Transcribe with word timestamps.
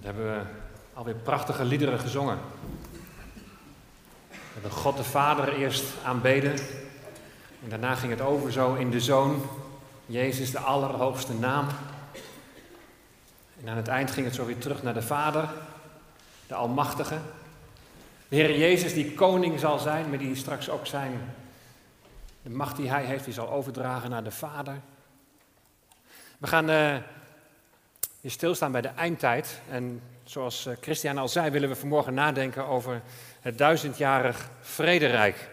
Dat 0.00 0.14
hebben 0.14 0.34
we 0.34 0.42
alweer 0.94 1.14
prachtige 1.14 1.64
liederen 1.64 1.98
gezongen. 1.98 2.38
We 4.30 4.36
hebben 4.52 4.70
God 4.70 4.96
de 4.96 5.04
Vader 5.04 5.54
eerst 5.54 5.84
aanbeden. 6.04 6.52
En 7.62 7.68
daarna 7.68 7.94
ging 7.94 8.12
het 8.12 8.20
over 8.20 8.52
zo 8.52 8.74
in 8.74 8.90
de 8.90 9.00
Zoon. 9.00 9.42
Jezus, 10.06 10.50
de 10.50 10.58
allerhoogste 10.58 11.34
naam. 11.34 11.66
En 13.62 13.68
aan 13.68 13.76
het 13.76 13.88
eind 13.88 14.10
ging 14.10 14.26
het 14.26 14.34
zo 14.34 14.46
weer 14.46 14.58
terug 14.58 14.82
naar 14.82 14.94
de 14.94 15.02
Vader, 15.02 15.48
de 16.46 16.54
Almachtige. 16.54 17.18
De 18.28 18.36
Heer 18.36 18.58
Jezus, 18.58 18.94
die 18.94 19.14
koning 19.14 19.60
zal 19.60 19.78
zijn, 19.78 20.08
maar 20.08 20.18
die 20.18 20.34
straks 20.34 20.70
ook 20.70 20.86
zijn. 20.86 21.34
De 22.42 22.50
macht 22.50 22.76
die 22.76 22.90
hij 22.90 23.04
heeft, 23.04 23.24
die 23.24 23.34
zal 23.34 23.50
overdragen 23.50 24.10
naar 24.10 24.24
de 24.24 24.30
Vader. 24.30 24.80
We 26.38 26.46
gaan 26.46 26.70
uh, 26.70 26.96
weer 28.20 28.32
stilstaan 28.32 28.72
bij 28.72 28.80
de 28.80 28.88
eindtijd. 28.88 29.60
En 29.70 30.02
zoals 30.24 30.66
uh, 30.66 30.74
Christian 30.80 31.18
al 31.18 31.28
zei, 31.28 31.50
willen 31.50 31.68
we 31.68 31.76
vanmorgen 31.76 32.14
nadenken 32.14 32.64
over 32.64 33.02
het 33.40 33.58
duizendjarig 33.58 34.50
vrederijk. 34.60 35.48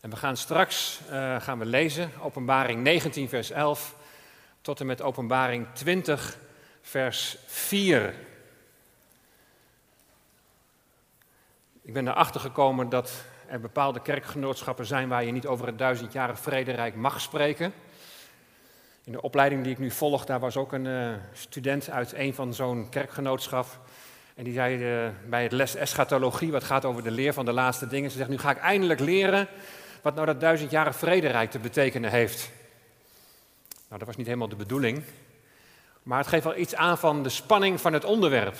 En 0.00 0.10
we 0.10 0.16
gaan 0.16 0.36
straks 0.36 1.00
uh, 1.10 1.40
gaan 1.40 1.58
we 1.58 1.64
lezen, 1.64 2.10
openbaring 2.20 2.82
19 2.82 3.28
vers 3.28 3.50
11 3.50 3.96
tot 4.60 4.80
en 4.80 4.86
met 4.86 5.02
openbaring 5.02 5.66
20 5.72 6.38
vers 6.80 7.36
4. 7.46 8.14
Ik 11.82 11.92
ben 11.92 12.08
erachter 12.08 12.40
gekomen 12.40 12.88
dat 12.88 13.12
er 13.46 13.60
bepaalde 13.60 14.00
kerkgenootschappen 14.00 14.86
zijn 14.86 15.08
waar 15.08 15.24
je 15.24 15.32
niet 15.32 15.46
over 15.46 15.66
het 15.66 15.78
duizendjarig 15.78 16.38
vrederijk 16.38 16.94
mag 16.94 17.20
spreken. 17.20 17.72
In 19.04 19.12
de 19.12 19.22
opleiding 19.22 19.62
die 19.62 19.72
ik 19.72 19.78
nu 19.78 19.90
volg, 19.90 20.24
daar 20.24 20.40
was 20.40 20.56
ook 20.56 20.72
een 20.72 20.84
uh, 20.84 21.12
student 21.32 21.90
uit 21.90 22.12
een 22.12 22.34
van 22.34 22.54
zo'n 22.54 22.88
kerkgenootschap. 22.88 23.66
En 24.34 24.44
die 24.44 24.52
zei 24.52 25.04
uh, 25.04 25.10
bij 25.28 25.42
het 25.42 25.52
les 25.52 25.74
eschatologie, 25.74 26.52
wat 26.52 26.64
gaat 26.64 26.84
over 26.84 27.02
de 27.02 27.10
leer 27.10 27.32
van 27.32 27.44
de 27.44 27.52
laatste 27.52 27.86
dingen. 27.86 28.10
Ze 28.10 28.16
zegt, 28.16 28.28
nu 28.28 28.38
ga 28.38 28.50
ik 28.50 28.58
eindelijk 28.58 29.00
leren 29.00 29.48
wat 30.02 30.14
nou 30.14 30.26
dat 30.26 30.40
duizendjarig 30.40 30.96
vrederijk 30.96 31.50
te 31.50 31.58
betekenen 31.58 32.10
heeft. 32.10 32.50
Nou, 33.68 33.98
dat 33.98 34.06
was 34.06 34.16
niet 34.16 34.26
helemaal 34.26 34.48
de 34.48 34.56
bedoeling. 34.56 35.02
Maar 36.02 36.18
het 36.18 36.26
geeft 36.26 36.44
wel 36.44 36.56
iets 36.56 36.74
aan 36.74 36.98
van 36.98 37.22
de 37.22 37.28
spanning 37.28 37.80
van 37.80 37.92
het 37.92 38.04
onderwerp. 38.04 38.56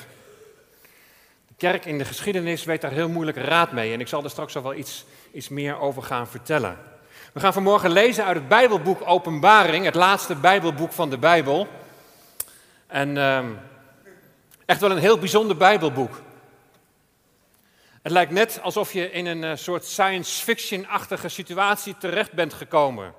De 1.48 1.54
kerk 1.56 1.84
in 1.84 1.98
de 1.98 2.04
geschiedenis 2.04 2.64
weet 2.64 2.80
daar 2.80 2.92
heel 2.92 3.08
moeilijk 3.08 3.36
raad 3.36 3.72
mee. 3.72 3.92
En 3.92 4.00
ik 4.00 4.08
zal 4.08 4.24
er 4.24 4.30
straks 4.30 4.56
al 4.56 4.62
wel 4.62 4.74
iets, 4.74 5.04
iets 5.32 5.48
meer 5.48 5.78
over 5.78 6.02
gaan 6.02 6.28
vertellen. 6.28 6.78
We 7.32 7.40
gaan 7.40 7.52
vanmorgen 7.52 7.90
lezen 7.90 8.24
uit 8.24 8.36
het 8.36 8.48
Bijbelboek 8.48 9.00
Openbaring, 9.04 9.84
het 9.84 9.94
laatste 9.94 10.34
Bijbelboek 10.34 10.92
van 10.92 11.10
de 11.10 11.18
Bijbel. 11.18 11.68
En 12.86 13.16
uh, 13.16 13.44
echt 14.64 14.80
wel 14.80 14.90
een 14.90 14.98
heel 14.98 15.18
bijzonder 15.18 15.56
Bijbelboek. 15.56 16.20
Het 18.02 18.12
lijkt 18.12 18.32
net 18.32 18.60
alsof 18.62 18.92
je 18.92 19.10
in 19.10 19.26
een 19.26 19.42
uh, 19.42 19.52
soort 19.54 19.84
science 19.84 20.42
fiction-achtige 20.42 21.28
situatie 21.28 21.96
terecht 21.98 22.32
bent 22.32 22.52
gekomen. 22.52 23.14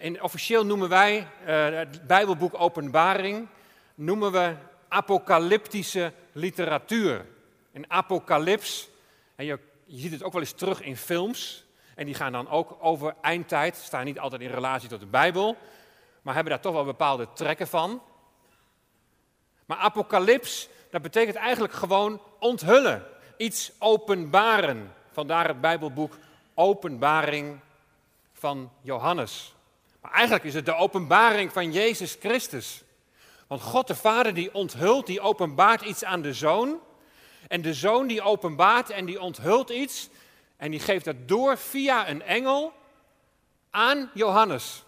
In, 0.00 0.22
officieel 0.22 0.66
noemen 0.66 0.88
wij 0.88 1.18
uh, 1.46 1.68
het 1.68 2.06
Bijbelboek 2.06 2.60
Openbaring 2.60 3.48
noemen 3.94 4.32
we 4.32 4.54
apocalyptische 4.88 6.12
literatuur. 6.32 7.26
Een 7.72 7.90
apocalyps, 7.90 8.88
en 9.36 9.44
je, 9.44 9.58
je 9.84 10.00
ziet 10.00 10.12
het 10.12 10.22
ook 10.22 10.32
wel 10.32 10.42
eens 10.42 10.52
terug 10.52 10.82
in 10.82 10.96
films, 10.96 11.66
en 11.98 12.06
die 12.06 12.14
gaan 12.14 12.32
dan 12.32 12.48
ook 12.48 12.76
over 12.80 13.14
eindtijd, 13.20 13.76
staan 13.76 14.04
niet 14.04 14.18
altijd 14.18 14.42
in 14.42 14.50
relatie 14.50 14.88
tot 14.88 15.00
de 15.00 15.06
Bijbel, 15.06 15.56
maar 16.22 16.34
hebben 16.34 16.52
daar 16.52 16.62
toch 16.62 16.72
wel 16.72 16.84
bepaalde 16.84 17.28
trekken 17.32 17.68
van. 17.68 18.02
Maar 19.66 19.76
apocalyps, 19.76 20.68
dat 20.90 21.02
betekent 21.02 21.36
eigenlijk 21.36 21.72
gewoon 21.72 22.20
onthullen, 22.38 23.04
iets 23.36 23.72
openbaren. 23.78 24.94
Vandaar 25.12 25.48
het 25.48 25.60
Bijbelboek 25.60 26.18
Openbaring 26.54 27.60
van 28.32 28.70
Johannes. 28.80 29.54
Maar 30.00 30.12
eigenlijk 30.12 30.44
is 30.44 30.54
het 30.54 30.66
de 30.66 30.74
openbaring 30.74 31.52
van 31.52 31.72
Jezus 31.72 32.16
Christus. 32.20 32.82
Want 33.46 33.62
God 33.62 33.86
de 33.86 33.94
Vader 33.94 34.34
die 34.34 34.54
onthult, 34.54 35.06
die 35.06 35.20
openbaart 35.20 35.82
iets 35.82 36.04
aan 36.04 36.22
de 36.22 36.34
Zoon. 36.34 36.80
En 37.48 37.62
de 37.62 37.74
Zoon 37.74 38.06
die 38.06 38.22
openbaart 38.22 38.90
en 38.90 39.04
die 39.04 39.20
onthult 39.20 39.70
iets. 39.70 40.08
En 40.58 40.70
die 40.70 40.80
geeft 40.80 41.04
dat 41.04 41.28
door 41.28 41.58
via 41.58 42.08
een 42.08 42.22
engel 42.22 42.72
aan 43.70 44.10
Johannes. 44.14 44.84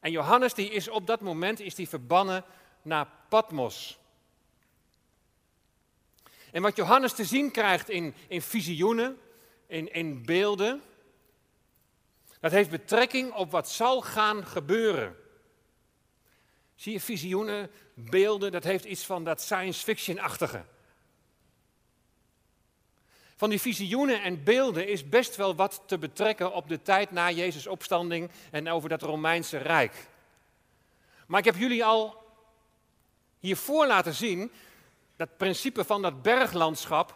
En 0.00 0.10
Johannes 0.10 0.54
die 0.54 0.70
is 0.70 0.88
op 0.88 1.06
dat 1.06 1.20
moment 1.20 1.60
is 1.60 1.74
die 1.74 1.88
verbannen 1.88 2.44
naar 2.82 3.08
Patmos. 3.28 3.98
En 6.52 6.62
wat 6.62 6.76
Johannes 6.76 7.12
te 7.12 7.24
zien 7.24 7.50
krijgt 7.50 7.88
in, 7.88 8.14
in 8.28 8.42
visioenen, 8.42 9.18
in, 9.66 9.92
in 9.92 10.24
beelden, 10.24 10.82
dat 12.40 12.50
heeft 12.50 12.70
betrekking 12.70 13.32
op 13.32 13.50
wat 13.50 13.70
zal 13.70 14.00
gaan 14.00 14.46
gebeuren. 14.46 15.16
Zie 16.74 16.92
je 16.92 17.00
visioenen, 17.00 17.70
beelden, 17.94 18.52
dat 18.52 18.64
heeft 18.64 18.84
iets 18.84 19.06
van 19.06 19.24
dat 19.24 19.40
science 19.40 19.84
fiction-achtige. 19.84 20.64
Van 23.40 23.50
die 23.50 23.60
visioenen 23.60 24.22
en 24.22 24.44
beelden 24.44 24.88
is 24.88 25.08
best 25.08 25.36
wel 25.36 25.54
wat 25.54 25.82
te 25.86 25.98
betrekken 25.98 26.52
op 26.52 26.68
de 26.68 26.82
tijd 26.82 27.10
na 27.10 27.30
Jezus' 27.30 27.66
opstanding 27.66 28.30
en 28.50 28.68
over 28.68 28.88
dat 28.88 29.02
Romeinse 29.02 29.56
Rijk. 29.56 30.08
Maar 31.26 31.38
ik 31.38 31.44
heb 31.44 31.56
jullie 31.56 31.84
al 31.84 32.22
hiervoor 33.38 33.86
laten 33.86 34.14
zien 34.14 34.52
dat 35.16 35.36
principe 35.36 35.84
van 35.84 36.02
dat 36.02 36.22
berglandschap. 36.22 37.14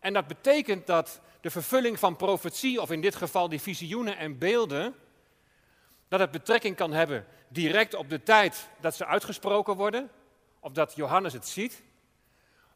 En 0.00 0.12
dat 0.12 0.26
betekent 0.26 0.86
dat 0.86 1.20
de 1.40 1.50
vervulling 1.50 1.98
van 1.98 2.16
profetie, 2.16 2.80
of 2.80 2.90
in 2.90 3.00
dit 3.00 3.14
geval 3.14 3.48
die 3.48 3.60
visioenen 3.60 4.16
en 4.16 4.38
beelden, 4.38 4.94
dat 6.08 6.20
het 6.20 6.30
betrekking 6.30 6.76
kan 6.76 6.92
hebben 6.92 7.26
direct 7.48 7.94
op 7.94 8.08
de 8.08 8.22
tijd 8.22 8.68
dat 8.80 8.96
ze 8.96 9.06
uitgesproken 9.06 9.76
worden, 9.76 10.10
of 10.60 10.72
dat 10.72 10.94
Johannes 10.94 11.32
het 11.32 11.48
ziet, 11.48 11.82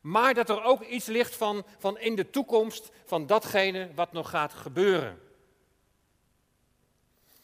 maar 0.06 0.34
dat 0.34 0.48
er 0.48 0.62
ook 0.62 0.82
iets 0.82 1.06
ligt 1.06 1.36
van, 1.36 1.64
van 1.78 1.98
in 1.98 2.14
de 2.14 2.30
toekomst 2.30 2.90
van 3.04 3.26
datgene 3.26 3.88
wat 3.94 4.12
nog 4.12 4.30
gaat 4.30 4.52
gebeuren. 4.52 5.20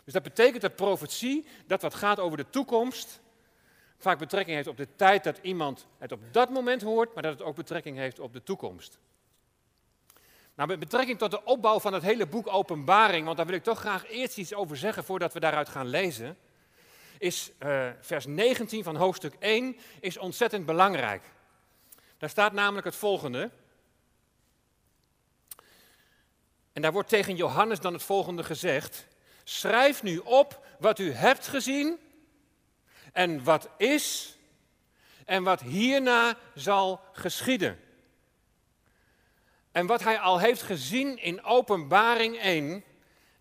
Dus 0.05 0.13
dat 0.13 0.23
betekent 0.23 0.63
dat 0.63 0.77
profetie, 0.77 1.47
dat 1.67 1.83
wat 1.83 1.95
gaat 1.95 2.21
over 2.21 2.37
de 2.37 2.51
toekomst, 2.51 3.21
vaak 3.99 4.19
betrekking 4.19 4.57
heeft 4.57 4.69
op 4.69 4.77
de 4.77 4.89
tijd 4.97 5.25
dat 5.25 5.39
iemand 5.43 5.87
het 5.99 6.13
op 6.13 6.21
dat 6.31 6.51
moment 6.51 6.83
hoort, 6.83 7.15
maar 7.15 7.23
dat 7.23 7.33
het 7.33 7.43
ook 7.43 7.57
betrekking 7.57 7.97
heeft 7.97 8.19
op 8.19 8.33
de 8.33 8.43
toekomst. 8.43 8.99
Nou, 10.55 10.69
met 10.69 10.79
betrekking 10.79 11.19
tot 11.19 11.31
de 11.31 11.45
opbouw 11.45 11.81
van 11.81 11.93
het 11.93 12.03
hele 12.03 12.27
boek 12.27 12.47
Openbaring, 12.47 13.25
want 13.25 13.37
daar 13.37 13.47
wil 13.47 13.55
ik 13.55 13.63
toch 13.63 13.79
graag 13.79 14.11
eerst 14.11 14.39
iets 14.39 14.55
over 14.55 14.77
zeggen 14.77 15.05
voordat 15.05 15.33
we 15.33 15.41
daaruit 15.41 15.69
gaan 15.69 15.89
lezen, 15.89 16.37
is 17.19 17.53
uh, 17.59 17.89
vers 18.01 18.27
19 18.27 18.85
van 18.85 18.97
hoofdstuk 18.97 19.35
1 19.39 19.77
is 20.01 20.19
ontzettend 20.19 20.67
belangrijk. 20.67 21.23
Daar 22.23 22.31
staat 22.31 22.53
namelijk 22.53 22.87
het 22.87 22.97
volgende. 22.97 23.51
En 26.73 26.83
daar 26.83 26.93
wordt 26.93 27.09
tegen 27.09 27.37
Johannes 27.37 27.81
dan 27.81 27.93
het 27.93 28.03
volgende 28.03 28.45
gezegd. 28.45 29.07
Schrijf 29.45 30.03
nu 30.03 30.19
op 30.19 30.67
wat 30.79 30.99
u 30.99 31.13
hebt 31.13 31.49
gezien 31.49 31.99
en 33.13 33.45
wat 33.45 33.69
is 33.77 34.37
en 35.25 35.43
wat 35.43 35.61
hierna 35.61 36.39
zal 36.55 37.01
geschieden. 37.13 37.81
En 39.73 39.87
wat 39.87 40.03
hij 40.03 40.19
al 40.19 40.39
heeft 40.39 40.63
gezien 40.63 41.19
in 41.19 41.45
Openbaring 41.45 42.39
1, 42.39 42.85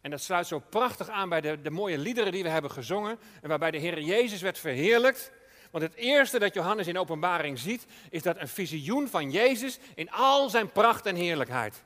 en 0.02 0.12
dat 0.12 0.22
sluit 0.22 0.48
zo 0.48 0.60
prachtig 0.60 1.10
aan 1.10 1.30
bij 1.30 1.42
de, 1.42 1.62
de 1.62 1.72
mooie 1.72 1.98
liederen 1.98 2.32
die 2.32 2.44
we 2.44 2.50
hebben 2.50 2.72
gezongen, 2.72 3.20
en 3.42 3.50
waarbij 3.50 3.72
de 3.72 3.78
Heer 3.78 4.02
Jezus 4.02 4.42
werd 4.42 4.58
verheerlijkt. 4.60 5.32
Want 5.72 5.84
het 5.84 5.96
eerste 5.96 6.40
dat 6.40 6.54
Johannes 6.54 6.88
in 6.88 7.00
Openbaring 7.00 7.60
ziet, 7.60 7.86
is 8.10 8.22
dat 8.22 8.38
een 8.40 8.48
visioen 8.48 9.08
van 9.08 9.32
Jezus 9.32 9.80
in 9.96 10.12
al 10.12 10.50
zijn 10.50 10.72
pracht 10.72 11.06
en 11.06 11.16
heerlijkheid. 11.16 11.84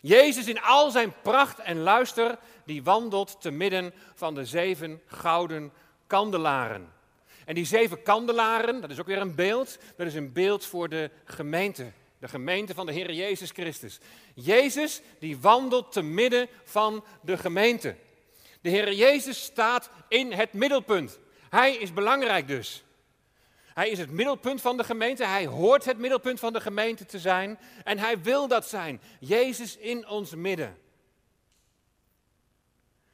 Jezus 0.00 0.46
in 0.46 0.60
al 0.60 0.90
zijn 0.90 1.12
pracht 1.22 1.58
en 1.58 1.78
luister, 1.78 2.38
die 2.64 2.82
wandelt 2.82 3.40
te 3.40 3.50
midden 3.50 3.94
van 4.14 4.34
de 4.34 4.44
zeven 4.44 5.00
gouden 5.06 5.72
kandelaren. 6.06 6.92
En 7.44 7.54
die 7.54 7.64
zeven 7.64 8.02
kandelaren, 8.02 8.80
dat 8.80 8.90
is 8.90 9.00
ook 9.00 9.06
weer 9.06 9.20
een 9.20 9.34
beeld, 9.34 9.78
dat 9.96 10.06
is 10.06 10.14
een 10.14 10.32
beeld 10.32 10.64
voor 10.64 10.88
de 10.88 11.10
gemeente. 11.24 11.92
De 12.18 12.28
gemeente 12.28 12.74
van 12.74 12.86
de 12.86 12.92
Heer 12.92 13.12
Jezus 13.12 13.50
Christus. 13.50 13.98
Jezus 14.34 15.00
die 15.18 15.38
wandelt 15.38 15.92
te 15.92 16.02
midden 16.02 16.48
van 16.64 17.04
de 17.20 17.36
gemeente. 17.36 17.96
De 18.60 18.68
Heer 18.68 18.92
Jezus 18.92 19.42
staat 19.42 19.90
in 20.08 20.32
het 20.32 20.52
middelpunt. 20.52 21.18
Hij 21.52 21.74
is 21.74 21.92
belangrijk 21.92 22.46
dus. 22.46 22.84
Hij 23.74 23.90
is 23.90 23.98
het 23.98 24.10
middelpunt 24.10 24.60
van 24.60 24.76
de 24.76 24.84
gemeente. 24.84 25.24
Hij 25.24 25.46
hoort 25.46 25.84
het 25.84 25.98
middelpunt 25.98 26.40
van 26.40 26.52
de 26.52 26.60
gemeente 26.60 27.06
te 27.06 27.18
zijn. 27.18 27.58
En 27.84 27.98
hij 27.98 28.22
wil 28.22 28.48
dat 28.48 28.68
zijn. 28.68 29.00
Jezus 29.20 29.76
in 29.76 30.08
ons 30.08 30.34
midden. 30.34 30.78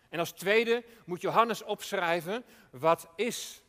En 0.09 0.19
als 0.19 0.33
tweede 0.33 0.85
moet 1.05 1.21
Johannes 1.21 1.63
opschrijven 1.63 2.45
wat 2.71 3.09
is. 3.17 3.63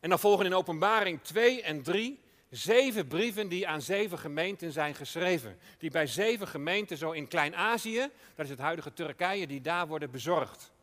En 0.00 0.08
dan 0.08 0.18
volgen 0.18 0.46
in 0.46 0.54
Openbaring 0.54 1.22
2 1.22 1.62
en 1.62 1.82
3 1.82 2.20
zeven 2.50 3.06
brieven 3.06 3.48
die 3.48 3.68
aan 3.68 3.82
zeven 3.82 4.18
gemeenten 4.18 4.72
zijn 4.72 4.94
geschreven. 4.94 5.58
Die 5.78 5.90
bij 5.90 6.06
zeven 6.06 6.48
gemeenten 6.48 6.96
zo 6.96 7.10
in 7.10 7.28
Klein-Azië, 7.28 8.10
dat 8.34 8.44
is 8.44 8.50
het 8.50 8.60
huidige 8.60 8.92
Turkije, 8.92 9.46
die 9.46 9.60
daar 9.60 9.86
worden 9.86 10.10
bezorgd. 10.10 10.76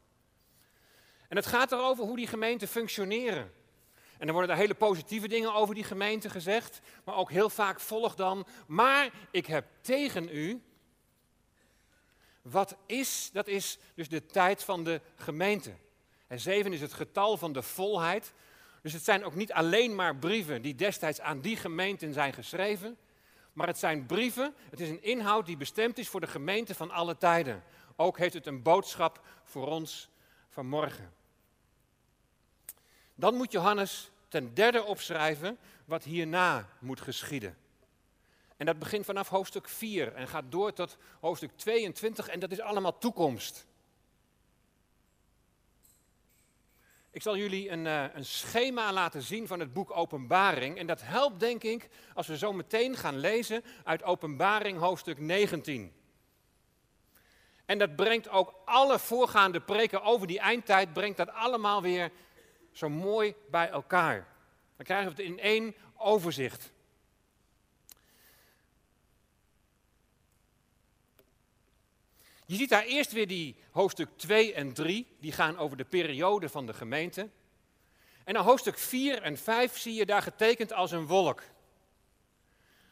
En 1.35 1.41
het 1.41 1.49
gaat 1.49 1.71
erover 1.71 2.05
hoe 2.05 2.15
die 2.15 2.27
gemeenten 2.27 2.67
functioneren. 2.67 3.53
En 4.17 4.25
dan 4.25 4.31
worden 4.31 4.47
daar 4.47 4.57
hele 4.57 4.73
positieve 4.73 5.27
dingen 5.27 5.53
over 5.53 5.75
die 5.75 5.83
gemeente 5.83 6.29
gezegd, 6.29 6.81
maar 7.03 7.15
ook 7.15 7.31
heel 7.31 7.49
vaak 7.49 7.79
volgt 7.79 8.17
dan, 8.17 8.47
maar 8.67 9.09
ik 9.31 9.45
heb 9.45 9.65
tegen 9.81 10.29
u. 10.31 10.61
Wat 12.41 12.75
is, 12.85 13.29
dat 13.33 13.47
is 13.47 13.77
dus 13.95 14.09
de 14.09 14.25
tijd 14.25 14.63
van 14.63 14.83
de 14.83 15.01
gemeente. 15.15 15.71
En 16.27 16.39
zeven 16.39 16.73
is 16.73 16.81
het 16.81 16.93
getal 16.93 17.37
van 17.37 17.53
de 17.53 17.61
volheid. 17.61 18.33
Dus 18.81 18.93
het 18.93 19.03
zijn 19.03 19.25
ook 19.25 19.35
niet 19.35 19.53
alleen 19.53 19.95
maar 19.95 20.15
brieven 20.15 20.61
die 20.61 20.75
destijds 20.75 21.21
aan 21.21 21.41
die 21.41 21.57
gemeenten 21.57 22.13
zijn 22.13 22.33
geschreven, 22.33 22.97
maar 23.53 23.67
het 23.67 23.77
zijn 23.77 24.05
brieven, 24.05 24.53
het 24.69 24.79
is 24.79 24.89
een 24.89 25.03
inhoud 25.03 25.45
die 25.45 25.57
bestemd 25.57 25.97
is 25.97 26.09
voor 26.09 26.21
de 26.21 26.27
gemeente 26.27 26.75
van 26.75 26.91
alle 26.91 27.17
tijden. 27.17 27.63
Ook 27.95 28.17
heeft 28.17 28.33
het 28.33 28.47
een 28.47 28.61
boodschap 28.61 29.25
voor 29.43 29.67
ons 29.67 30.09
vanmorgen. 30.49 31.23
Dan 33.15 33.35
moet 33.35 33.51
Johannes 33.51 34.11
ten 34.27 34.53
derde 34.53 34.83
opschrijven 34.83 35.57
wat 35.85 36.03
hierna 36.03 36.69
moet 36.79 37.01
geschieden. 37.01 37.57
En 38.57 38.65
dat 38.65 38.79
begint 38.79 39.05
vanaf 39.05 39.29
hoofdstuk 39.29 39.69
4 39.69 40.13
en 40.13 40.27
gaat 40.27 40.43
door 40.49 40.73
tot 40.73 40.97
hoofdstuk 41.19 41.51
22 41.55 42.27
en 42.27 42.39
dat 42.39 42.51
is 42.51 42.59
allemaal 42.59 42.97
toekomst. 42.97 43.65
Ik 47.11 47.21
zal 47.21 47.37
jullie 47.37 47.69
een, 47.69 47.85
uh, 47.85 48.03
een, 48.13 48.25
schema 48.25 48.93
laten 48.93 49.21
zien 49.21 49.47
van 49.47 49.59
het 49.59 49.73
boek 49.73 49.97
Openbaring. 49.97 50.77
En 50.77 50.87
dat 50.87 51.01
helpt, 51.01 51.39
denk 51.39 51.63
ik, 51.63 51.89
als 52.13 52.27
we 52.27 52.37
zo 52.37 52.53
meteen 52.53 52.95
gaan 52.95 53.17
lezen 53.17 53.63
uit 53.83 54.03
Openbaring 54.03 54.79
hoofdstuk 54.79 55.19
19. 55.19 55.93
En 57.65 57.77
dat 57.77 57.95
brengt 57.95 58.29
ook 58.29 58.53
alle 58.65 58.99
voorgaande 58.99 59.59
preken 59.59 60.01
over 60.01 60.27
die 60.27 60.39
eindtijd, 60.39 60.93
brengt 60.93 61.17
dat 61.17 61.31
allemaal 61.31 61.81
weer 61.81 62.11
zo 62.75 62.89
mooi 62.89 63.35
bij 63.49 63.69
elkaar. 63.69 64.27
Dan 64.75 64.85
krijgen 64.85 65.15
we 65.15 65.21
het 65.21 65.31
in 65.31 65.39
één 65.39 65.75
overzicht. 65.97 66.73
Je 72.45 72.55
ziet 72.55 72.69
daar 72.69 72.83
eerst 72.83 73.11
weer 73.11 73.27
die 73.27 73.55
hoofdstuk 73.71 74.09
2 74.15 74.53
en 74.53 74.73
3, 74.73 75.07
die 75.19 75.31
gaan 75.31 75.57
over 75.57 75.77
de 75.77 75.85
periode 75.85 76.49
van 76.49 76.65
de 76.65 76.73
gemeente. 76.73 77.29
En 78.23 78.33
dan 78.33 78.43
hoofdstuk 78.43 78.77
4 78.77 79.21
en 79.21 79.37
5 79.37 79.77
zie 79.77 79.93
je 79.93 80.05
daar 80.05 80.21
getekend 80.21 80.73
als 80.73 80.91
een 80.91 81.07
wolk. 81.07 81.43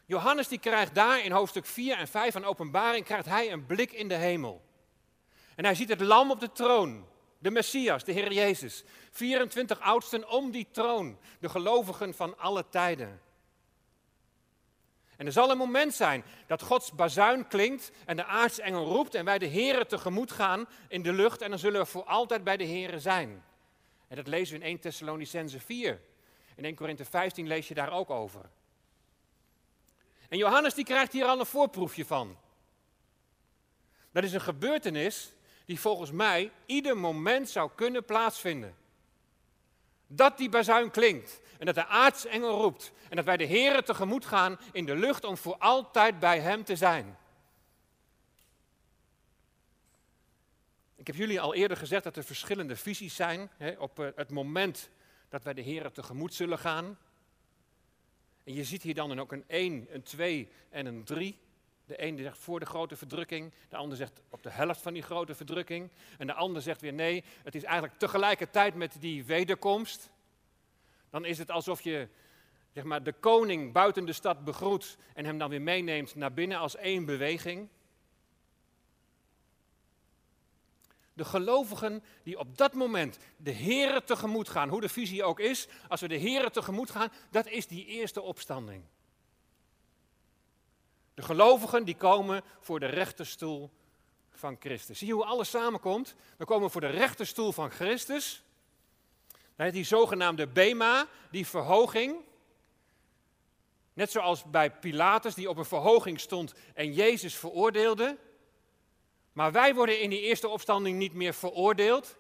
Johannes 0.06 0.48
die 0.48 0.60
krijgt 0.60 0.96
daar 0.96 1.24
in 1.24 1.32
hoofdstuk 1.32 1.66
4 1.66 1.98
en 1.98 2.08
5 2.08 2.34
van 2.34 2.46
openbaring, 2.46 3.06
krijgt 3.06 3.26
hij 3.26 3.52
een 3.52 3.66
blik 3.66 3.92
in 3.92 4.08
de 4.08 4.16
hemel. 4.16 4.62
En 5.56 5.66
hij 5.66 5.76
ziet 5.76 5.90
het 5.90 6.02
lam 6.02 6.32
op 6.32 6.40
de 6.40 6.52
troon, 6.52 7.08
de 7.44 7.52
Messias, 7.52 8.04
de 8.04 8.12
Heer 8.12 8.34
Jezus. 8.34 8.84
24 9.12 9.80
oudsten 9.80 10.30
om 10.30 10.52
die 10.52 10.68
troon, 10.72 11.18
de 11.40 11.50
gelovigen 11.50 12.14
van 12.14 12.38
alle 12.38 12.66
tijden. 12.70 13.22
En 15.18 15.26
er 15.26 15.32
zal 15.32 15.52
een 15.52 15.58
moment 15.58 15.94
zijn 15.94 16.24
dat 16.48 16.62
Gods 16.62 16.92
bazuin 16.92 17.48
klinkt 17.48 17.92
en 18.06 18.16
de 18.16 18.26
aartsengel 18.26 18.86
roept 18.86 19.16
en 19.16 19.26
wij 19.26 19.38
de 19.38 19.48
Here 19.48 19.86
tegemoet 19.86 20.32
gaan 20.32 20.66
in 20.88 21.02
de 21.02 21.14
lucht 21.14 21.42
en 21.42 21.50
dan 21.50 21.60
zullen 21.60 21.82
we 21.82 21.86
voor 21.86 22.04
altijd 22.04 22.44
bij 22.44 22.58
de 22.58 22.68
Here 22.68 23.00
zijn. 23.00 23.44
En 24.08 24.16
dat 24.16 24.28
lezen 24.28 24.54
we 24.54 24.64
in 24.64 24.70
1 24.70 24.80
Thessalonicense 24.80 25.60
4. 25.60 26.02
In 26.56 26.64
1 26.64 26.76
Korinthe 26.76 27.06
15 27.06 27.48
lees 27.48 27.68
je 27.68 27.74
daar 27.74 27.92
ook 27.92 28.10
over. 28.10 28.50
En 30.30 30.38
Johannes 30.38 30.74
die 30.74 30.86
krijgt 30.86 31.12
hier 31.12 31.26
al 31.26 31.40
een 31.40 31.46
voorproefje 31.46 32.06
van. 32.06 32.38
Dat 34.12 34.24
is 34.24 34.34
een 34.34 34.42
gebeurtenis 34.42 35.34
die 35.66 35.80
volgens 35.80 36.12
mij 36.12 36.52
ieder 36.66 36.98
moment 36.98 37.50
zou 37.50 37.72
kunnen 37.76 38.06
plaatsvinden. 38.06 38.76
Dat 40.08 40.38
die 40.38 40.50
bazuin 40.50 40.92
klinkt 40.92 41.42
en 41.60 41.66
dat 41.66 41.76
de 41.76 41.86
aartsengel 41.86 42.62
roept 42.62 42.92
en 43.10 43.16
dat 43.16 43.26
wij 43.26 43.38
de 43.38 43.48
Here 43.48 43.84
tegemoet 43.84 44.26
gaan 44.26 44.60
in 44.72 44.86
de 44.86 44.96
lucht 44.96 45.24
om 45.24 45.38
voor 45.38 45.58
altijd 45.58 46.20
bij 46.20 46.40
Hem 46.40 46.64
te 46.64 46.76
zijn. 46.76 47.18
Ik 50.96 51.08
heb 51.08 51.18
jullie 51.18 51.42
al 51.42 51.54
eerder 51.54 51.78
gezegd 51.78 52.04
dat 52.04 52.16
er 52.16 52.24
verschillende 52.24 52.76
visies 52.76 53.16
zijn 53.16 53.50
hè, 53.58 53.72
op 53.72 54.00
eh, 54.00 54.08
het 54.16 54.30
moment 54.30 54.90
dat 55.30 55.44
wij 55.44 55.54
de 55.54 55.64
Here 55.64 55.92
tegemoet 55.92 56.34
zullen 56.34 56.60
gaan. 56.60 56.98
En 58.44 58.54
je 58.54 58.64
ziet 58.64 58.82
hier 58.82 58.94
dan 58.94 59.20
ook 59.20 59.32
een 59.32 59.44
1, 59.48 59.88
een 59.90 60.04
2 60.04 60.50
en 60.70 60.86
een 60.86 61.04
3. 61.04 61.40
De 61.86 62.04
een 62.04 62.18
zegt 62.18 62.38
voor 62.38 62.60
de 62.60 62.66
grote 62.66 62.96
verdrukking, 62.96 63.54
de 63.70 63.76
ander 63.76 63.98
zegt 63.98 64.22
op 64.30 64.44
de 64.44 64.50
helft 64.50 64.82
van 64.82 64.94
die 64.94 65.02
grote 65.02 65.36
verdrukking. 65.36 65.92
En 66.18 66.28
de 66.28 66.34
ander 66.34 66.62
zegt 66.62 66.82
weer 66.82 66.94
nee, 66.94 67.24
het 67.44 67.56
is 67.56 67.64
eigenlijk 67.64 68.00
tegelijkertijd 68.00 68.76
met 68.76 68.96
die 69.00 69.26
wederkomst. 69.26 70.12
Dan 71.10 71.26
is 71.26 71.38
het 71.38 71.52
alsof 71.52 71.82
je 71.82 72.08
zeg 72.74 72.84
maar, 72.84 73.04
de 73.04 73.14
koning 73.14 73.74
buiten 73.74 74.06
de 74.06 74.14
stad 74.14 74.44
begroet 74.44 74.98
en 75.14 75.26
hem 75.26 75.38
dan 75.38 75.50
weer 75.50 75.62
meeneemt 75.62 76.16
naar 76.16 76.34
binnen 76.34 76.58
als 76.58 76.76
één 76.76 77.06
beweging. 77.06 77.70
De 81.14 81.26
gelovigen 81.26 82.04
die 82.24 82.40
op 82.40 82.58
dat 82.58 82.74
moment 82.74 83.18
de 83.38 83.54
Here 83.54 84.04
tegemoet 84.04 84.50
gaan, 84.50 84.70
hoe 84.70 84.82
de 84.82 84.90
visie 84.90 85.24
ook 85.24 85.40
is, 85.40 85.68
als 85.88 86.02
we 86.02 86.08
de 86.08 86.20
Here 86.20 86.50
tegemoet 86.50 86.92
gaan, 86.92 87.12
dat 87.30 87.48
is 87.48 87.68
die 87.68 87.86
eerste 87.86 88.22
opstanding. 88.22 88.84
De 91.14 91.22
gelovigen 91.22 91.84
die 91.84 91.96
komen 91.96 92.44
voor 92.60 92.80
de 92.80 92.86
rechterstoel 92.86 93.70
van 94.32 94.58
Christus. 94.60 94.98
Zie 94.98 95.08
je 95.08 95.14
hoe 95.14 95.26
alles 95.26 95.50
samenkomt? 95.50 96.16
We 96.38 96.46
komen 96.46 96.72
voor 96.72 96.82
de 96.82 96.88
rechterstoel 96.88 97.52
van 97.52 97.72
Christus. 97.72 98.44
Die 99.56 99.84
zogenaamde 99.84 100.48
Bema, 100.48 101.08
die 101.32 101.48
verhoging. 101.48 102.16
Net 103.94 104.12
zoals 104.12 104.44
bij 104.44 104.72
Pilatus, 104.72 105.34
die 105.34 105.50
op 105.50 105.58
een 105.58 105.66
verhoging 105.66 106.20
stond 106.20 106.54
en 106.74 106.94
Jezus 106.94 107.36
veroordeelde. 107.36 108.18
Maar 109.34 109.52
wij 109.52 109.76
worden 109.76 110.02
in 110.02 110.10
die 110.10 110.22
eerste 110.22 110.48
opstanding 110.48 110.98
niet 110.98 111.14
meer 111.14 111.34
veroordeeld. 111.34 112.16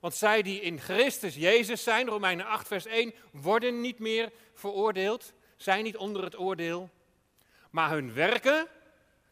Want 0.00 0.14
zij 0.14 0.42
die 0.42 0.60
in 0.60 0.80
Christus 0.80 1.34
Jezus 1.34 1.82
zijn, 1.82 2.08
Romeinen 2.08 2.46
8, 2.46 2.66
vers 2.66 2.86
1, 2.86 3.14
worden 3.32 3.80
niet 3.80 3.98
meer 3.98 4.32
veroordeeld. 4.54 5.32
Zijn 5.56 5.84
niet 5.84 5.96
onder 5.96 6.24
het 6.24 6.38
oordeel. 6.38 6.90
Maar 7.72 7.90
hun 7.90 8.12
werken, 8.12 8.68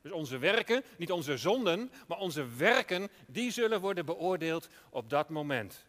dus 0.02 0.12
onze 0.12 0.38
werken, 0.38 0.84
niet 0.96 1.12
onze 1.12 1.36
zonden, 1.36 1.92
maar 2.06 2.18
onze 2.18 2.48
werken, 2.56 3.08
die 3.26 3.50
zullen 3.50 3.80
worden 3.80 4.06
beoordeeld 4.06 4.68
op 4.90 5.10
dat 5.10 5.28
moment. 5.28 5.86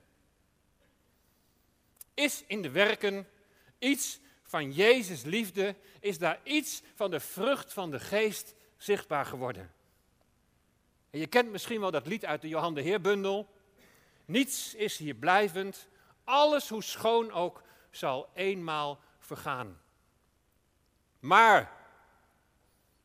Is 2.14 2.44
in 2.48 2.62
de 2.62 2.70
werken 2.70 3.28
iets 3.80 4.20
van 4.44 4.72
Jezus 4.72 5.24
liefde, 5.24 5.76
is 6.00 6.18
daar 6.18 6.40
iets 6.44 6.82
van 6.96 7.12
de 7.12 7.20
vrucht 7.20 7.74
van 7.74 7.92
de 7.92 8.00
geest 8.00 8.56
zichtbaar 8.78 9.26
geworden. 9.26 9.72
En 11.10 11.20
je 11.20 11.28
kent 11.28 11.52
misschien 11.52 11.80
wel 11.80 11.92
dat 11.92 12.08
lied 12.08 12.26
uit 12.26 12.42
de 12.42 12.48
Johan 12.48 12.74
de 12.74 12.82
Heerbundel. 12.82 13.50
Niets 14.26 14.76
is 14.76 14.98
hier 14.98 15.16
blijvend, 15.16 15.88
alles 16.24 16.70
hoe 16.70 16.84
schoon 16.84 17.32
ook 17.32 17.64
zal 17.92 18.30
eenmaal 18.34 19.00
vergaan. 19.20 19.82
Maar 21.20 21.81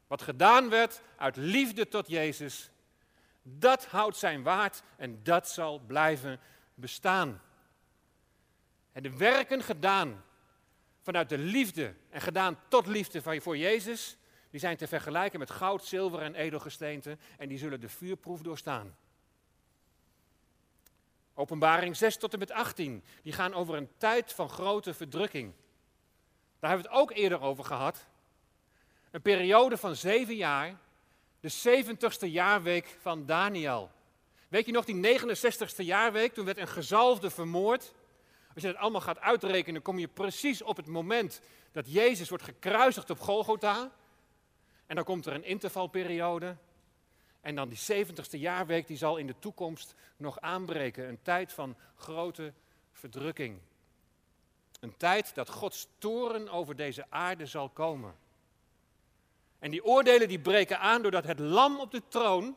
wat 0.06 0.22
gedaan 0.22 0.68
werd 0.68 1.02
uit 1.16 1.36
liefde 1.36 1.88
tot 1.88 2.08
Jezus, 2.08 2.70
dat 3.42 3.86
houdt 3.86 4.16
zijn 4.16 4.42
waard 4.42 4.82
en 4.96 5.22
dat 5.22 5.48
zal 5.48 5.78
blijven 5.78 6.40
bestaan. 6.74 7.40
En 8.92 9.02
de 9.02 9.16
werken 9.16 9.62
gedaan 9.62 10.24
vanuit 11.02 11.28
de 11.28 11.38
liefde 11.38 11.94
en 12.10 12.20
gedaan 12.20 12.58
tot 12.68 12.86
liefde 12.86 13.40
voor 13.40 13.56
Jezus, 13.56 14.16
die 14.50 14.60
zijn 14.60 14.76
te 14.76 14.86
vergelijken 14.86 15.38
met 15.38 15.50
goud, 15.50 15.84
zilver 15.84 16.20
en 16.20 16.34
edelgesteente 16.34 17.18
en 17.38 17.48
die 17.48 17.58
zullen 17.58 17.80
de 17.80 17.88
vuurproef 17.88 18.40
doorstaan. 18.40 18.96
Openbaring 21.34 21.96
6 21.96 22.16
tot 22.16 22.32
en 22.32 22.38
met 22.38 22.50
18, 22.50 23.04
die 23.22 23.32
gaan 23.32 23.54
over 23.54 23.74
een 23.74 23.90
tijd 23.96 24.32
van 24.32 24.48
grote 24.48 24.94
verdrukking. 24.94 25.52
Daar 26.58 26.70
hebben 26.70 26.90
we 26.90 26.92
het 26.92 27.02
ook 27.02 27.10
eerder 27.16 27.40
over 27.40 27.64
gehad. 27.64 28.06
Een 29.16 29.22
periode 29.22 29.76
van 29.76 29.96
zeven 29.96 30.36
jaar, 30.36 30.78
de 31.40 31.52
70ste 31.52 32.30
jaarweek 32.30 32.96
van 33.00 33.26
Daniel. 33.26 33.90
Weet 34.48 34.66
je 34.66 34.72
nog 34.72 34.84
die 34.84 35.20
69ste 35.20 35.84
jaarweek? 35.84 36.34
Toen 36.34 36.44
werd 36.44 36.58
een 36.58 36.68
gezalfde 36.68 37.30
vermoord. 37.30 37.94
Als 38.54 38.62
je 38.62 38.68
het 38.68 38.76
allemaal 38.76 39.00
gaat 39.00 39.18
uitrekenen, 39.18 39.82
kom 39.82 39.98
je 39.98 40.08
precies 40.08 40.62
op 40.62 40.76
het 40.76 40.86
moment 40.86 41.40
dat 41.72 41.92
Jezus 41.92 42.28
wordt 42.28 42.44
gekruisigd 42.44 43.10
op 43.10 43.20
Golgotha. 43.20 43.90
En 44.86 44.94
dan 44.94 45.04
komt 45.04 45.26
er 45.26 45.32
een 45.32 45.44
intervalperiode. 45.44 46.56
En 47.40 47.54
dan 47.54 47.68
die 47.68 48.06
70ste 48.06 48.38
jaarweek, 48.38 48.86
die 48.86 48.96
zal 48.96 49.16
in 49.16 49.26
de 49.26 49.38
toekomst 49.38 49.94
nog 50.16 50.40
aanbreken. 50.40 51.08
Een 51.08 51.22
tijd 51.22 51.52
van 51.52 51.76
grote 51.94 52.52
verdrukking. 52.92 53.58
Een 54.80 54.96
tijd 54.96 55.34
dat 55.34 55.48
Gods 55.48 55.88
toren 55.98 56.48
over 56.48 56.76
deze 56.76 57.06
aarde 57.08 57.46
zal 57.46 57.68
komen. 57.68 58.24
En 59.58 59.70
die 59.70 59.84
oordelen 59.84 60.28
die 60.28 60.38
breken 60.38 60.78
aan 60.78 61.02
doordat 61.02 61.24
het 61.24 61.38
lam 61.38 61.80
op 61.80 61.90
de 61.90 62.02
troon, 62.08 62.56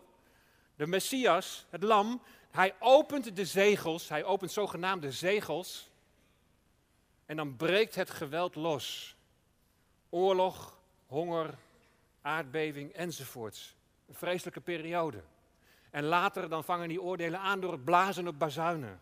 de 0.76 0.88
Messias, 0.88 1.66
het 1.70 1.84
lam, 1.84 2.22
hij 2.52 2.76
opent 2.80 3.36
de 3.36 3.46
zegels, 3.46 4.10
hij 4.10 4.24
opent 4.24 4.52
zogenaamde 4.52 5.12
zegels. 5.12 5.90
En 7.26 7.36
dan 7.36 7.56
breekt 7.56 7.96
het 7.96 8.10
geweld 8.10 8.56
los. 8.56 9.16
Oorlog, 10.10 10.78
honger, 11.08 11.58
aardbeving 12.22 12.92
enzovoorts. 12.94 13.76
Een 14.08 14.16
vreselijke 14.16 14.62
periode. 14.62 15.24
En 15.90 16.04
later 16.04 16.50
dan 16.50 16.64
vangen 16.64 16.88
die 16.88 17.02
oordelen 17.02 17.40
aan 17.40 17.60
door 17.60 17.72
het 17.72 17.84
blazen 17.84 18.28
op 18.28 18.40
bazuinen. 18.40 19.00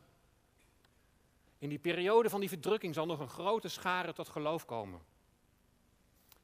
In 1.57 1.69
die 1.69 1.79
periode 1.79 2.29
van 2.29 2.39
die 2.39 2.49
verdrukking 2.49 2.93
zal 2.93 3.05
nog 3.05 3.19
een 3.19 3.29
grote 3.29 3.69
schare 3.69 4.13
tot 4.13 4.29
geloof 4.29 4.65
komen. 4.65 5.01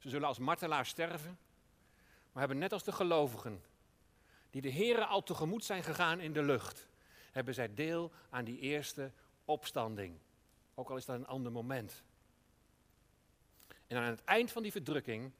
Ze 0.04 0.10
zullen 0.10 0.28
als 0.28 0.38
martelaars 0.38 0.88
sterven, 0.88 1.38
maar 2.32 2.42
hebben 2.42 2.58
net 2.58 2.72
als 2.72 2.84
de 2.84 2.92
gelovigen, 2.92 3.62
die 4.50 4.62
de 4.62 4.72
Here 4.72 5.04
al 5.04 5.22
tegemoet 5.22 5.64
zijn 5.64 5.82
gegaan 5.82 6.20
in 6.20 6.32
de 6.32 6.42
lucht, 6.42 6.88
hebben 7.32 7.54
zij 7.54 7.74
deel 7.74 8.12
aan 8.30 8.44
die 8.44 8.58
eerste 8.58 9.12
opstanding. 9.44 10.18
Ook 10.74 10.90
al 10.90 10.96
is 10.96 11.04
dat 11.04 11.16
een 11.16 11.26
ander 11.26 11.52
moment. 11.52 12.02
En 13.86 13.96
aan 13.96 14.10
het 14.10 14.24
eind 14.24 14.52
van 14.52 14.62
die 14.62 14.72
verdrukking, 14.72 15.32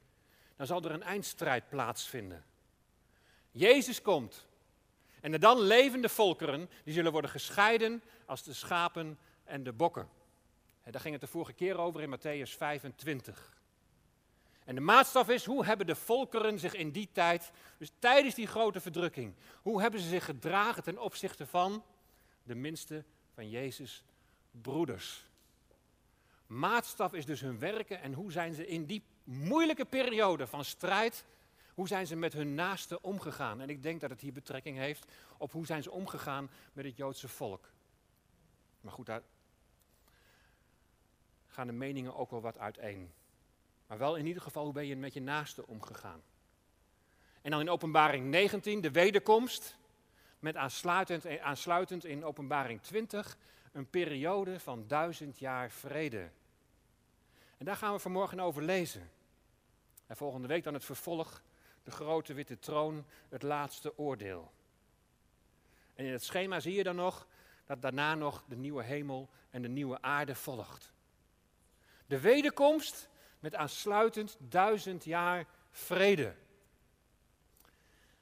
dan 0.57 0.67
zal 0.67 0.83
er 0.83 0.91
een 0.91 1.03
eindstrijd 1.03 1.69
plaatsvinden. 1.69 2.45
Jezus 3.51 4.03
komt. 4.03 4.47
En 5.21 5.31
de 5.31 5.39
dan 5.39 5.61
levende 5.61 6.09
volkeren, 6.09 6.71
die 6.85 6.95
zullen 6.95 7.13
worden 7.13 7.31
gescheiden 7.31 8.03
als 8.27 8.43
de 8.43 8.53
schapen 8.53 9.19
en 9.45 9.63
de 9.63 9.73
bokken. 9.73 10.09
Daar 10.85 11.01
ging 11.01 11.13
het 11.13 11.23
de 11.23 11.31
vorige 11.31 11.53
keer 11.53 11.79
over 11.79 12.01
in 12.01 12.19
Matthäus 12.19 12.57
25. 12.57 13.63
En 14.65 14.75
de 14.75 14.81
maatstaf 14.81 15.29
is, 15.29 15.45
hoe 15.45 15.65
hebben 15.65 15.87
de 15.87 15.95
volkeren 15.95 16.59
zich 16.59 16.75
in 16.75 16.91
die 16.91 17.09
tijd, 17.13 17.51
dus 17.79 17.93
tijdens 17.99 18.35
die 18.35 18.47
grote 18.47 18.81
verdrukking, 18.81 19.35
hoe 19.63 19.81
hebben 19.81 20.01
ze 20.01 20.09
zich 20.09 20.25
gedragen 20.25 20.83
ten 20.83 20.99
opzichte 20.99 21.47
van 21.47 21.85
de 22.43 22.55
minste 22.55 23.05
van 23.35 23.51
Jezus' 23.51 24.05
broeders? 24.51 25.27
Maatstaf 26.47 27.13
is 27.13 27.27
dus 27.27 27.41
hun 27.41 27.59
werken 27.59 28.01
en 28.01 28.13
hoe 28.13 28.33
zijn 28.33 28.55
ze 28.55 28.67
in 28.67 28.85
die 28.85 29.03
moeilijke 29.25 29.85
periode 29.85 30.47
van 30.47 30.65
strijd, 30.65 31.25
hoe 31.75 31.89
zijn 31.89 32.07
ze 32.07 32.17
met 32.17 32.33
hun 32.33 32.55
naasten 32.55 33.03
omgegaan? 33.03 33.61
En 33.61 33.69
ik 33.69 33.83
denk 33.83 34.01
dat 34.01 34.11
het 34.11 34.21
hier 34.21 34.33
betrekking 34.33 34.77
heeft 34.77 35.13
op 35.39 35.53
hoe 35.53 35.67
zijn 35.67 35.83
ze 35.83 35.91
omgegaan 35.91 36.51
met 36.73 36.85
het 36.85 36.97
Joodse 36.97 37.29
volk. 37.29 37.71
Maar 38.81 38.93
goed, 38.93 39.07
daar 39.07 39.23
gaan 41.47 41.67
de 41.67 41.73
meningen 41.73 42.17
ook 42.17 42.31
wel 42.31 42.41
wat 42.41 42.59
uiteen. 42.59 43.13
Maar 43.95 44.03
wel 44.07 44.17
in 44.17 44.27
ieder 44.27 44.43
geval, 44.43 44.65
hoe 44.65 44.73
ben 44.73 44.87
je 44.87 44.97
met 44.97 45.15
je 45.15 45.21
naasten 45.21 45.67
omgegaan? 45.67 46.23
En 47.43 47.51
dan 47.51 47.61
in 47.61 47.71
openbaring 47.71 48.27
19, 48.27 48.81
de 48.81 48.91
wederkomst, 48.91 49.77
met 50.39 50.57
aansluitend, 50.57 51.39
aansluitend 51.39 52.05
in 52.05 52.25
openbaring 52.25 52.83
20 52.83 53.37
een 53.73 53.91
periode 53.91 54.61
van 54.61 54.87
duizend 54.87 55.39
jaar 55.39 55.71
vrede. 55.71 56.31
En 57.57 57.65
daar 57.65 57.77
gaan 57.77 57.93
we 57.93 57.99
vanmorgen 57.99 58.41
over 58.41 58.63
lezen. 58.63 59.11
En 60.07 60.17
volgende 60.17 60.49
week 60.49 60.65
dan 60.65 60.75
het 60.75 60.85
vervolg, 60.85 61.43
de 61.83 61.91
grote 61.91 62.35
witte 62.35 62.59
troon, 62.59 63.05
het 63.29 63.43
laatste 63.43 63.99
oordeel. 63.99 64.53
En 65.95 66.05
in 66.05 66.13
het 66.13 66.25
schema 66.25 66.61
zie 66.61 66.75
je 66.75 66.83
dan 66.83 66.97
nog 66.97 67.27
dat 67.67 67.83
daarna 67.83 68.15
nog 68.15 68.45
de 68.49 68.57
nieuwe 68.57 68.83
hemel 68.83 69.29
en 69.51 69.63
de 69.63 69.69
nieuwe 69.69 70.03
aarde 70.03 70.35
volgt. 70.35 70.93
De 72.07 72.21
wederkomst 72.21 73.13
met 73.45 73.55
aansluitend 73.55 74.37
duizend 74.39 75.05
jaar 75.05 75.47
vrede. 75.71 76.35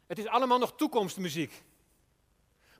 Het 0.07 0.19
is 0.19 0.27
allemaal 0.27 0.59
nog 0.59 0.77
toekomstmuziek. 0.77 1.63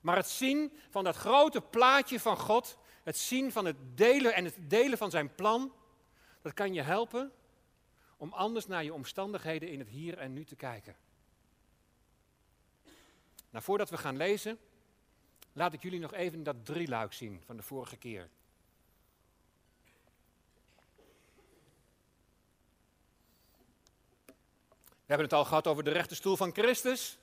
Maar 0.01 0.15
het 0.15 0.27
zien 0.27 0.73
van 0.89 1.03
dat 1.03 1.15
grote 1.15 1.61
plaatje 1.61 2.19
van 2.19 2.37
God, 2.37 2.77
het 3.03 3.17
zien 3.17 3.51
van 3.51 3.65
het 3.65 3.75
delen 3.95 4.33
en 4.33 4.45
het 4.45 4.57
delen 4.59 4.97
van 4.97 5.09
zijn 5.09 5.35
plan, 5.35 5.73
dat 6.41 6.53
kan 6.53 6.73
je 6.73 6.81
helpen 6.81 7.31
om 8.17 8.33
anders 8.33 8.67
naar 8.67 8.83
je 8.83 8.93
omstandigheden 8.93 9.69
in 9.69 9.79
het 9.79 9.89
hier 9.89 10.17
en 10.17 10.33
nu 10.33 10.45
te 10.45 10.55
kijken. 10.55 10.95
Nou, 13.49 13.63
voordat 13.63 13.89
we 13.89 13.97
gaan 13.97 14.17
lezen, 14.17 14.59
laat 15.53 15.73
ik 15.73 15.81
jullie 15.81 15.99
nog 15.99 16.13
even 16.13 16.43
dat 16.43 16.65
drieluik 16.65 17.13
zien 17.13 17.41
van 17.45 17.57
de 17.57 17.63
vorige 17.63 17.97
keer. 17.97 18.29
Hebben 25.13 25.31
het 25.31 25.33
al 25.39 25.45
gehad 25.45 25.67
over 25.67 25.83
de 25.83 25.91
rechterstoel 25.91 26.37
van 26.37 26.53
Christus. 26.53 27.17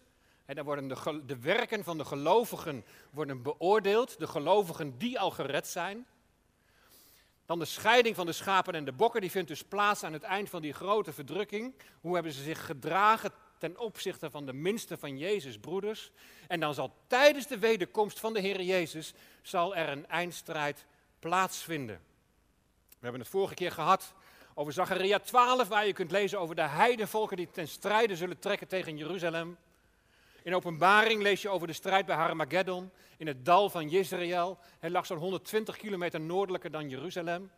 En 0.44 0.54
dan 0.54 0.64
worden 0.64 0.88
de, 0.88 1.22
de 1.26 1.38
werken 1.38 1.84
van 1.84 1.98
de 1.98 2.04
gelovigen 2.04 2.84
worden 3.10 3.42
beoordeeld, 3.42 4.18
de 4.18 4.26
gelovigen 4.26 4.98
die 4.98 5.20
al 5.20 5.30
gered 5.30 5.66
zijn. 5.66 6.06
Dan 7.46 7.58
de 7.58 7.64
scheiding 7.64 8.16
van 8.16 8.26
de 8.26 8.32
schapen 8.32 8.74
en 8.74 8.84
de 8.84 8.92
bokken, 8.92 9.20
die 9.20 9.30
vindt 9.30 9.48
dus 9.48 9.64
plaats 9.64 10.02
aan 10.02 10.12
het 10.12 10.22
eind 10.22 10.50
van 10.50 10.62
die 10.62 10.72
grote 10.72 11.12
verdrukking. 11.12 11.74
Hoe 12.00 12.14
hebben 12.14 12.32
ze 12.32 12.42
zich 12.42 12.66
gedragen 12.66 13.32
ten 13.58 13.78
opzichte 13.78 14.30
van 14.30 14.46
de 14.46 14.52
minste 14.52 14.96
van 14.96 15.18
Jezus' 15.18 15.58
broeders? 15.58 16.10
En 16.48 16.60
dan 16.60 16.74
zal 16.74 16.94
tijdens 17.06 17.46
de 17.46 17.58
wederkomst 17.58 18.20
van 18.20 18.32
de 18.32 18.40
Heer 18.40 18.62
Jezus, 18.62 19.14
zal 19.42 19.76
er 19.76 19.88
een 19.88 20.06
eindstrijd 20.06 20.84
plaatsvinden. 21.18 22.00
We 22.88 23.06
hebben 23.06 23.20
het 23.20 23.30
vorige 23.30 23.54
keer 23.54 23.72
gehad 23.72 24.12
over 24.60 24.72
Zacharia 24.72 25.18
12, 25.18 25.68
waar 25.68 25.86
je 25.86 25.92
kunt 25.92 26.10
lezen 26.10 26.40
over 26.40 26.54
de 26.54 26.62
heidenvolken 26.62 27.36
die 27.36 27.50
ten 27.50 27.68
strijde 27.68 28.16
zullen 28.16 28.38
trekken 28.38 28.68
tegen 28.68 28.96
Jeruzalem. 28.96 29.58
In 30.42 30.54
openbaring 30.54 31.22
lees 31.22 31.42
je 31.42 31.48
over 31.48 31.66
de 31.66 31.72
strijd 31.72 32.06
bij 32.06 32.16
Harmageddon 32.16 32.90
in 33.16 33.26
het 33.26 33.44
dal 33.44 33.70
van 33.70 33.88
Jezreel. 33.88 34.58
Hij 34.78 34.90
lag 34.90 35.06
zo'n 35.06 35.18
120 35.18 35.76
kilometer 35.76 36.20
noordelijker 36.20 36.70
dan 36.70 36.88
Jeruzalem. 36.88 37.50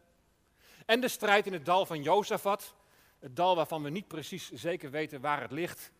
En 0.87 1.00
de 1.00 1.09
strijd 1.09 1.47
in 1.47 1.52
het 1.52 1.64
dal 1.64 1.87
van 1.87 2.02
Jozefat. 2.02 2.75
Het 3.18 3.37
dal 3.37 3.56
waarvan 3.56 3.82
we 3.82 3.90
niet 3.90 4.09
precies 4.09 4.50
zeker 4.50 4.90
weten 4.90 5.21
waar 5.21 5.40
het 5.40 5.52
ligt. 5.52 5.92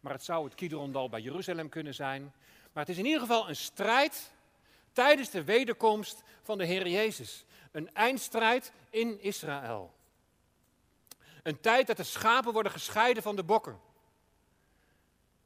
Maar 0.00 0.12
het 0.12 0.24
zou 0.24 0.44
het 0.44 0.54
Kidrondal 0.54 1.08
bij 1.08 1.20
Jeruzalem 1.20 1.68
kunnen 1.68 1.94
zijn. 1.94 2.22
Maar 2.72 2.84
het 2.84 2.92
is 2.92 2.98
in 2.98 3.06
ieder 3.06 3.20
geval 3.20 3.48
een 3.48 3.56
strijd 3.56 4.32
tijdens 4.92 5.30
de 5.30 5.44
wederkomst 5.44 6.22
van 6.42 6.58
de 6.58 6.64
Heer 6.64 6.88
Jezus. 6.88 7.44
Een 7.72 7.94
eindstrijd 7.94 8.72
in 8.90 9.22
Israël. 9.22 9.96
Een 11.48 11.60
tijd 11.60 11.86
dat 11.86 11.96
de 11.96 12.02
schapen 12.02 12.52
worden 12.52 12.72
gescheiden 12.72 13.22
van 13.22 13.36
de 13.36 13.44
bokken. 13.44 13.80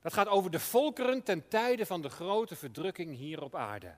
Dat 0.01 0.13
gaat 0.13 0.29
over 0.29 0.51
de 0.51 0.61
volkeren 0.61 1.23
ten 1.23 1.49
tijde 1.49 1.87
van 1.87 2.03
de 2.03 2.09
grote 2.09 2.57
verdrukking 2.57 3.17
hier 3.17 3.43
op 3.43 3.55
aarde. 3.55 3.97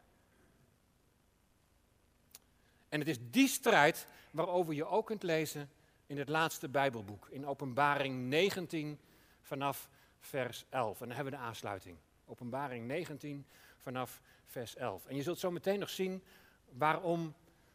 En 2.89 2.99
het 2.99 3.09
is 3.09 3.17
die 3.21 3.49
strijd 3.49 4.07
waarover 4.31 4.75
je 4.75 4.85
ook 4.85 5.07
kunt 5.07 5.23
lezen 5.23 5.71
in 6.07 6.19
het 6.19 6.29
laatste 6.29 6.69
Bijbelboek, 6.69 7.29
in 7.31 7.47
Openbaring 7.47 8.29
19 8.29 8.99
vanaf 9.43 9.89
vers 10.21 10.65
11. 10.69 11.01
En 11.01 11.07
dan 11.07 11.17
hebben 11.17 11.33
we 11.33 11.39
de 11.39 11.45
aansluiting. 11.45 11.97
Openbaring 12.27 12.87
19 12.87 13.47
vanaf 13.79 14.21
vers 14.47 14.77
11. 14.77 15.07
En 15.07 15.17
je 15.17 15.23
zult 15.23 15.39
zo 15.39 15.51
meteen 15.51 15.79
nog 15.79 15.91
zien 15.91 16.23
waarom 16.71 17.35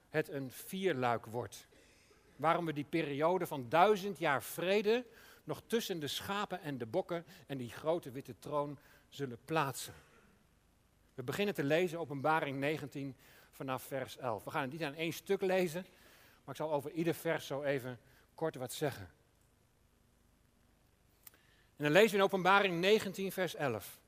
het 0.10 0.30
een 0.30 0.52
vierluik 0.52 1.26
wordt. 1.26 1.68
Waarom 2.40 2.66
we 2.66 2.74
die 2.74 2.84
periode 2.84 3.48
van 3.48 3.70
duizend 3.70 4.18
jaar 4.18 4.44
vrede 4.44 5.06
nog 5.44 5.62
tussen 5.68 6.00
de 6.00 6.08
schapen 6.08 6.62
en 6.62 6.78
de 6.78 6.86
bokken 6.86 7.26
en 7.48 7.58
die 7.58 7.72
grote 7.72 8.12
witte 8.12 8.40
troon 8.40 8.80
zullen 9.10 9.38
plaatsen. 9.46 9.94
We 11.14 11.24
beginnen 11.24 11.56
te 11.56 11.64
lezen 11.64 12.00
Openbaring 12.00 12.58
19 12.60 13.16
vanaf 13.52 13.84
vers 13.84 14.18
11. 14.18 14.44
We 14.44 14.52
gaan 14.52 14.62
het 14.62 14.72
niet 14.72 14.84
aan 14.84 14.94
één 14.94 15.14
stuk 15.14 15.42
lezen, 15.42 15.86
maar 16.44 16.56
ik 16.56 16.62
zal 16.62 16.72
over 16.72 16.92
ieder 16.92 17.14
vers 17.14 17.48
zo 17.48 17.64
even 17.64 18.00
kort 18.36 18.56
wat 18.56 18.74
zeggen. 18.74 19.10
En 21.76 21.84
dan 21.84 21.92
lezen 21.92 22.12
we 22.12 22.18
in 22.18 22.24
Openbaring 22.24 22.80
19 22.80 23.32
vers 23.32 23.56
11. 23.56 24.00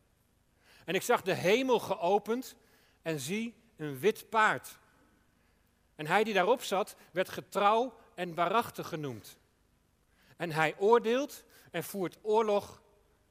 En 0.85 0.95
ik 0.95 1.01
zag 1.01 1.21
de 1.21 1.33
hemel 1.33 1.79
geopend 1.79 2.55
en 3.01 3.19
zie 3.19 3.55
een 3.75 3.99
wit 3.99 4.29
paard. 4.29 4.79
En 5.95 6.07
hij 6.07 6.23
die 6.23 6.33
daarop 6.33 6.63
zat, 6.63 6.95
werd 7.11 7.29
getrouw 7.29 7.99
en 8.21 8.35
waarachtig 8.35 8.87
genoemd. 8.87 9.37
En 10.37 10.51
hij 10.51 10.75
oordeelt 10.77 11.43
en 11.71 11.83
voert 11.83 12.17
oorlog 12.21 12.81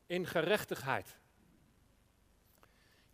in 0.06 0.26
gerechtigheid. 0.26 1.16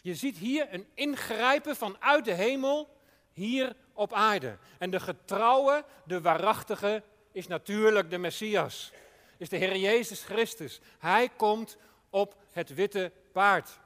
Je 0.01 0.15
ziet 0.15 0.37
hier 0.37 0.75
een 0.75 0.87
ingrijpen 0.95 1.77
vanuit 1.77 2.25
de 2.25 2.33
hemel 2.33 2.97
hier 3.33 3.77
op 3.93 4.13
aarde. 4.13 4.59
En 4.79 4.91
de 4.91 5.01
getrouwe, 5.01 5.85
de 6.05 6.21
waarachtige, 6.21 7.03
is 7.33 7.47
natuurlijk 7.47 8.11
de 8.11 8.19
Messias. 8.19 8.93
Is 9.37 9.49
de 9.49 9.57
Heer 9.57 9.77
Jezus 9.77 10.25
Christus. 10.25 10.81
Hij 10.99 11.29
komt 11.29 11.77
op 12.11 12.37
het 12.51 12.75
witte 12.75 13.13
paard. 13.33 13.79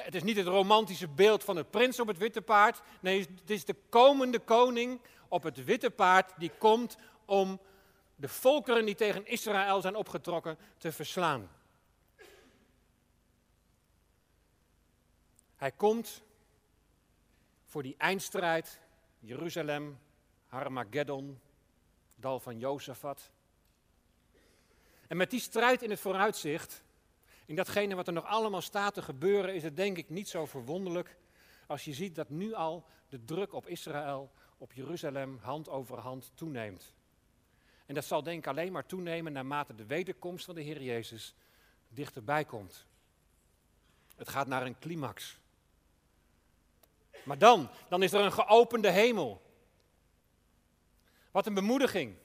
Het 0.00 0.14
is 0.14 0.22
niet 0.22 0.36
het 0.36 0.46
romantische 0.46 1.08
beeld 1.08 1.44
van 1.44 1.56
het 1.56 1.70
prins 1.70 2.00
op 2.00 2.06
het 2.06 2.18
witte 2.18 2.42
paard. 2.42 2.80
Nee, 3.00 3.20
het 3.20 3.50
is 3.50 3.64
de 3.64 3.76
komende 3.88 4.38
koning 4.38 5.00
op 5.28 5.42
het 5.42 5.64
witte 5.64 5.90
paard 5.90 6.32
die 6.38 6.50
komt 6.58 6.96
om 7.24 7.60
de 8.16 8.28
volkeren 8.28 8.84
die 8.84 8.94
tegen 8.94 9.26
Israël 9.26 9.80
zijn 9.80 9.96
opgetrokken 9.96 10.58
te 10.78 10.92
verslaan. 10.92 11.50
Hij 15.56 15.72
komt 15.72 16.22
voor 17.64 17.82
die 17.82 17.94
eindstrijd, 17.98 18.80
Jeruzalem, 19.18 19.98
Harmageddon, 20.46 21.40
dal 22.14 22.40
van 22.40 22.58
Jozefat. 22.58 23.30
En 25.08 25.16
met 25.16 25.30
die 25.30 25.40
strijd 25.40 25.82
in 25.82 25.90
het 25.90 26.00
vooruitzicht, 26.00 26.82
in 27.48 27.54
datgene 27.54 27.94
wat 27.94 28.06
er 28.06 28.12
nog 28.12 28.24
allemaal 28.24 28.60
staat 28.60 28.94
te 28.94 29.02
gebeuren, 29.02 29.54
is 29.54 29.62
het 29.62 29.76
denk 29.76 29.96
ik 29.96 30.08
niet 30.08 30.28
zo 30.28 30.46
verwonderlijk 30.46 31.16
als 31.66 31.84
je 31.84 31.94
ziet 31.94 32.14
dat 32.14 32.28
nu 32.28 32.54
al 32.54 32.84
de 33.08 33.24
druk 33.24 33.52
op 33.52 33.66
Israël, 33.66 34.32
op 34.58 34.72
Jeruzalem, 34.72 35.38
hand 35.42 35.68
over 35.68 35.98
hand 35.98 36.32
toeneemt. 36.34 36.94
En 37.86 37.94
dat 37.94 38.04
zal 38.04 38.22
denk 38.22 38.38
ik 38.38 38.46
alleen 38.46 38.72
maar 38.72 38.86
toenemen 38.86 39.32
naarmate 39.32 39.74
de 39.74 39.86
wederkomst 39.86 40.44
van 40.44 40.54
de 40.54 40.60
Heer 40.60 40.82
Jezus 40.82 41.34
dichterbij 41.88 42.44
komt. 42.44 42.86
Het 44.16 44.28
gaat 44.28 44.46
naar 44.46 44.66
een 44.66 44.78
climax. 44.78 45.38
Maar 47.24 47.38
dan, 47.38 47.70
dan 47.88 48.02
is 48.02 48.12
er 48.12 48.20
een 48.20 48.32
geopende 48.32 48.90
hemel. 48.90 49.42
Wat 51.30 51.46
een 51.46 51.54
bemoediging. 51.54 52.16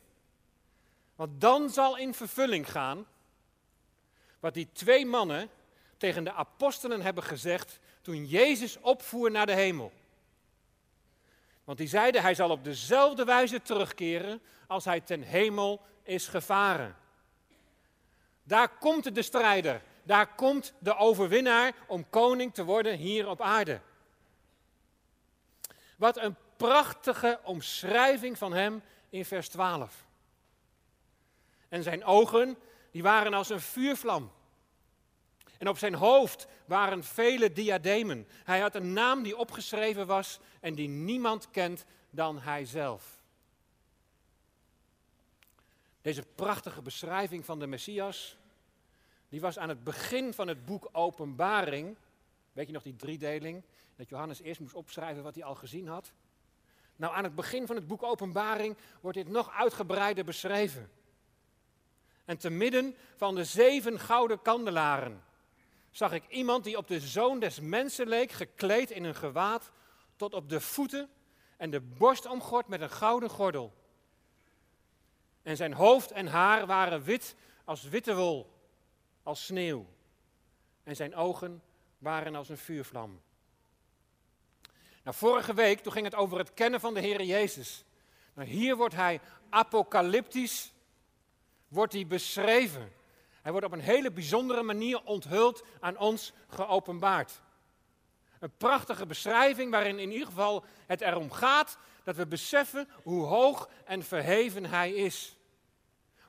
Want 1.15 1.41
dan 1.41 1.69
zal 1.69 1.97
in 1.97 2.13
vervulling 2.13 2.71
gaan 2.71 3.05
wat 4.43 4.53
die 4.53 4.69
twee 4.71 5.05
mannen 5.05 5.49
tegen 5.97 6.23
de 6.23 6.31
apostelen 6.31 7.01
hebben 7.01 7.23
gezegd 7.23 7.79
toen 8.01 8.25
Jezus 8.25 8.79
opvoer 8.79 9.31
naar 9.31 9.45
de 9.45 9.53
hemel. 9.53 9.91
Want 11.63 11.77
die 11.77 11.87
zeiden, 11.87 12.21
hij 12.21 12.35
zal 12.35 12.49
op 12.49 12.63
dezelfde 12.63 13.23
wijze 13.23 13.61
terugkeren 13.61 14.41
als 14.67 14.85
hij 14.85 14.99
ten 15.01 15.21
hemel 15.21 15.81
is 16.01 16.27
gevaren. 16.27 16.95
Daar 18.43 18.69
komt 18.69 19.15
de 19.15 19.21
strijder, 19.21 19.81
daar 20.03 20.35
komt 20.35 20.73
de 20.79 20.95
overwinnaar 20.95 21.73
om 21.87 22.09
koning 22.09 22.53
te 22.53 22.63
worden 22.63 22.97
hier 22.97 23.27
op 23.27 23.41
aarde. 23.41 23.79
Wat 25.97 26.17
een 26.17 26.35
prachtige 26.57 27.39
omschrijving 27.43 28.37
van 28.37 28.53
hem 28.53 28.83
in 29.09 29.25
vers 29.25 29.49
12. 29.49 30.05
En 31.69 31.83
zijn 31.83 32.05
ogen, 32.05 32.57
die 32.93 33.03
waren 33.03 33.33
als 33.33 33.49
een 33.49 33.61
vuurvlam. 33.61 34.31
En 35.57 35.67
op 35.67 35.77
zijn 35.77 35.93
hoofd 35.93 36.47
waren 36.65 37.03
vele 37.03 37.51
diademen. 37.51 38.27
Hij 38.43 38.59
had 38.59 38.75
een 38.75 38.93
naam 38.93 39.23
die 39.23 39.37
opgeschreven 39.37 40.07
was 40.07 40.39
en 40.59 40.75
die 40.75 40.87
niemand 40.87 41.49
kent 41.51 41.85
dan 42.09 42.39
hijzelf. 42.39 43.21
Deze 46.01 46.23
prachtige 46.35 46.81
beschrijving 46.81 47.45
van 47.45 47.59
de 47.59 47.67
Messias, 47.67 48.37
die 49.29 49.41
was 49.41 49.57
aan 49.57 49.69
het 49.69 49.83
begin 49.83 50.33
van 50.33 50.47
het 50.47 50.65
boek 50.65 50.89
Openbaring. 50.91 51.97
Weet 52.51 52.67
je 52.67 52.73
nog 52.73 52.83
die 52.83 52.95
driedeling? 52.95 53.63
Dat 53.95 54.09
Johannes 54.09 54.41
eerst 54.41 54.59
moest 54.59 54.73
opschrijven 54.73 55.23
wat 55.23 55.35
hij 55.35 55.43
al 55.43 55.55
gezien 55.55 55.87
had. 55.87 56.11
Nou, 56.95 57.15
aan 57.15 57.23
het 57.23 57.35
begin 57.35 57.67
van 57.67 57.75
het 57.75 57.87
boek 57.87 58.03
Openbaring 58.03 58.77
wordt 59.01 59.17
dit 59.17 59.27
nog 59.27 59.51
uitgebreider 59.51 60.23
beschreven. 60.23 60.89
En 62.25 62.37
te 62.37 62.49
midden 62.49 62.95
van 63.15 63.35
de 63.35 63.43
zeven 63.43 63.99
gouden 63.99 64.41
kandelaren 64.41 65.23
zag 65.91 66.11
ik 66.11 66.27
iemand 66.27 66.63
die 66.63 66.77
op 66.77 66.87
de 66.87 66.99
zoon 66.99 67.39
des 67.39 67.59
mensen 67.59 68.07
leek, 68.07 68.31
gekleed 68.31 68.91
in 68.91 69.03
een 69.03 69.15
gewaad 69.15 69.71
tot 70.15 70.33
op 70.33 70.49
de 70.49 70.61
voeten 70.61 71.09
en 71.57 71.69
de 71.69 71.81
borst 71.81 72.25
omgord 72.25 72.67
met 72.67 72.81
een 72.81 72.89
gouden 72.89 73.29
gordel. 73.29 73.73
En 75.41 75.55
zijn 75.57 75.73
hoofd 75.73 76.11
en 76.11 76.27
haar 76.27 76.65
waren 76.65 77.03
wit 77.03 77.35
als 77.65 77.83
witte 77.83 78.15
wol, 78.15 78.53
als 79.23 79.45
sneeuw. 79.45 79.85
En 80.83 80.95
zijn 80.95 81.15
ogen 81.15 81.63
waren 81.97 82.35
als 82.35 82.49
een 82.49 82.57
vuurvlam. 82.57 83.21
Nou, 85.03 85.15
vorige 85.15 85.53
week 85.53 85.79
toen 85.79 85.91
ging 85.91 86.05
het 86.05 86.15
over 86.15 86.37
het 86.37 86.53
kennen 86.53 86.79
van 86.79 86.93
de 86.93 86.99
Heer 86.99 87.23
Jezus. 87.23 87.83
Nou, 88.33 88.47
hier 88.47 88.75
wordt 88.75 88.95
hij 88.95 89.21
apocalyptisch, 89.49 90.72
wordt 91.73 91.93
hij 91.93 92.07
beschreven. 92.07 92.91
Hij 93.41 93.51
wordt 93.51 93.67
op 93.67 93.73
een 93.73 93.79
hele 93.79 94.11
bijzondere 94.11 94.63
manier 94.63 95.03
onthuld 95.03 95.63
aan 95.79 95.97
ons 95.97 96.33
geopenbaard. 96.47 97.41
Een 98.39 98.57
prachtige 98.57 99.05
beschrijving 99.05 99.71
waarin 99.71 99.99
in 99.99 100.11
ieder 100.11 100.27
geval 100.27 100.65
het 100.85 101.01
erom 101.01 101.31
gaat 101.31 101.77
dat 102.03 102.15
we 102.15 102.27
beseffen 102.27 102.87
hoe 103.03 103.25
hoog 103.25 103.69
en 103.85 104.03
verheven 104.03 104.65
hij 104.65 104.93
is. 104.93 105.37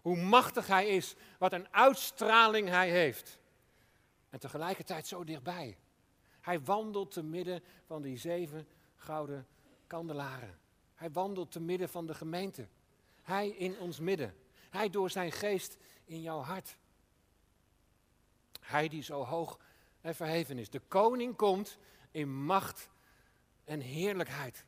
Hoe 0.03 0.17
machtig 0.17 0.67
hij 0.67 0.89
is, 0.89 1.15
wat 1.39 1.53
een 1.53 1.69
uitstraling 1.71 2.69
hij 2.69 2.91
heeft. 2.91 3.39
En 4.31 4.39
tegelijkertijd 4.39 5.07
zo 5.07 5.25
dichtbij. 5.25 5.79
Hij 6.41 6.61
wandelt 6.61 7.11
te 7.11 7.23
midden 7.23 7.63
van 7.87 8.03
die 8.03 8.17
zeven 8.17 8.69
gouden 8.97 9.47
kandelaren. 9.87 10.59
Hij 10.95 11.11
wandelt 11.11 11.53
te 11.53 11.61
midden 11.61 11.89
van 11.89 12.07
de 12.07 12.15
gemeente. 12.15 12.69
Hij 13.23 13.49
in 13.49 13.79
ons 13.79 14.01
midden. 14.01 14.35
Hij 14.75 14.91
door 14.91 15.11
zijn 15.11 15.33
geest 15.33 15.77
in 16.05 16.21
jouw 16.21 16.41
hart. 16.41 16.77
Hij 18.61 18.89
die 18.89 19.03
zo 19.03 19.25
hoog 19.25 19.59
en 20.01 20.15
verheven 20.15 20.59
is. 20.59 20.71
De 20.71 20.81
koning 20.81 21.37
komt 21.37 21.79
in 22.11 22.45
macht 22.45 22.89
en 23.65 23.81
heerlijkheid. 23.81 24.65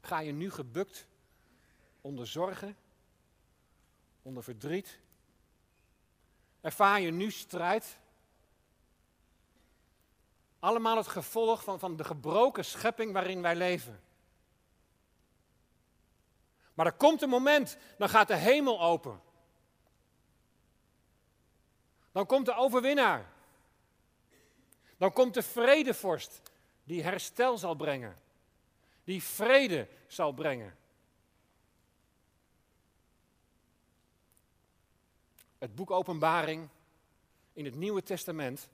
Ga 0.00 0.18
je 0.18 0.32
nu 0.32 0.50
gebukt 0.50 1.06
onder 2.00 2.26
zorgen, 2.26 2.76
onder 4.22 4.42
verdriet? 4.42 4.98
Ervaar 6.60 7.00
je 7.00 7.10
nu 7.10 7.30
strijd? 7.30 7.98
Allemaal 10.58 10.96
het 10.96 11.08
gevolg 11.08 11.64
van, 11.64 11.78
van 11.78 11.96
de 11.96 12.04
gebroken 12.04 12.64
schepping 12.64 13.12
waarin 13.12 13.42
wij 13.42 13.56
leven. 13.56 14.02
Maar 16.74 16.86
er 16.86 16.92
komt 16.92 17.22
een 17.22 17.28
moment, 17.28 17.76
dan 17.98 18.08
gaat 18.08 18.28
de 18.28 18.36
hemel 18.36 18.82
open. 18.82 19.20
Dan 22.12 22.26
komt 22.26 22.46
de 22.46 22.54
overwinnaar. 22.54 23.32
Dan 24.96 25.12
komt 25.12 25.34
de 25.34 25.42
vredevorst 25.42 26.40
die 26.84 27.02
herstel 27.02 27.58
zal 27.58 27.74
brengen. 27.74 28.18
Die 29.04 29.22
vrede 29.22 29.88
zal 30.06 30.32
brengen. 30.32 30.76
Het 35.58 35.74
boek 35.74 35.90
Openbaring 35.90 36.68
in 37.52 37.64
het 37.64 37.74
Nieuwe 37.74 38.02
Testament 38.02 38.68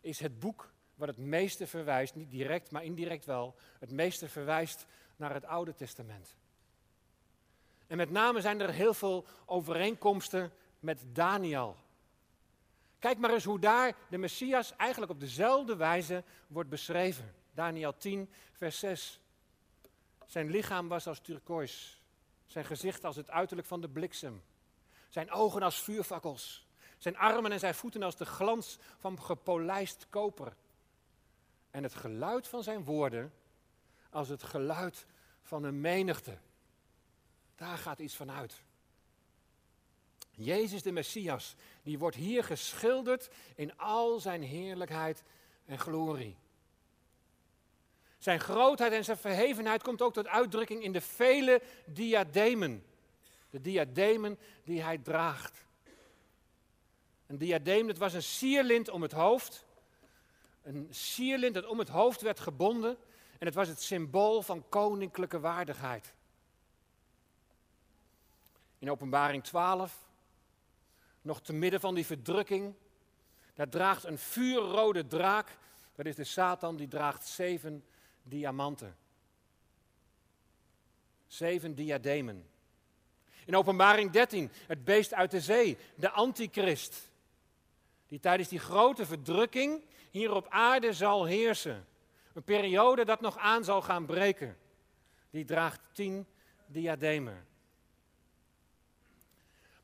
is 0.00 0.20
het 0.20 0.38
boek 0.40 0.72
wat 0.94 1.08
het 1.08 1.16
meeste 1.16 1.66
verwijst, 1.66 2.14
niet 2.14 2.30
direct, 2.30 2.70
maar 2.70 2.84
indirect 2.84 3.24
wel, 3.24 3.54
het 3.78 3.90
meeste 3.90 4.28
verwijst 4.28 4.86
naar 5.16 5.34
het 5.34 5.44
Oude 5.44 5.74
Testament. 5.74 6.36
En 7.94 8.00
met 8.00 8.10
name 8.10 8.40
zijn 8.40 8.60
er 8.60 8.70
heel 8.70 8.94
veel 8.94 9.26
overeenkomsten 9.46 10.52
met 10.80 11.02
Daniel. 11.12 11.76
Kijk 12.98 13.18
maar 13.18 13.30
eens 13.30 13.44
hoe 13.44 13.58
daar 13.58 13.94
de 14.10 14.18
Messias 14.18 14.76
eigenlijk 14.76 15.12
op 15.12 15.20
dezelfde 15.20 15.76
wijze 15.76 16.24
wordt 16.46 16.68
beschreven. 16.68 17.34
Daniel 17.52 17.96
10, 17.96 18.30
vers 18.52 18.78
6. 18.78 19.20
Zijn 20.26 20.50
lichaam 20.50 20.88
was 20.88 21.06
als 21.06 21.20
turkoois, 21.20 22.02
zijn 22.46 22.64
gezicht 22.64 23.04
als 23.04 23.16
het 23.16 23.30
uiterlijk 23.30 23.68
van 23.68 23.80
de 23.80 23.88
bliksem, 23.88 24.42
zijn 25.08 25.30
ogen 25.30 25.62
als 25.62 25.82
vuurvakkels, 25.82 26.66
zijn 26.98 27.16
armen 27.16 27.52
en 27.52 27.58
zijn 27.58 27.74
voeten 27.74 28.02
als 28.02 28.16
de 28.16 28.26
glans 28.26 28.78
van 28.98 29.22
gepolijst 29.22 30.06
koper. 30.10 30.56
En 31.70 31.82
het 31.82 31.94
geluid 31.94 32.48
van 32.48 32.62
zijn 32.62 32.84
woorden 32.84 33.32
als 34.10 34.28
het 34.28 34.42
geluid 34.42 35.06
van 35.42 35.64
een 35.64 35.80
menigte. 35.80 36.38
Daar 37.56 37.78
gaat 37.78 37.98
iets 37.98 38.14
van 38.14 38.30
uit. 38.30 38.62
Jezus 40.30 40.82
de 40.82 40.92
Messias, 40.92 41.54
die 41.82 41.98
wordt 41.98 42.16
hier 42.16 42.44
geschilderd 42.44 43.30
in 43.54 43.78
al 43.78 44.20
zijn 44.20 44.42
heerlijkheid 44.42 45.22
en 45.66 45.78
glorie. 45.78 46.36
Zijn 48.18 48.40
grootheid 48.40 48.92
en 48.92 49.04
zijn 49.04 49.16
verhevenheid 49.16 49.82
komt 49.82 50.02
ook 50.02 50.12
tot 50.12 50.26
uitdrukking 50.26 50.82
in 50.82 50.92
de 50.92 51.00
vele 51.00 51.62
diademen. 51.84 52.84
De 53.50 53.60
diademen 53.60 54.38
die 54.64 54.82
hij 54.82 54.98
draagt. 54.98 55.64
Een 57.26 57.38
diadeem, 57.38 57.86
dat 57.86 57.98
was 57.98 58.12
een 58.12 58.22
sierlint 58.22 58.88
om 58.88 59.02
het 59.02 59.12
hoofd. 59.12 59.64
Een 60.62 60.88
sierlint 60.90 61.54
dat 61.54 61.66
om 61.66 61.78
het 61.78 61.88
hoofd 61.88 62.20
werd 62.20 62.40
gebonden. 62.40 62.96
En 63.38 63.46
het 63.46 63.54
was 63.54 63.68
het 63.68 63.82
symbool 63.82 64.42
van 64.42 64.68
koninklijke 64.68 65.40
waardigheid. 65.40 66.14
In 68.84 68.90
openbaring 68.90 69.44
12 69.44 70.08
nog 71.22 71.40
te 71.40 71.52
midden 71.52 71.80
van 71.80 71.94
die 71.94 72.06
verdrukking, 72.06 72.74
Daar 73.54 73.68
draagt 73.68 74.04
een 74.04 74.18
vuurrode 74.18 75.06
draak, 75.06 75.58
dat 75.94 76.06
is 76.06 76.14
de 76.14 76.24
Satan, 76.24 76.76
die 76.76 76.88
draagt 76.88 77.26
zeven 77.26 77.84
diamanten. 78.22 78.96
Zeven 81.26 81.74
diademen. 81.74 82.48
In 83.46 83.56
openbaring 83.56 84.10
13, 84.10 84.50
het 84.66 84.84
beest 84.84 85.14
uit 85.14 85.30
de 85.30 85.40
zee, 85.40 85.78
de 85.94 86.10
antichrist. 86.10 87.10
Die 88.06 88.20
tijdens 88.20 88.48
die 88.48 88.58
grote 88.58 89.06
verdrukking 89.06 89.84
hier 90.10 90.32
op 90.32 90.46
aarde 90.48 90.92
zal 90.92 91.24
heersen. 91.24 91.86
Een 92.32 92.44
periode 92.44 93.04
dat 93.04 93.20
nog 93.20 93.38
aan 93.38 93.64
zal 93.64 93.82
gaan 93.82 94.06
breken. 94.06 94.56
Die 95.30 95.44
draagt 95.44 95.80
tien 95.92 96.26
diademen. 96.66 97.52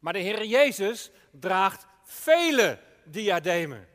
Maar 0.00 0.12
de 0.12 0.18
Heer 0.18 0.44
Jezus 0.44 1.10
draagt 1.30 1.86
vele 2.02 2.78
diademen. 3.04 3.88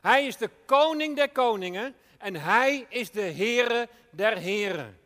Hij 0.00 0.26
is 0.26 0.36
de 0.36 0.50
koning 0.66 1.16
der 1.16 1.30
koningen 1.30 1.96
en 2.18 2.34
hij 2.34 2.86
is 2.88 3.10
de 3.10 3.32
Heere 3.32 3.88
der 4.10 4.36
heren. 4.36 5.00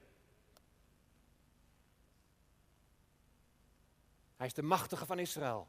Hij 4.37 4.47
is 4.47 4.55
de 4.55 4.63
machtige 4.63 5.07
van 5.07 5.19
Israël. 5.19 5.69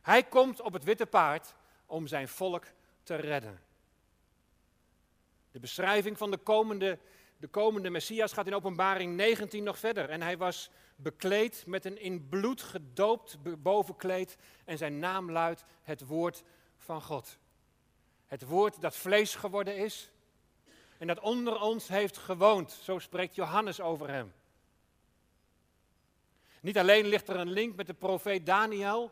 Hij 0.00 0.22
komt 0.22 0.60
op 0.60 0.72
het 0.72 0.84
witte 0.84 1.06
paard 1.06 1.54
om 1.86 2.06
zijn 2.06 2.28
volk 2.28 2.64
te 3.02 3.14
redden. 3.14 3.62
De 5.50 5.60
beschrijving 5.60 6.18
van 6.18 6.30
de 6.30 6.36
komende, 6.36 6.98
de 7.36 7.48
komende 7.48 7.90
Messias 7.90 8.32
gaat 8.32 8.46
in 8.46 8.54
openbaring 8.54 9.16
19 9.16 9.64
nog 9.64 9.78
verder. 9.78 10.10
En 10.10 10.22
hij 10.22 10.36
was 10.36 10.70
bekleed 10.96 11.66
met 11.66 11.84
een 11.84 12.00
in 12.00 12.28
bloed 12.28 12.62
gedoopt 12.62 13.62
bovenkleed 13.62 14.36
en 14.64 14.78
zijn 14.78 14.98
naam 14.98 15.30
luidt 15.30 15.64
het 15.82 16.06
woord 16.06 16.42
van 16.76 17.02
God. 17.02 17.38
Het 18.26 18.44
woord 18.44 18.80
dat 18.80 18.96
vlees 18.96 19.34
geworden 19.34 19.76
is 19.76 20.10
en 20.98 21.06
dat 21.06 21.20
onder 21.20 21.60
ons 21.60 21.88
heeft 21.88 22.16
gewoond. 22.16 22.72
Zo 22.72 22.98
spreekt 22.98 23.34
Johannes 23.34 23.80
over 23.80 24.08
hem. 24.10 24.32
Niet 26.60 26.78
alleen 26.78 27.06
ligt 27.06 27.28
er 27.28 27.36
een 27.36 27.50
link 27.50 27.76
met 27.76 27.86
de 27.86 27.94
profeet 27.94 28.46
Daniel, 28.46 29.10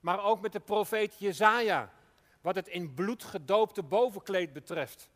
maar 0.00 0.24
ook 0.24 0.40
met 0.40 0.52
de 0.52 0.60
profeet 0.60 1.18
Jezaja, 1.18 1.92
wat 2.40 2.54
het 2.54 2.68
in 2.68 2.94
bloed 2.94 3.24
gedoopte 3.24 3.82
bovenkleed 3.82 4.52
betreft. 4.52 5.10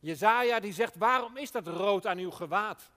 Jezaja 0.00 0.60
die 0.60 0.72
zegt, 0.72 0.96
waarom 0.96 1.36
is 1.36 1.50
dat 1.50 1.66
rood 1.66 2.06
aan 2.06 2.18
uw 2.18 2.30
gewaad? 2.30 2.90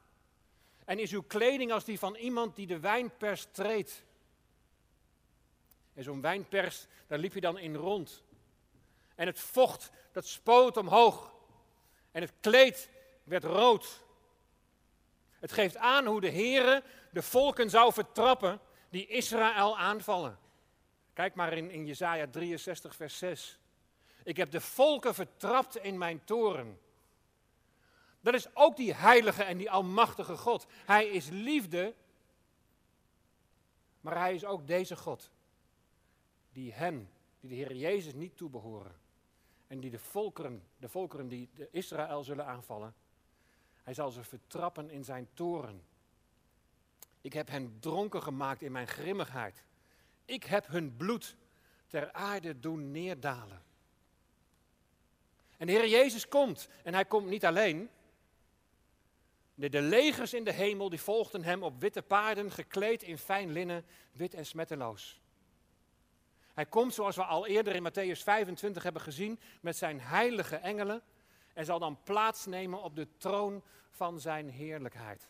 En 0.85 0.99
is 0.99 1.11
uw 1.11 1.23
kleding 1.23 1.71
als 1.71 1.83
die 1.83 1.99
van 1.99 2.15
iemand 2.15 2.55
die 2.55 2.67
de 2.67 2.79
wijnpers 2.79 3.47
treedt? 3.51 4.03
En 5.93 6.03
zo'n 6.03 6.21
wijnpers, 6.21 6.87
daar 7.07 7.19
liep 7.19 7.33
je 7.33 7.41
dan 7.41 7.57
in 7.57 7.75
rond. 7.75 8.23
En 9.15 9.27
het 9.27 9.39
vocht, 9.39 9.91
dat 10.11 10.25
spoot 10.25 10.77
omhoog. 10.77 11.33
En 12.11 12.21
het 12.21 12.33
kleed 12.39 12.89
werd 13.23 13.43
rood. 13.43 14.03
Het 15.39 15.51
geeft 15.51 15.77
aan 15.77 16.05
hoe 16.05 16.21
de 16.21 16.31
Heere 16.31 16.83
de 17.11 17.21
volken 17.21 17.69
zou 17.69 17.93
vertrappen 17.93 18.59
die 18.89 19.07
Israël 19.07 19.77
aanvallen. 19.77 20.39
Kijk 21.13 21.35
maar 21.35 21.53
in, 21.53 21.71
in 21.71 21.85
Jezaja 21.85 22.27
63, 22.27 22.95
vers 22.95 23.17
6. 23.17 23.59
Ik 24.23 24.37
heb 24.37 24.51
de 24.51 24.61
volken 24.61 25.13
vertrapt 25.13 25.77
in 25.77 25.97
mijn 25.97 26.23
toren. 26.23 26.79
Dat 28.25 28.33
is 28.33 28.55
ook 28.55 28.75
die 28.75 28.93
heilige 28.93 29.43
en 29.43 29.57
die 29.57 29.71
almachtige 29.71 30.37
God. 30.37 30.65
Hij 30.85 31.07
is 31.07 31.29
liefde, 31.29 31.93
maar 34.01 34.17
hij 34.17 34.33
is 34.33 34.45
ook 34.45 34.67
deze 34.67 34.95
God. 34.95 35.31
Die 36.51 36.73
hen, 36.73 37.09
die 37.39 37.49
de 37.49 37.55
Heer 37.55 37.75
Jezus 37.75 38.13
niet 38.13 38.37
toebehoren. 38.37 38.95
En 39.67 39.79
die 39.79 39.89
de 39.89 39.99
volkeren, 39.99 40.63
de 40.77 40.89
volkeren 40.89 41.27
die 41.27 41.49
de 41.53 41.67
Israël 41.71 42.23
zullen 42.23 42.45
aanvallen, 42.45 42.93
hij 43.83 43.93
zal 43.93 44.11
ze 44.11 44.23
vertrappen 44.23 44.89
in 44.89 45.03
zijn 45.03 45.27
toren. 45.33 45.83
Ik 47.21 47.33
heb 47.33 47.49
hen 47.49 47.77
dronken 47.79 48.23
gemaakt 48.23 48.61
in 48.61 48.71
mijn 48.71 48.87
grimmigheid. 48.87 49.63
Ik 50.25 50.43
heb 50.43 50.67
hun 50.67 50.95
bloed 50.97 51.35
ter 51.87 52.11
aarde 52.11 52.59
doen 52.59 52.91
neerdalen. 52.91 53.61
En 55.57 55.65
de 55.65 55.71
Heer 55.71 55.87
Jezus 55.87 56.27
komt. 56.27 56.67
En 56.83 56.93
hij 56.93 57.05
komt 57.05 57.27
niet 57.27 57.45
alleen. 57.45 57.89
De, 59.55 59.81
legers 59.81 60.33
in 60.33 60.43
de 60.43 60.51
hemel 60.51 60.89
die 60.89 61.01
volgden 61.01 61.43
hem 61.43 61.63
op 61.63 61.79
witte 61.79 62.01
paarden, 62.01 62.51
gekleed 62.51 63.03
in 63.03 63.17
fijn 63.17 63.51
linnen, 63.51 63.85
wit 64.11 64.33
en 64.33 64.45
smetteloos. 64.45 65.21
Hij 66.53 66.65
komt, 66.65 66.93
zoals 66.93 67.15
we 67.15 67.23
al 67.23 67.47
eerder 67.47 67.75
in 67.75 67.89
Matthäus 67.89 68.23
25 68.23 68.83
hebben 68.83 69.01
gezien, 69.01 69.39
met 69.61 69.77
zijn 69.77 70.01
heilige 70.01 70.55
engelen 70.55 71.01
en 71.53 71.65
zal 71.65 71.79
dan 71.79 71.99
plaatsnemen 72.03 72.81
op 72.83 72.95
de 72.95 73.07
troon 73.17 73.63
van 73.89 74.19
zijn 74.19 74.49
heerlijkheid. 74.49 75.27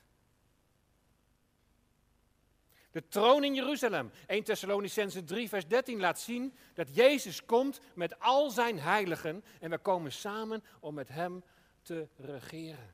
De 2.92 3.08
troon 3.08 3.44
in 3.44 3.56
Jeruzalem. 3.56 4.12
1 4.28 4.44
Thessalonicense 4.44 5.24
3 5.24 5.50
vers 5.50 5.68
13 5.68 6.00
laat 6.00 6.20
zien 6.20 6.56
dat 6.74 6.96
Jezus 6.96 7.46
komt 7.46 7.80
met 7.96 8.20
al 8.20 8.50
zijn 8.50 8.80
heiligen 8.80 9.44
en 9.60 9.70
we 9.70 9.78
komen 9.78 10.12
samen 10.12 10.64
om 10.80 10.94
met 10.94 11.08
hem 11.08 11.44
te 11.82 12.08
regeren. 12.16 12.94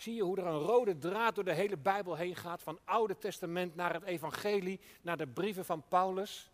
Zie 0.00 0.14
je 0.14 0.22
hoe 0.22 0.36
er 0.36 0.46
een 0.46 0.58
rode 0.58 0.98
draad 0.98 1.34
door 1.34 1.44
de 1.44 1.52
hele 1.52 1.76
Bijbel 1.76 2.16
heen 2.16 2.36
gaat, 2.36 2.62
van 2.62 2.78
Oude 2.84 3.18
Testament 3.18 3.74
naar 3.74 3.92
het 3.92 4.02
Evangelie, 4.02 4.80
naar 5.02 5.16
de 5.16 5.26
brieven 5.26 5.64
van 5.64 5.82
Paulus? 5.88 6.50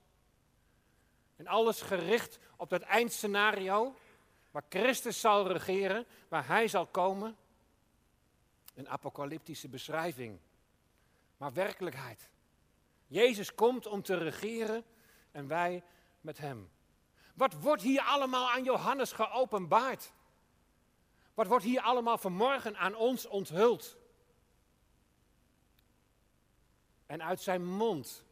En 1.37 1.46
alles 1.46 1.82
gericht 1.82 2.38
op 2.56 2.70
dat 2.70 2.82
eindscenario, 2.82 3.94
waar 4.50 4.64
Christus 4.68 5.20
zal 5.20 5.50
regeren, 5.50 6.06
waar 6.28 6.46
Hij 6.46 6.68
zal 6.68 6.87
komen. 6.87 7.37
Een 8.74 8.88
apocalyptische 8.88 9.68
beschrijving, 9.68 10.38
maar 11.37 11.52
werkelijkheid. 11.52 12.28
Jezus 13.06 13.54
komt 13.54 13.87
om 13.87 14.02
te 14.02 14.18
regeren 14.18 14.85
en 15.30 15.46
wij 15.46 15.82
met 16.20 16.38
Hem. 16.38 16.70
Wat 17.35 17.54
wordt 17.54 17.82
hier 17.82 18.02
allemaal 18.02 18.50
aan 18.50 18.64
Johannes 18.64 19.12
geopenbaard? 19.12 20.12
Wat 21.37 21.46
wordt 21.46 21.64
hier 21.64 21.81
allemaal 21.81 22.18
vanmorgen 22.18 22.77
aan 22.77 22.94
ons 22.94 23.27
onthuld? 23.27 23.96
En 27.07 27.22
uit 27.22 27.40
zijn 27.40 27.64
mond, 27.64 28.25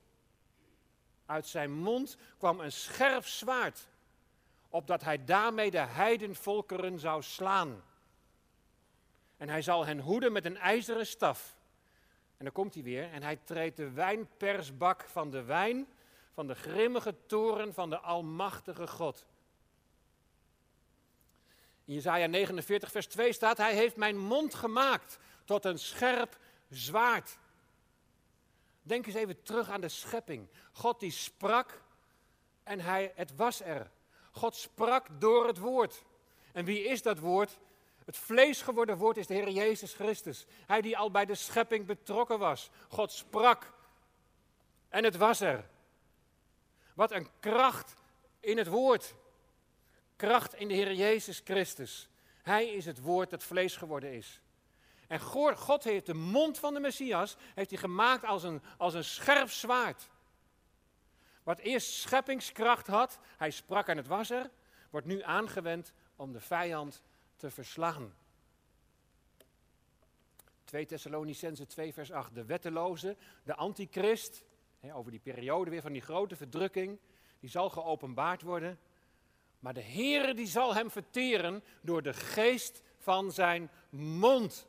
uit 1.27 1.47
zijn 1.47 1.73
mond 1.73 2.17
kwam 2.39 2.61
een 2.61 2.73
scherp 2.73 3.27
zwaard, 3.27 3.89
opdat 4.69 5.03
hij 5.03 5.25
daarmee 5.25 5.71
de 5.71 5.79
heidenvolkeren 5.79 6.99
zou 6.99 7.23
slaan. 7.23 7.83
En 9.37 9.49
hij 9.49 9.63
zal 9.63 9.87
hen 9.87 10.01
hoeden 10.01 10.33
met 10.33 10.45
een 10.45 10.57
ijzeren 10.57 11.07
staf. 11.07 11.57
En 12.37 12.45
dan 12.45 12.53
komt 12.53 12.75
hij 12.75 12.83
weer 12.83 13.13
en 13.13 13.23
hij 13.23 13.37
treedt 13.37 13.77
de 13.77 13.91
wijnpersbak 13.91 15.03
van 15.03 15.31
de 15.31 15.43
wijn 15.43 15.87
van 16.33 16.47
de 16.47 16.55
grimmige 16.55 17.17
toren 17.27 17.75
van 17.75 17.91
de 17.91 17.99
Almachtige 17.99 18.87
God. 18.87 19.27
In 21.85 21.95
Jesaja 21.95 22.27
49, 22.27 22.91
vers 22.91 23.07
2 23.07 23.33
staat: 23.33 23.57
Hij 23.57 23.75
heeft 23.75 23.97
mijn 23.97 24.19
mond 24.19 24.55
gemaakt 24.55 25.19
tot 25.45 25.65
een 25.65 25.79
scherp 25.79 26.39
zwaard. 26.71 27.39
Denk 28.83 29.07
eens 29.07 29.15
even 29.15 29.43
terug 29.43 29.69
aan 29.69 29.81
de 29.81 29.89
schepping. 29.89 30.49
God 30.73 31.01
die 31.01 31.11
sprak 31.11 31.83
en 32.63 32.81
hij, 32.81 33.13
het 33.15 33.37
was 33.37 33.63
er. 33.63 33.91
God 34.31 34.55
sprak 34.55 35.07
door 35.19 35.47
het 35.47 35.59
woord. 35.59 36.05
En 36.53 36.65
wie 36.65 36.85
is 36.85 37.03
dat 37.03 37.19
woord? 37.19 37.59
Het 38.05 38.17
vlees 38.17 38.63
geworden 38.63 38.97
woord 38.97 39.17
is 39.17 39.27
de 39.27 39.35
Heer 39.35 39.51
Jezus 39.51 39.95
Christus. 39.95 40.47
Hij 40.67 40.81
die 40.81 40.99
al 40.99 41.11
bij 41.11 41.25
de 41.25 41.35
schepping 41.35 41.87
betrokken 41.87 42.39
was. 42.39 42.71
God 42.89 43.13
sprak 43.13 43.73
en 44.89 45.05
het 45.05 45.17
was 45.17 45.41
er. 45.41 45.69
Wat 46.95 47.13
een 47.13 47.29
kracht 47.41 47.95
in 48.41 48.59
het 48.59 48.69
woord. 48.69 49.15
Kracht 50.17 50.55
in 50.55 50.69
de 50.69 50.75
Heer 50.75 50.95
Jezus 50.95 51.41
Christus. 51.45 52.09
Hij 52.43 52.67
is 52.67 52.87
het 52.87 53.01
woord 53.01 53.31
dat 53.31 53.43
vlees 53.43 53.77
geworden 53.77 54.13
is. 54.13 54.43
En 55.07 55.21
God 55.57 55.85
heeft 55.85 56.07
de 56.07 56.15
mond 56.15 56.59
van 56.59 56.75
de 56.75 56.81
Messias 56.81 57.37
heeft 57.55 57.71
hij 57.71 57.79
gemaakt 57.79 58.25
als 58.25 58.43
een, 58.43 58.63
als 58.79 58.95
een 58.95 59.05
scherp 59.05 59.51
zwaard. 59.51 60.09
Wat 61.43 61.59
eerst 61.59 61.93
scheppingskracht 61.93 62.87
had, 62.87 63.19
hij 63.37 63.51
sprak 63.51 63.87
en 63.89 63.97
het 63.97 64.07
was 64.07 64.31
er, 64.31 64.51
wordt 64.91 65.07
nu 65.07 65.23
aangewend 65.23 65.93
om 66.17 66.33
de 66.33 66.41
vijand 66.41 67.03
te 67.37 67.51
verslaan. 67.51 68.15
2 70.65 70.87
Thessalonicense 70.87 71.67
2 71.67 71.93
vers 71.93 72.13
8, 72.13 72.35
de 72.35 72.45
wetteloze, 72.45 73.17
de 73.43 73.55
antichrist, 73.55 74.45
over 74.93 75.11
die 75.11 75.21
periode 75.21 75.71
weer 75.71 75.83
van 75.83 75.93
die 75.93 76.03
grote 76.03 76.37
verdrukking, 76.37 76.99
die 77.41 77.51
zal 77.51 77.71
geopenbaard 77.71 78.43
worden. 78.43 78.79
Maar 79.65 79.75
de 79.75 79.83
Heere 79.83 80.35
die 80.35 80.47
zal 80.47 80.75
hem 80.75 80.91
verteren 80.91 81.65
door 81.81 82.03
de 82.03 82.13
geest 82.13 82.83
van 82.99 83.33
zijn 83.33 83.71
mond. 83.91 84.67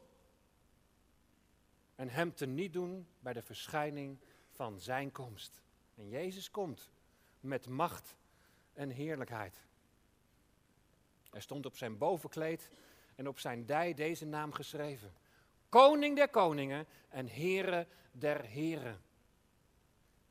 En 1.96 2.10
hem 2.10 2.34
te 2.34 2.46
niet 2.46 2.74
doen 2.74 3.08
bij 3.20 3.34
de 3.34 3.42
verschijning 3.42 4.18
van 4.52 4.80
zijn 4.80 5.12
komst. 5.12 5.62
En 5.96 6.10
Jezus 6.10 6.52
komt 6.52 6.90
met 7.40 7.68
macht 7.68 8.16
en 8.74 8.90
heerlijkheid. 8.90 9.58
Er 11.32 11.42
stond 11.42 11.66
op 11.66 11.78
zijn 11.78 11.98
bovenkleed 11.98 12.70
en 13.16 13.28
op 13.28 13.40
zijn 13.40 13.66
dij 13.66 13.94
deze 13.94 14.26
naam 14.26 14.54
geschreven. 14.54 15.14
Koning 15.70 16.16
der 16.16 16.30
koningen 16.30 16.88
en 17.10 17.30
Heere 17.30 17.88
der 18.12 18.42
heren. 18.42 19.02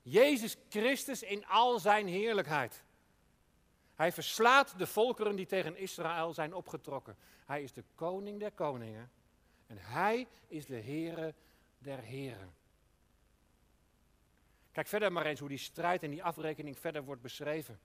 Jezus 0.03 0.57
Christus 0.68 1.22
in 1.22 1.46
al 1.46 1.79
zijn 1.79 2.07
heerlijkheid. 2.07 2.85
Hij 3.95 4.13
verslaat 4.13 4.79
de 4.79 4.87
volkeren 4.87 5.37
die 5.37 5.47
tegen 5.47 5.77
Israël 5.77 6.33
zijn 6.33 6.55
opgetrokken. 6.55 7.17
Hij 7.47 7.63
is 7.63 7.73
de 7.73 7.85
koning 7.95 8.41
der 8.41 8.53
koningen 8.53 9.11
en 9.67 9.77
hij 9.79 10.27
is 10.47 10.67
de 10.67 10.81
Heere 10.81 11.35
der 11.79 11.99
heren. 11.99 12.55
Kijk 14.73 14.87
verder 14.87 15.13
maar 15.13 15.27
eens 15.27 15.41
hoe 15.41 15.49
die 15.49 15.59
strijd 15.59 16.03
en 16.03 16.11
die 16.11 16.25
afrekening 16.25 16.79
verder 16.79 17.05
wordt 17.05 17.23
beschreven. 17.23 17.81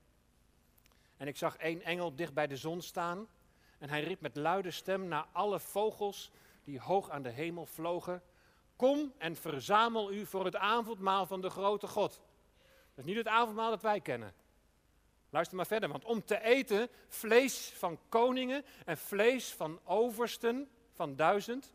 En 1.17 1.27
ik 1.27 1.37
zag 1.37 1.57
één 1.57 1.81
engel 1.81 2.15
dicht 2.15 2.33
bij 2.33 2.47
de 2.47 2.57
zon 2.57 2.81
staan 2.81 3.27
en 3.77 3.89
hij 3.89 4.03
riep 4.03 4.21
met 4.21 4.35
luide 4.35 4.71
stem 4.71 5.07
naar 5.07 5.25
alle 5.31 5.59
vogels 5.59 6.31
die 6.63 6.79
hoog 6.79 7.09
aan 7.09 7.21
de 7.21 7.29
hemel 7.29 7.65
vlogen. 7.65 8.21
Kom 8.75 9.13
en 9.17 9.35
verzamel 9.35 10.11
u 10.11 10.25
voor 10.25 10.45
het 10.45 10.55
avondmaal 10.55 11.25
van 11.25 11.41
de 11.41 11.49
grote 11.49 11.87
God. 11.87 12.21
Dat 12.89 12.97
is 12.97 13.03
niet 13.03 13.15
het 13.15 13.27
avondmaal 13.27 13.69
dat 13.69 13.81
wij 13.81 14.01
kennen. 14.01 14.33
Luister 15.29 15.55
maar 15.57 15.67
verder, 15.67 15.89
want 15.89 16.05
om 16.05 16.25
te 16.25 16.41
eten 16.41 16.89
vlees 17.07 17.73
van 17.75 17.99
koningen 18.09 18.65
en 18.85 18.97
vlees 18.97 19.53
van 19.53 19.79
oversten 19.83 20.69
van 20.93 21.15
duizend 21.15 21.73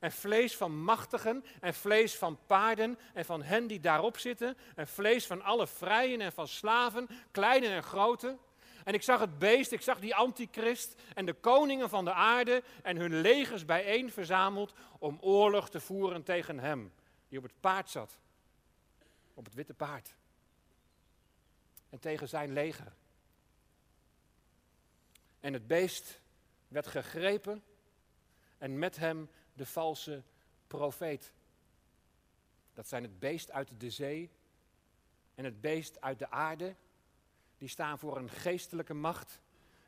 en 0.00 0.12
vlees 0.12 0.56
van 0.56 0.82
machtigen 0.82 1.44
en 1.60 1.74
vlees 1.74 2.16
van 2.16 2.38
paarden 2.46 2.98
en 3.14 3.24
van 3.24 3.42
hen 3.42 3.66
die 3.66 3.80
daarop 3.80 4.18
zitten 4.18 4.56
en 4.74 4.88
vlees 4.88 5.26
van 5.26 5.42
alle 5.42 5.66
vrijen 5.66 6.20
en 6.20 6.32
van 6.32 6.48
slaven, 6.48 7.08
kleine 7.30 7.68
en 7.68 7.82
grote. 7.82 8.36
En 8.84 8.94
ik 8.94 9.02
zag 9.02 9.20
het 9.20 9.38
beest, 9.38 9.72
ik 9.72 9.80
zag 9.80 10.00
die 10.00 10.14
antichrist 10.14 10.94
en 11.14 11.26
de 11.26 11.32
koningen 11.32 11.88
van 11.88 12.04
de 12.04 12.12
aarde 12.12 12.62
en 12.82 12.96
hun 12.96 13.20
legers 13.20 13.64
bijeen 13.64 14.12
verzameld 14.12 14.72
om 14.98 15.18
oorlog 15.20 15.70
te 15.70 15.80
voeren 15.80 16.22
tegen 16.22 16.58
hem, 16.58 16.92
die 17.28 17.38
op 17.38 17.44
het 17.44 17.60
paard 17.60 17.90
zat, 17.90 18.18
op 19.34 19.44
het 19.44 19.54
witte 19.54 19.74
paard. 19.74 20.14
En 21.90 21.98
tegen 21.98 22.28
zijn 22.28 22.52
leger. 22.52 22.92
En 25.40 25.52
het 25.52 25.66
beest 25.66 26.20
werd 26.68 26.86
gegrepen 26.86 27.62
en 28.58 28.78
met 28.78 28.96
hem 28.96 29.28
de 29.52 29.66
valse 29.66 30.22
profeet. 30.66 31.32
Dat 32.74 32.88
zijn 32.88 33.02
het 33.02 33.18
beest 33.18 33.50
uit 33.50 33.80
de 33.80 33.90
zee 33.90 34.30
en 35.34 35.44
het 35.44 35.60
beest 35.60 36.00
uit 36.00 36.18
de 36.18 36.30
aarde 36.30 36.74
die 37.58 37.68
staan 37.68 37.98
voor 37.98 38.16
een 38.16 38.30
geestelijke 38.30 38.94
macht 38.94 39.40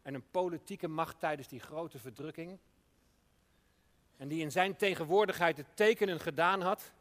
en 0.03 0.15
een 0.15 0.31
politieke 0.31 0.89
macht 0.89 1.19
tijdens 1.19 1.49
die 1.49 1.61
grote 1.61 1.99
verdrukking. 1.99 2.59
En 4.17 4.29
die 4.29 4.43
in 4.43 4.53
zijn 4.53 4.77
tegenwoordigheid 4.77 5.57
de 5.57 5.65
tekenen 5.75 6.21
gedaan 6.21 6.61
had, 6.61 6.93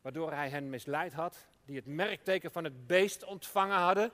waardoor 0.00 0.32
hij 0.32 0.48
hen 0.48 0.70
misleid 0.70 1.12
had, 1.12 1.46
die 1.64 1.76
het 1.76 1.86
merkteken 1.86 2.52
van 2.52 2.64
het 2.64 2.86
beest 2.86 3.24
ontvangen 3.24 3.78
hadden, 3.78 4.12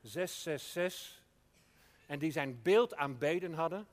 666, 0.00 1.22
en 2.06 2.18
die 2.18 2.30
zijn 2.30 2.62
beeld 2.62 2.94
aanbeden 2.94 3.52
hadden. 3.52 3.86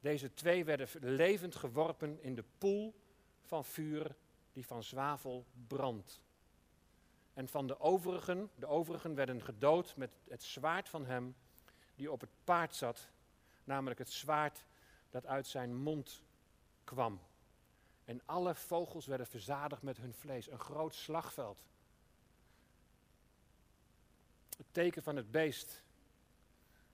Deze 0.00 0.34
twee 0.34 0.64
werden 0.64 0.88
levend 1.00 1.54
geworpen 1.54 2.22
in 2.22 2.34
de 2.34 2.44
poel 2.58 2.94
van 3.42 3.64
vuur 3.64 4.16
die 4.52 4.66
van 4.66 4.82
zwavel 4.82 5.46
brandt. 5.66 6.22
En 7.34 7.48
van 7.48 7.66
de 7.66 7.80
overigen, 7.80 8.50
de 8.54 8.66
overigen 8.66 9.14
werden 9.14 9.42
gedood 9.42 9.96
met 9.96 10.10
het 10.28 10.42
zwaard 10.42 10.88
van 10.88 11.06
hem 11.06 11.36
die 11.94 12.12
op 12.12 12.20
het 12.20 12.30
paard 12.44 12.74
zat, 12.74 13.10
namelijk 13.64 13.98
het 13.98 14.10
zwaard 14.10 14.66
dat 15.10 15.26
uit 15.26 15.46
zijn 15.46 15.76
mond 15.76 16.22
kwam. 16.84 17.20
En 18.04 18.20
alle 18.24 18.54
vogels 18.54 19.06
werden 19.06 19.26
verzadigd 19.26 19.82
met 19.82 19.96
hun 19.96 20.14
vlees, 20.14 20.50
een 20.50 20.58
groot 20.58 20.94
slagveld. 20.94 21.64
Het 24.58 24.66
teken 24.72 25.02
van 25.02 25.16
het 25.16 25.30
beest, 25.30 25.82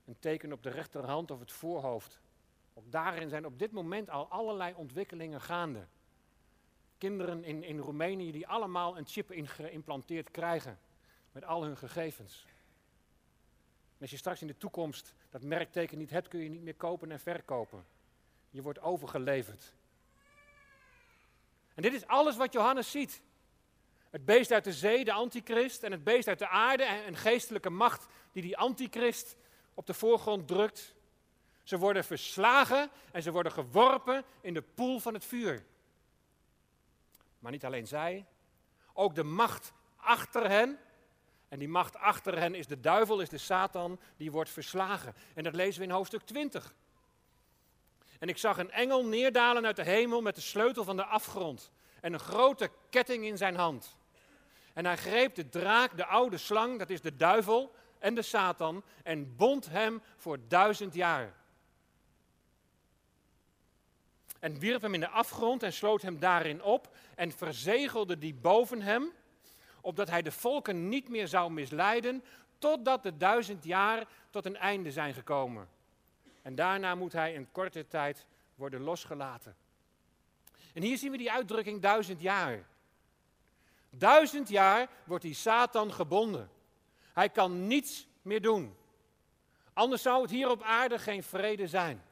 een 0.05 0.19
teken 0.19 0.53
op 0.53 0.63
de 0.63 0.71
rechterhand 0.71 1.31
of 1.31 1.41
het 1.41 1.53
voorhoofd. 1.53 2.21
Ook 2.75 2.93
daarin 2.93 3.29
zijn 3.29 3.47
op 3.47 3.59
dit 3.59 3.73
moment 3.73 4.11
al 4.11 4.29
allerlei 4.29 4.75
ontwikkelingen 4.75 5.41
gaande 5.41 5.87
kinderen 7.01 7.45
in, 7.45 7.63
in 7.63 7.79
Roemenië 7.79 8.33
die 8.33 8.47
allemaal 8.47 8.99
een 8.99 9.07
chip 9.07 9.31
geïmplanteerd 9.33 10.31
krijgen 10.31 10.79
met 11.33 11.45
al 11.45 11.63
hun 11.63 11.77
gegevens. 11.77 12.45
En 13.93 14.01
als 14.01 14.11
je 14.11 14.17
straks 14.17 14.41
in 14.41 14.47
de 14.47 14.57
toekomst 14.57 15.15
dat 15.31 15.43
merkteken 15.43 15.99
niet 15.99 16.11
hebt, 16.11 16.29
kun 16.29 16.41
je 16.41 16.49
niet 16.49 16.63
meer 16.63 16.75
kopen 16.75 17.11
en 17.11 17.21
verkopen. 17.21 17.85
Je 18.51 18.63
wordt 18.63 18.81
overgeleverd. 18.81 19.75
En 21.75 21.83
dit 21.83 21.93
is 21.93 22.07
alles 22.07 22.37
wat 22.37 22.53
Johannes 22.53 22.91
ziet. 22.91 23.23
Het 24.11 24.25
beest 24.25 24.53
uit 24.53 24.65
de 24.65 24.73
zee, 24.73 25.05
de 25.05 25.13
antichrist, 25.13 25.83
en 25.83 25.93
het 25.93 26.05
beest 26.05 26.29
uit 26.29 26.39
de 26.39 26.49
aarde, 26.49 26.83
en 26.83 27.07
een 27.07 27.17
geestelijke 27.17 27.71
macht 27.71 28.07
die 28.33 28.43
die 28.43 28.57
antichrist 28.57 29.37
op 29.75 29.87
de 29.87 29.95
voorgrond 29.95 30.49
drukt. 30.49 30.95
Ze 31.63 31.79
worden 31.79 32.05
verslagen 32.05 32.91
en 33.13 33.23
ze 33.23 33.31
worden 33.31 33.53
geworpen 33.53 34.25
in 34.41 34.55
de 34.55 34.63
poel 34.63 34.99
van 34.99 35.15
het 35.15 35.25
vuur. 35.25 35.65
Maar 37.39 37.53
niet 37.53 37.65
alleen 37.65 37.87
zij, 37.87 38.27
ook 38.93 39.15
de 39.15 39.23
macht 39.23 39.73
achter 39.97 40.49
hen. 40.49 40.79
En 41.49 41.59
die 41.59 41.69
macht 41.69 41.97
achter 41.97 42.39
hen 42.39 42.55
is 42.55 42.67
de 42.67 42.81
duivel, 42.81 43.21
is 43.21 43.29
de 43.29 43.39
Satan, 43.39 44.01
die 44.17 44.31
wordt 44.31 44.51
verslagen. 44.51 45.15
En 45.35 45.45
dat 45.45 45.55
lezen 45.55 45.81
we 45.81 45.87
in 45.87 45.93
hoofdstuk 45.93 46.23
20. 46.23 46.75
En 48.19 48.29
ik 48.29 48.39
zag 48.39 48.59
een 48.59 48.71
engel 48.71 49.05
neerdalen 49.05 49.67
uit 49.67 49.77
de 49.77 49.85
hemel 49.85 50.21
met 50.21 50.35
de 50.35 50.41
sleutel 50.41 50.85
van 50.85 50.97
de 50.97 51.05
afgrond 51.05 51.71
en 52.01 52.13
een 52.13 52.21
grote 52.21 52.71
ketting 52.91 53.25
in 53.25 53.37
zijn 53.37 53.57
hand. 53.57 53.99
En 54.73 54.85
hij 54.85 54.97
greep 54.97 55.35
de 55.35 55.49
draak, 55.49 55.97
de 55.97 56.07
oude 56.07 56.39
slang, 56.39 56.79
dat 56.79 56.91
is 56.91 57.01
de 57.01 57.17
duivel 57.17 57.75
en 57.99 58.15
de 58.15 58.23
Satan, 58.23 58.83
en 59.03 59.37
bond 59.37 59.69
hem 59.69 60.03
voor 60.17 60.39
duizend 60.49 60.95
jaar 60.95 61.33
en 64.41 64.59
wierp 64.59 64.83
hem 64.83 64.95
in 64.95 65.01
de 65.01 65.09
afgrond 65.09 65.63
en 65.63 65.73
sloot 65.73 66.03
hem 66.03 66.19
daarin 66.19 66.63
op 66.63 66.97
en 67.15 67.33
verzegelde 67.33 68.19
die 68.19 68.35
boven 68.35 68.83
hem, 68.83 69.13
opdat 69.81 70.11
hij 70.11 70.23
de 70.23 70.33
volken 70.33 70.89
niet 70.89 71.09
meer 71.09 71.29
zou 71.29 71.53
misleiden, 71.53 72.25
totdat 72.59 73.03
de 73.03 73.17
duizend 73.17 73.65
jaar 73.65 74.07
tot 74.31 74.47
een 74.47 74.57
einde 74.57 74.93
zijn 74.93 75.15
gekomen. 75.15 75.69
En 76.43 76.55
daarna 76.55 76.95
moet 76.95 77.13
hij 77.13 77.33
in 77.33 77.53
korte 77.53 77.87
tijd 77.87 78.27
worden 78.55 78.81
losgelaten. 78.81 79.57
En 80.75 80.83
hier 80.83 80.99
zien 80.99 81.11
we 81.11 81.17
die 81.17 81.33
uitdrukking 81.33 81.81
duizend 81.81 82.21
jaar. 82.21 82.65
Duizend 83.91 84.49
jaar 84.49 84.89
wordt 85.05 85.25
die 85.25 85.35
Satan 85.35 85.93
gebonden. 85.93 86.51
Hij 87.13 87.29
kan 87.29 87.67
niets 87.67 88.07
meer 88.23 88.43
doen. 88.43 88.77
Anders 89.73 90.03
zou 90.03 90.23
het 90.23 90.31
hier 90.31 90.51
op 90.51 90.63
aarde 90.63 90.99
geen 90.99 91.23
vrede 91.23 91.67
zijn. 91.67 92.03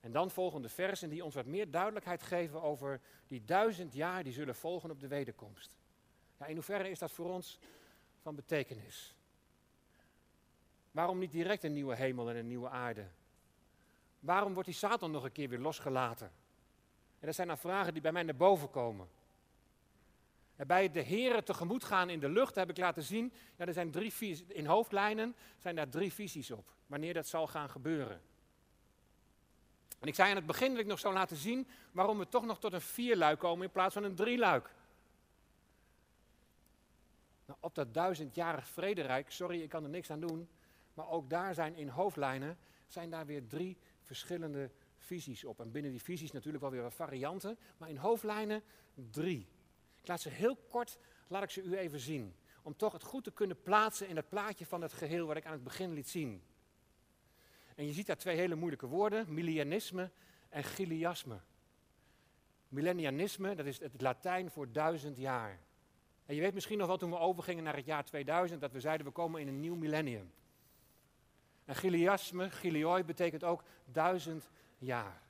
En 0.00 0.12
dan 0.12 0.30
volgende 0.30 0.68
versen 0.68 1.10
die 1.10 1.24
ons 1.24 1.34
wat 1.34 1.46
meer 1.46 1.70
duidelijkheid 1.70 2.22
geven 2.22 2.62
over 2.62 3.00
die 3.26 3.44
duizend 3.44 3.94
jaar 3.94 4.22
die 4.22 4.32
zullen 4.32 4.54
volgen 4.54 4.90
op 4.90 5.00
de 5.00 5.08
wederkomst. 5.08 5.76
Ja, 6.38 6.46
in 6.46 6.54
hoeverre 6.54 6.90
is 6.90 6.98
dat 6.98 7.10
voor 7.10 7.30
ons 7.30 7.58
van 8.22 8.34
betekenis? 8.34 9.14
Waarom 10.90 11.18
niet 11.18 11.32
direct 11.32 11.64
een 11.64 11.72
nieuwe 11.72 11.94
hemel 11.94 12.30
en 12.30 12.36
een 12.36 12.46
nieuwe 12.46 12.68
aarde? 12.68 13.06
Waarom 14.20 14.52
wordt 14.52 14.68
die 14.68 14.78
Satan 14.78 15.10
nog 15.10 15.24
een 15.24 15.32
keer 15.32 15.48
weer 15.48 15.58
losgelaten? 15.58 16.32
En 17.18 17.26
dat 17.26 17.34
zijn 17.34 17.48
dan 17.48 17.58
vragen 17.58 17.92
die 17.92 18.02
bij 18.02 18.12
mij 18.12 18.22
naar 18.22 18.36
boven 18.36 18.70
komen. 18.70 19.08
En 20.60 20.66
bij 20.66 20.90
de 20.90 21.00
heren 21.00 21.44
tegemoet 21.44 21.84
gaan 21.84 22.10
in 22.10 22.20
de 22.20 22.28
lucht 22.28 22.54
heb 22.54 22.70
ik 22.70 22.76
laten 22.76 23.02
zien, 23.02 23.32
ja, 23.56 23.66
er 23.66 23.72
zijn 23.72 23.90
drie 23.90 24.44
in 24.46 24.66
hoofdlijnen 24.66 25.34
zijn 25.58 25.76
daar 25.76 25.88
drie 25.88 26.12
visies 26.12 26.50
op, 26.50 26.72
wanneer 26.86 27.14
dat 27.14 27.26
zal 27.26 27.46
gaan 27.46 27.70
gebeuren. 27.70 28.20
En 29.98 30.08
ik 30.08 30.14
zei 30.14 30.30
aan 30.30 30.36
het 30.36 30.46
begin 30.46 30.70
dat 30.70 30.80
ik 30.80 30.86
nog 30.86 30.98
zou 30.98 31.14
laten 31.14 31.36
zien 31.36 31.68
waarom 31.92 32.18
we 32.18 32.28
toch 32.28 32.44
nog 32.44 32.58
tot 32.58 32.72
een 32.72 32.80
vierluik 32.80 33.38
komen 33.38 33.64
in 33.64 33.72
plaats 33.72 33.94
van 33.94 34.04
een 34.04 34.14
drieluik. 34.14 34.74
Nou, 37.46 37.58
op 37.60 37.74
dat 37.74 37.94
duizendjarig 37.94 38.66
vrederijk, 38.66 39.30
sorry, 39.30 39.62
ik 39.62 39.68
kan 39.68 39.84
er 39.84 39.90
niks 39.90 40.10
aan 40.10 40.20
doen, 40.20 40.48
maar 40.94 41.08
ook 41.08 41.30
daar 41.30 41.54
zijn 41.54 41.74
in 41.74 41.88
hoofdlijnen 41.88 42.58
zijn 42.86 43.10
daar 43.10 43.26
weer 43.26 43.46
drie 43.46 43.76
verschillende 44.02 44.70
visies 44.96 45.44
op. 45.44 45.60
En 45.60 45.70
binnen 45.70 45.90
die 45.90 46.02
visies 46.02 46.32
natuurlijk 46.32 46.62
wel 46.62 46.72
weer 46.72 46.82
wat 46.82 46.94
varianten, 46.94 47.58
maar 47.76 47.88
in 47.88 47.96
hoofdlijnen 47.96 48.62
drie. 48.94 49.48
Ik 50.00 50.08
laat 50.08 50.20
ze 50.20 50.28
heel 50.28 50.56
kort, 50.56 50.98
laat 51.28 51.42
ik 51.42 51.50
ze 51.50 51.62
u 51.62 51.76
even 51.76 52.00
zien. 52.00 52.34
Om 52.62 52.76
toch 52.76 52.92
het 52.92 53.02
goed 53.02 53.24
te 53.24 53.32
kunnen 53.32 53.62
plaatsen 53.62 54.08
in 54.08 54.16
het 54.16 54.28
plaatje 54.28 54.66
van 54.66 54.82
het 54.82 54.92
geheel 54.92 55.26
wat 55.26 55.36
ik 55.36 55.46
aan 55.46 55.52
het 55.52 55.64
begin 55.64 55.92
liet 55.92 56.08
zien. 56.08 56.42
En 57.74 57.86
je 57.86 57.92
ziet 57.92 58.06
daar 58.06 58.16
twee 58.16 58.36
hele 58.36 58.54
moeilijke 58.54 58.86
woorden, 58.86 59.34
millennianisme 59.34 60.10
en 60.48 60.64
giliasme. 60.64 61.40
Millennianisme, 62.68 63.54
dat 63.54 63.66
is 63.66 63.80
het 63.80 64.00
Latijn 64.00 64.50
voor 64.50 64.72
duizend 64.72 65.16
jaar. 65.16 65.60
En 66.26 66.34
je 66.34 66.40
weet 66.40 66.54
misschien 66.54 66.78
nog 66.78 66.86
wel 66.86 66.96
toen 66.96 67.10
we 67.10 67.18
overgingen 67.18 67.64
naar 67.64 67.76
het 67.76 67.84
jaar 67.84 68.04
2000, 68.04 68.60
dat 68.60 68.72
we 68.72 68.80
zeiden 68.80 69.06
we 69.06 69.12
komen 69.12 69.40
in 69.40 69.48
een 69.48 69.60
nieuw 69.60 69.74
millennium. 69.74 70.32
En 71.64 71.74
Giliasme, 71.74 72.50
Gilioi, 72.50 73.04
betekent 73.04 73.44
ook 73.44 73.64
duizend 73.84 74.50
jaar. 74.78 75.22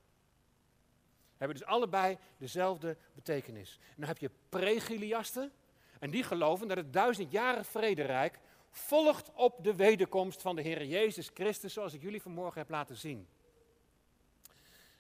Hebben 1.41 1.59
dus 1.59 1.67
allebei 1.67 2.19
dezelfde 2.39 2.97
betekenis. 3.15 3.79
En 3.89 3.95
dan 3.97 4.09
heb 4.09 4.19
je 4.19 4.31
pre-Giliasten, 4.49 5.53
en 5.99 6.11
die 6.11 6.23
geloven 6.23 6.69
dat 6.69 6.77
het 6.77 6.93
duizendjarige 6.93 7.71
vrederijk 7.71 8.41
volgt 8.71 9.31
op 9.35 9.65
de 9.65 9.75
wederkomst 9.75 10.43
van 10.43 10.57
de 10.57 10.63
Heer 10.63 10.85
Jezus 10.85 11.31
Christus, 11.35 11.73
zoals 11.73 11.95
ik 11.95 12.03
jullie 12.03 12.23
vanmorgen 12.23 12.61
heb 12.61 12.71
laten 12.71 12.97
zien. 12.97 13.29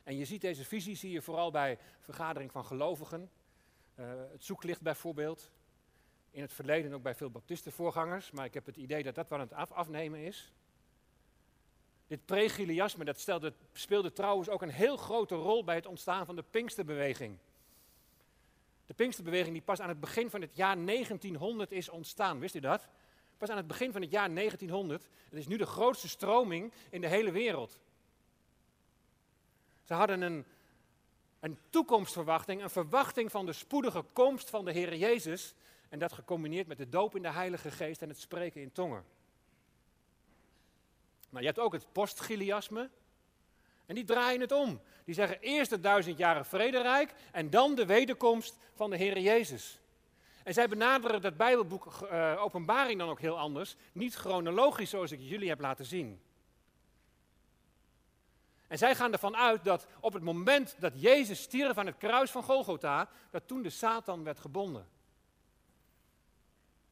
En 0.02 0.16
je 0.16 0.24
ziet 0.24 0.40
deze 0.40 0.64
visie, 0.64 0.96
zie 0.96 1.10
je 1.10 1.22
vooral 1.22 1.50
bij 1.50 1.78
vergadering 2.00 2.52
van 2.52 2.64
gelovigen. 2.64 3.30
Uh, 3.94 4.06
het 4.32 4.44
zoeklicht 4.44 4.80
bijvoorbeeld. 4.80 5.50
In 6.30 6.42
het 6.42 6.52
verleden 6.52 6.92
ook 6.92 7.02
bij 7.02 7.14
veel 7.14 7.30
baptistenvoorgangers, 7.30 8.30
maar 8.30 8.44
ik 8.44 8.54
heb 8.54 8.66
het 8.66 8.76
idee 8.76 9.02
dat 9.02 9.14
dat 9.14 9.28
wat 9.28 9.38
aan 9.38 9.46
het 9.46 9.54
af 9.54 9.72
afnemen 9.72 10.20
is. 10.20 10.52
Dit 12.10 12.24
pregiliasme, 12.24 13.04
dat 13.04 13.18
stelde, 13.18 13.52
speelde 13.72 14.12
trouwens 14.12 14.48
ook 14.48 14.62
een 14.62 14.70
heel 14.70 14.96
grote 14.96 15.34
rol 15.34 15.64
bij 15.64 15.74
het 15.74 15.86
ontstaan 15.86 16.26
van 16.26 16.36
de 16.36 16.44
Pinksterbeweging. 16.50 17.38
De 18.86 18.94
Pinksterbeweging 18.94 19.52
die 19.52 19.62
pas 19.62 19.80
aan 19.80 19.88
het 19.88 20.00
begin 20.00 20.30
van 20.30 20.40
het 20.40 20.56
jaar 20.56 20.84
1900 20.84 21.72
is 21.72 21.88
ontstaan, 21.88 22.38
wist 22.38 22.54
u 22.54 22.60
dat? 22.60 22.88
Pas 23.38 23.48
aan 23.48 23.56
het 23.56 23.66
begin 23.66 23.92
van 23.92 24.00
het 24.00 24.10
jaar 24.10 24.34
1900. 24.34 25.08
Het 25.28 25.38
is 25.38 25.46
nu 25.46 25.56
de 25.56 25.66
grootste 25.66 26.08
stroming 26.08 26.72
in 26.90 27.00
de 27.00 27.06
hele 27.06 27.30
wereld. 27.30 27.78
Ze 29.84 29.94
hadden 29.94 30.20
een, 30.20 30.44
een 31.40 31.58
toekomstverwachting, 31.68 32.62
een 32.62 32.70
verwachting 32.70 33.30
van 33.30 33.46
de 33.46 33.52
spoedige 33.52 34.04
komst 34.12 34.50
van 34.50 34.64
de 34.64 34.72
Heer 34.72 34.96
Jezus. 34.96 35.54
En 35.88 35.98
dat 35.98 36.12
gecombineerd 36.12 36.66
met 36.66 36.78
de 36.78 36.88
doop 36.88 37.16
in 37.16 37.22
de 37.22 37.32
Heilige 37.32 37.70
Geest 37.70 38.02
en 38.02 38.08
het 38.08 38.20
spreken 38.20 38.60
in 38.60 38.72
tongen. 38.72 39.04
Maar 41.30 41.40
je 41.40 41.46
hebt 41.46 41.60
ook 41.60 41.72
het 41.72 41.92
postgiliasme. 41.92 42.90
En 43.86 43.94
die 43.94 44.04
draaien 44.04 44.40
het 44.40 44.52
om. 44.52 44.80
Die 45.04 45.14
zeggen 45.14 45.40
eerst 45.40 45.70
het 45.70 45.82
duizendjarige 45.82 46.48
vrederijk 46.48 47.14
en 47.32 47.50
dan 47.50 47.74
de 47.74 47.86
wederkomst 47.86 48.56
van 48.74 48.90
de 48.90 48.96
Heer 48.96 49.18
Jezus. 49.18 49.80
En 50.44 50.54
zij 50.54 50.68
benaderen 50.68 51.22
dat 51.22 51.36
Bijbelboek 51.36 51.86
uh, 52.02 52.42
Openbaring 52.42 52.98
dan 52.98 53.08
ook 53.08 53.20
heel 53.20 53.38
anders. 53.38 53.76
Niet 53.92 54.14
chronologisch 54.14 54.90
zoals 54.90 55.12
ik 55.12 55.20
jullie 55.22 55.48
heb 55.48 55.60
laten 55.60 55.84
zien. 55.84 56.20
En 58.68 58.78
zij 58.78 58.94
gaan 58.94 59.12
ervan 59.12 59.36
uit 59.36 59.64
dat 59.64 59.86
op 60.00 60.12
het 60.12 60.22
moment 60.22 60.76
dat 60.78 61.00
Jezus 61.00 61.42
stierf 61.42 61.78
aan 61.78 61.86
het 61.86 61.96
kruis 61.96 62.30
van 62.30 62.42
Golgotha, 62.42 63.08
dat 63.30 63.46
toen 63.46 63.62
de 63.62 63.70
Satan 63.70 64.24
werd 64.24 64.40
gebonden. 64.40 64.88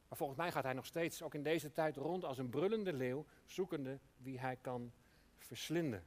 Maar 0.09 0.17
volgens 0.17 0.39
mij 0.39 0.51
gaat 0.51 0.63
hij 0.63 0.73
nog 0.73 0.85
steeds, 0.85 1.21
ook 1.21 1.33
in 1.33 1.43
deze 1.43 1.71
tijd, 1.71 1.95
rond 1.95 2.23
als 2.23 2.37
een 2.37 2.49
brullende 2.49 2.93
leeuw, 2.93 3.25
zoekende 3.45 3.99
wie 4.17 4.39
hij 4.39 4.57
kan 4.61 4.91
verslinden. 5.37 6.03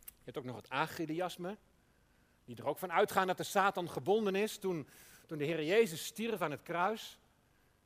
Je 0.00 0.30
hebt 0.30 0.38
ook 0.38 0.44
nog 0.44 0.56
het 0.56 0.68
agridiasme, 0.68 1.56
die 2.44 2.56
er 2.56 2.66
ook 2.66 2.78
van 2.78 2.92
uitgaan 2.92 3.26
dat 3.26 3.36
de 3.36 3.42
Satan 3.42 3.90
gebonden 3.90 4.34
is 4.34 4.58
toen, 4.58 4.88
toen 5.26 5.38
de 5.38 5.44
Heer 5.44 5.64
Jezus 5.64 6.04
stierf 6.04 6.40
aan 6.40 6.50
het 6.50 6.62
kruis. 6.62 7.18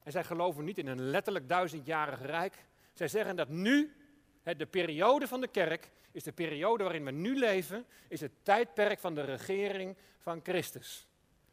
En 0.03 0.13
zij 0.13 0.25
geloven 0.25 0.65
niet 0.65 0.79
in 0.79 0.87
een 0.87 1.11
letterlijk 1.11 1.49
duizendjarig 1.49 2.23
rijk. 2.23 2.67
Zij 2.93 3.09
zeggen 3.09 3.37
dat 3.37 3.49
nu, 3.49 3.93
de 4.43 4.67
periode 4.67 5.29
van 5.29 5.41
de 5.41 5.49
kerk, 5.49 5.91
is 6.13 6.23
de 6.23 6.33
periode 6.33 6.83
waarin 6.83 7.05
we 7.05 7.11
nu 7.11 7.39
leven, 7.39 7.87
is 8.09 8.21
het 8.21 8.33
tijdperk 8.43 8.99
van 8.99 9.15
de 9.15 9.25
regering 9.25 9.97
van 10.19 10.41
Christus. 10.43 11.07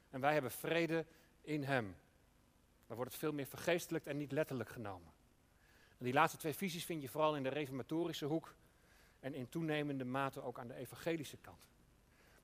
En 0.09 0.19
wij 0.19 0.33
hebben 0.33 0.51
vrede 0.51 1.05
in 1.41 1.63
Hem. 1.63 1.95
Dan 2.87 2.95
wordt 2.95 3.11
het 3.11 3.19
veel 3.19 3.33
meer 3.33 3.45
vergeestelijk 3.45 4.05
en 4.05 4.17
niet 4.17 4.31
letterlijk 4.31 4.69
genomen. 4.69 5.13
En 5.97 6.05
die 6.05 6.13
laatste 6.13 6.37
twee 6.37 6.53
visies 6.53 6.85
vind 6.85 7.01
je 7.01 7.09
vooral 7.09 7.35
in 7.35 7.43
de 7.43 7.49
reformatorische 7.49 8.25
hoek 8.25 8.55
en 9.19 9.33
in 9.33 9.49
toenemende 9.49 10.05
mate 10.05 10.41
ook 10.41 10.59
aan 10.59 10.67
de 10.67 10.75
evangelische 10.75 11.37
kant. 11.37 11.67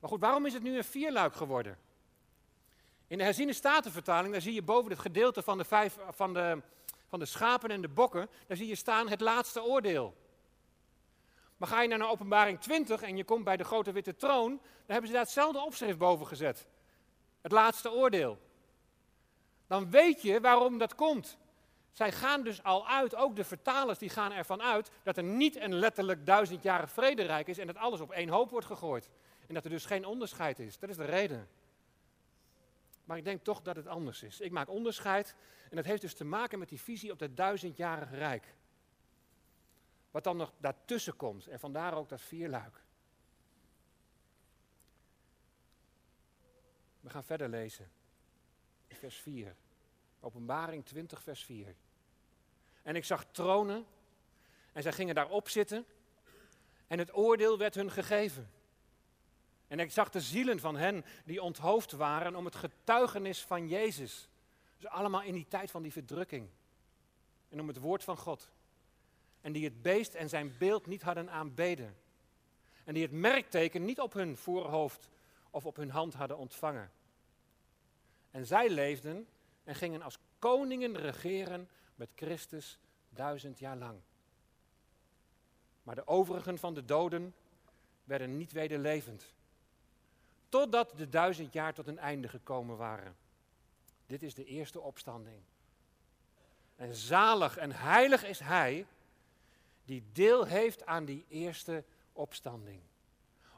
Maar 0.00 0.10
goed, 0.10 0.20
waarom 0.20 0.46
is 0.46 0.52
het 0.52 0.62
nu 0.62 0.76
een 0.76 0.84
vierluik 0.84 1.34
geworden? 1.34 1.78
In 3.06 3.18
de 3.18 3.24
herziene 3.24 3.52
statenvertaling, 3.52 4.32
daar 4.32 4.42
zie 4.42 4.54
je 4.54 4.62
boven 4.62 4.90
het 4.90 5.00
gedeelte 5.00 5.42
van 5.42 5.58
de, 5.58 5.64
vijf, 5.64 5.98
van, 6.10 6.34
de, 6.34 6.62
van 7.08 7.18
de 7.18 7.24
schapen 7.24 7.70
en 7.70 7.80
de 7.80 7.88
bokken, 7.88 8.28
daar 8.46 8.56
zie 8.56 8.66
je 8.66 8.74
staan 8.74 9.08
het 9.08 9.20
laatste 9.20 9.62
oordeel. 9.62 10.16
Maar 11.56 11.68
ga 11.68 11.82
je 11.82 11.88
naar 11.88 12.10
openbaring 12.10 12.60
20 12.60 13.02
en 13.02 13.16
je 13.16 13.24
komt 13.24 13.44
bij 13.44 13.56
de 13.56 13.64
grote 13.64 13.92
witte 13.92 14.16
troon, 14.16 14.48
dan 14.50 14.60
hebben 14.86 15.06
ze 15.06 15.12
daar 15.12 15.22
hetzelfde 15.24 15.64
opschrift 15.64 15.98
boven 15.98 16.26
gezet. 16.26 16.66
Het 17.40 17.52
laatste 17.52 17.92
oordeel. 17.92 18.38
Dan 19.72 19.90
weet 19.90 20.22
je 20.22 20.40
waarom 20.40 20.78
dat 20.78 20.94
komt. 20.94 21.38
Zij 21.92 22.12
gaan 22.12 22.42
dus 22.42 22.62
al 22.62 22.88
uit, 22.88 23.14
ook 23.14 23.36
de 23.36 23.44
vertalers 23.44 23.98
die 23.98 24.08
gaan 24.08 24.32
ervan 24.32 24.62
uit, 24.62 24.90
dat 25.02 25.16
er 25.16 25.22
niet 25.22 25.56
een 25.56 25.74
letterlijk 25.74 26.26
duizendjarig 26.26 26.90
vrederijk 26.90 27.48
is 27.48 27.58
en 27.58 27.66
dat 27.66 27.76
alles 27.76 28.00
op 28.00 28.10
één 28.10 28.28
hoop 28.28 28.50
wordt 28.50 28.66
gegooid. 28.66 29.10
En 29.46 29.54
dat 29.54 29.64
er 29.64 29.70
dus 29.70 29.84
geen 29.84 30.04
onderscheid 30.04 30.58
is. 30.58 30.78
Dat 30.78 30.90
is 30.90 30.96
de 30.96 31.04
reden. 31.04 31.48
Maar 33.04 33.16
ik 33.16 33.24
denk 33.24 33.44
toch 33.44 33.62
dat 33.62 33.76
het 33.76 33.86
anders 33.86 34.22
is. 34.22 34.40
Ik 34.40 34.50
maak 34.50 34.68
onderscheid 34.68 35.34
en 35.70 35.76
dat 35.76 35.84
heeft 35.84 36.02
dus 36.02 36.14
te 36.14 36.24
maken 36.24 36.58
met 36.58 36.68
die 36.68 36.80
visie 36.80 37.12
op 37.12 37.20
het 37.20 37.36
duizendjarige 37.36 38.16
rijk. 38.16 38.54
Wat 40.10 40.24
dan 40.24 40.36
nog 40.36 40.52
daartussen 40.58 41.16
komt 41.16 41.46
en 41.46 41.60
vandaar 41.60 41.94
ook 41.94 42.08
dat 42.08 42.20
vierluik. 42.20 42.82
We 47.00 47.10
gaan 47.10 47.24
verder 47.24 47.48
lezen. 47.48 47.90
Vers 49.02 49.16
4. 49.16 49.54
Openbaring 50.20 50.84
20, 50.84 51.22
vers 51.22 51.44
4. 51.44 51.74
En 52.82 52.96
ik 52.96 53.04
zag 53.04 53.24
tronen 53.30 53.86
en 54.72 54.82
zij 54.82 54.92
gingen 54.92 55.14
daarop 55.14 55.48
zitten 55.48 55.86
en 56.86 56.98
het 56.98 57.16
oordeel 57.16 57.58
werd 57.58 57.74
hun 57.74 57.90
gegeven. 57.90 58.50
En 59.68 59.78
ik 59.78 59.90
zag 59.90 60.10
de 60.10 60.20
zielen 60.20 60.60
van 60.60 60.76
hen 60.76 61.04
die 61.24 61.42
onthoofd 61.42 61.92
waren 61.92 62.36
om 62.36 62.44
het 62.44 62.54
getuigenis 62.54 63.42
van 63.42 63.68
Jezus. 63.68 64.28
Dus 64.78 64.90
allemaal 64.90 65.22
in 65.22 65.34
die 65.34 65.48
tijd 65.48 65.70
van 65.70 65.82
die 65.82 65.92
verdrukking. 65.92 66.48
En 67.48 67.60
om 67.60 67.68
het 67.68 67.78
woord 67.78 68.04
van 68.04 68.16
God. 68.16 68.50
En 69.40 69.52
die 69.52 69.64
het 69.64 69.82
beest 69.82 70.14
en 70.14 70.28
zijn 70.28 70.54
beeld 70.58 70.86
niet 70.86 71.02
hadden 71.02 71.30
aanbeden. 71.30 71.96
En 72.84 72.94
die 72.94 73.02
het 73.02 73.12
merkteken 73.12 73.84
niet 73.84 74.00
op 74.00 74.12
hun 74.12 74.36
voorhoofd 74.36 75.08
of 75.50 75.66
op 75.66 75.76
hun 75.76 75.90
hand 75.90 76.14
hadden 76.14 76.38
ontvangen. 76.38 76.90
En 78.32 78.46
zij 78.46 78.70
leefden 78.70 79.26
en 79.64 79.74
gingen 79.74 80.02
als 80.02 80.18
koningen 80.38 80.96
regeren 80.96 81.68
met 81.94 82.08
Christus 82.14 82.78
duizend 83.08 83.58
jaar 83.58 83.76
lang. 83.76 84.00
Maar 85.82 85.94
de 85.94 86.06
overigen 86.06 86.58
van 86.58 86.74
de 86.74 86.84
doden 86.84 87.34
werden 88.04 88.36
niet 88.36 88.52
wederlevend, 88.52 89.34
totdat 90.48 90.92
de 90.96 91.08
duizend 91.08 91.52
jaar 91.52 91.74
tot 91.74 91.86
een 91.86 91.98
einde 91.98 92.28
gekomen 92.28 92.76
waren. 92.76 93.16
Dit 94.06 94.22
is 94.22 94.34
de 94.34 94.44
eerste 94.44 94.80
opstanding. 94.80 95.42
En 96.76 96.94
zalig 96.94 97.56
en 97.56 97.72
heilig 97.72 98.24
is 98.24 98.38
hij 98.38 98.86
die 99.84 100.04
deel 100.12 100.44
heeft 100.44 100.86
aan 100.86 101.04
die 101.04 101.24
eerste 101.28 101.84
opstanding. 102.12 102.80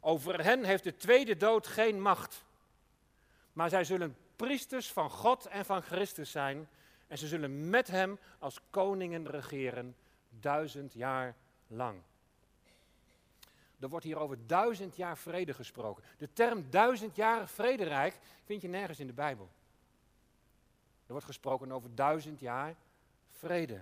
Over 0.00 0.44
hen 0.44 0.64
heeft 0.64 0.84
de 0.84 0.96
tweede 0.96 1.36
dood 1.36 1.66
geen 1.66 2.00
macht, 2.00 2.44
maar 3.52 3.68
zij 3.68 3.84
zullen 3.84 4.16
priesters 4.36 4.92
van 4.92 5.10
God 5.10 5.46
en 5.46 5.64
van 5.64 5.82
Christus 5.82 6.30
zijn. 6.30 6.68
En 7.06 7.18
ze 7.18 7.26
zullen 7.26 7.70
met 7.70 7.88
hem 7.88 8.18
als 8.38 8.60
koningen 8.70 9.30
regeren 9.30 9.96
duizend 10.40 10.92
jaar 10.92 11.34
lang. 11.66 12.00
Er 13.80 13.88
wordt 13.88 14.04
hier 14.04 14.18
over 14.18 14.38
duizend 14.46 14.96
jaar 14.96 15.18
vrede 15.18 15.54
gesproken. 15.54 16.04
De 16.18 16.32
term 16.32 16.70
duizendjarig 16.70 17.50
vrederijk 17.50 18.18
vind 18.44 18.62
je 18.62 18.68
nergens 18.68 19.00
in 19.00 19.06
de 19.06 19.12
Bijbel. 19.12 19.48
Er 21.06 21.12
wordt 21.12 21.26
gesproken 21.26 21.72
over 21.72 21.94
duizend 21.94 22.40
jaar 22.40 22.74
vrede. 23.30 23.80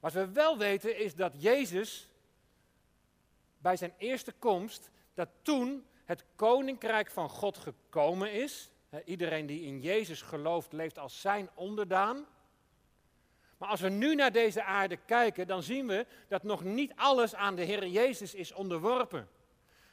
Wat 0.00 0.12
we 0.12 0.28
wel 0.28 0.58
weten 0.58 0.98
is 0.98 1.14
dat 1.14 1.32
Jezus 1.42 2.08
bij 3.58 3.76
zijn 3.76 3.94
eerste 3.98 4.32
komst, 4.32 4.90
dat 5.14 5.28
toen 5.42 5.86
het 6.04 6.24
koninkrijk 6.36 7.10
van 7.10 7.28
God 7.28 7.58
gekomen 7.58 8.32
is. 8.32 8.70
Iedereen 9.04 9.46
die 9.46 9.62
in 9.62 9.80
Jezus 9.80 10.22
gelooft, 10.22 10.72
leeft 10.72 10.98
als 10.98 11.20
zijn 11.20 11.50
onderdaan. 11.54 12.26
Maar 13.58 13.68
als 13.68 13.80
we 13.80 13.88
nu 13.88 14.14
naar 14.14 14.32
deze 14.32 14.62
aarde 14.62 14.96
kijken, 14.96 15.46
dan 15.46 15.62
zien 15.62 15.86
we 15.86 16.06
dat 16.28 16.42
nog 16.42 16.64
niet 16.64 16.92
alles 16.96 17.34
aan 17.34 17.54
de 17.54 17.62
Heer 17.62 17.86
Jezus 17.86 18.34
is 18.34 18.52
onderworpen. 18.52 19.28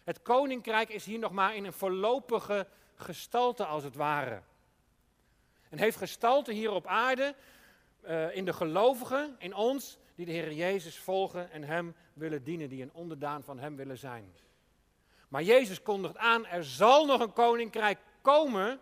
Het 0.04 0.22
koninkrijk 0.22 0.90
is 0.90 1.06
hier 1.06 1.20
nog 1.20 1.32
maar 1.32 1.56
in 1.56 1.66
een 1.66 1.74
voorlopige 1.74 2.68
gestalte, 2.96 3.66
als 3.66 3.84
het 3.84 3.96
ware. 3.96 4.42
En 5.70 5.78
heeft 5.78 5.98
gestalte 5.98 6.54
hier 6.54 6.72
op 6.72 6.88
aarde 6.88 7.36
uh, 8.04 8.36
in 8.36 8.46
de 8.46 8.54
gelovigen, 8.54 9.36
in 9.38 9.56
ons, 9.56 9.98
die 10.16 10.26
de 10.26 10.32
Heer 10.32 10.54
Jezus 10.54 10.98
volgen 10.98 11.52
en 11.52 11.64
Hem 11.64 11.96
willen 12.14 12.44
dienen, 12.44 12.70
die 12.70 12.82
een 12.82 12.94
onderdaan 12.94 13.44
van 13.44 13.60
Hem 13.60 13.76
willen 13.76 13.98
zijn. 13.98 14.34
Maar 15.32 15.44
Jezus 15.44 15.82
kondigt 15.82 16.18
aan, 16.18 16.46
er 16.46 16.64
zal 16.64 17.06
nog 17.06 17.22
een 17.22 17.34
koninkrijk 17.34 18.00
komen 18.22 18.80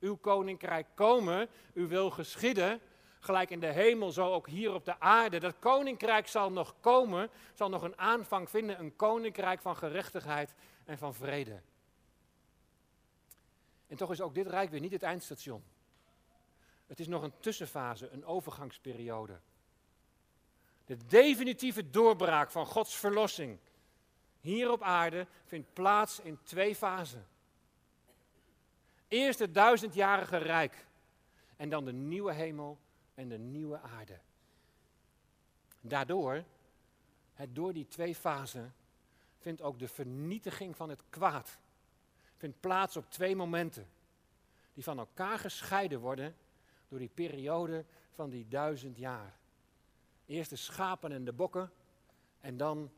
Uw 0.00 0.16
koninkrijk 0.16 0.86
komen, 0.94 1.48
uw 1.74 1.88
wil 1.88 2.10
geschieden, 2.10 2.80
gelijk 3.20 3.50
in 3.50 3.60
de 3.60 3.72
hemel, 3.72 4.12
zo 4.12 4.32
ook 4.32 4.48
hier 4.48 4.74
op 4.74 4.84
de 4.84 5.00
aarde. 5.00 5.40
Dat 5.40 5.58
koninkrijk 5.58 6.28
zal 6.28 6.50
nog 6.50 6.74
komen, 6.80 7.30
zal 7.54 7.68
nog 7.68 7.82
een 7.82 7.98
aanvang 7.98 8.50
vinden, 8.50 8.78
een 8.78 8.96
koninkrijk 8.96 9.60
van 9.60 9.76
gerechtigheid 9.76 10.54
en 10.84 10.98
van 10.98 11.14
vrede. 11.14 11.60
En 13.86 13.96
toch 13.96 14.10
is 14.10 14.20
ook 14.20 14.34
dit 14.34 14.46
rijk 14.46 14.70
weer 14.70 14.80
niet 14.80 14.92
het 14.92 15.02
eindstation. 15.02 15.64
Het 16.86 17.00
is 17.00 17.06
nog 17.06 17.22
een 17.22 17.38
tussenfase, 17.40 18.08
een 18.08 18.24
overgangsperiode. 18.24 19.40
De 20.84 20.96
definitieve 21.06 21.90
doorbraak 21.90 22.50
van 22.50 22.66
Gods 22.66 22.96
verlossing 22.96 23.58
hier 24.40 24.70
op 24.70 24.82
aarde 24.82 25.26
vindt 25.44 25.72
plaats 25.72 26.20
in 26.20 26.38
twee 26.42 26.74
fasen. 26.74 27.26
Eerst 29.08 29.38
het 29.38 29.54
duizendjarige 29.54 30.36
rijk 30.36 30.86
en 31.56 31.68
dan 31.68 31.84
de 31.84 31.92
nieuwe 31.92 32.32
hemel 32.32 32.78
en 33.14 33.28
de 33.28 33.38
nieuwe 33.38 33.80
aarde. 33.80 34.18
Daardoor, 35.80 36.44
het, 37.34 37.54
door 37.54 37.72
die 37.72 37.88
twee 37.88 38.14
fasen, 38.14 38.74
vindt 39.38 39.62
ook 39.62 39.78
de 39.78 39.88
vernietiging 39.88 40.76
van 40.76 40.88
het 40.88 41.02
kwaad 41.10 41.58
vindt 42.38 42.60
plaats 42.60 42.96
op 42.96 43.10
twee 43.10 43.36
momenten. 43.36 43.88
Die 44.74 44.84
van 44.84 44.98
elkaar 44.98 45.38
gescheiden 45.38 46.00
worden 46.00 46.36
door 46.88 46.98
die 46.98 47.10
periode 47.14 47.84
van 48.10 48.30
die 48.30 48.48
duizend 48.48 48.96
jaar. 48.96 49.36
Eerst 50.26 50.50
de 50.50 50.56
schapen 50.56 51.12
en 51.12 51.24
de 51.24 51.32
bokken 51.32 51.70
en 52.40 52.56
dan 52.56 52.90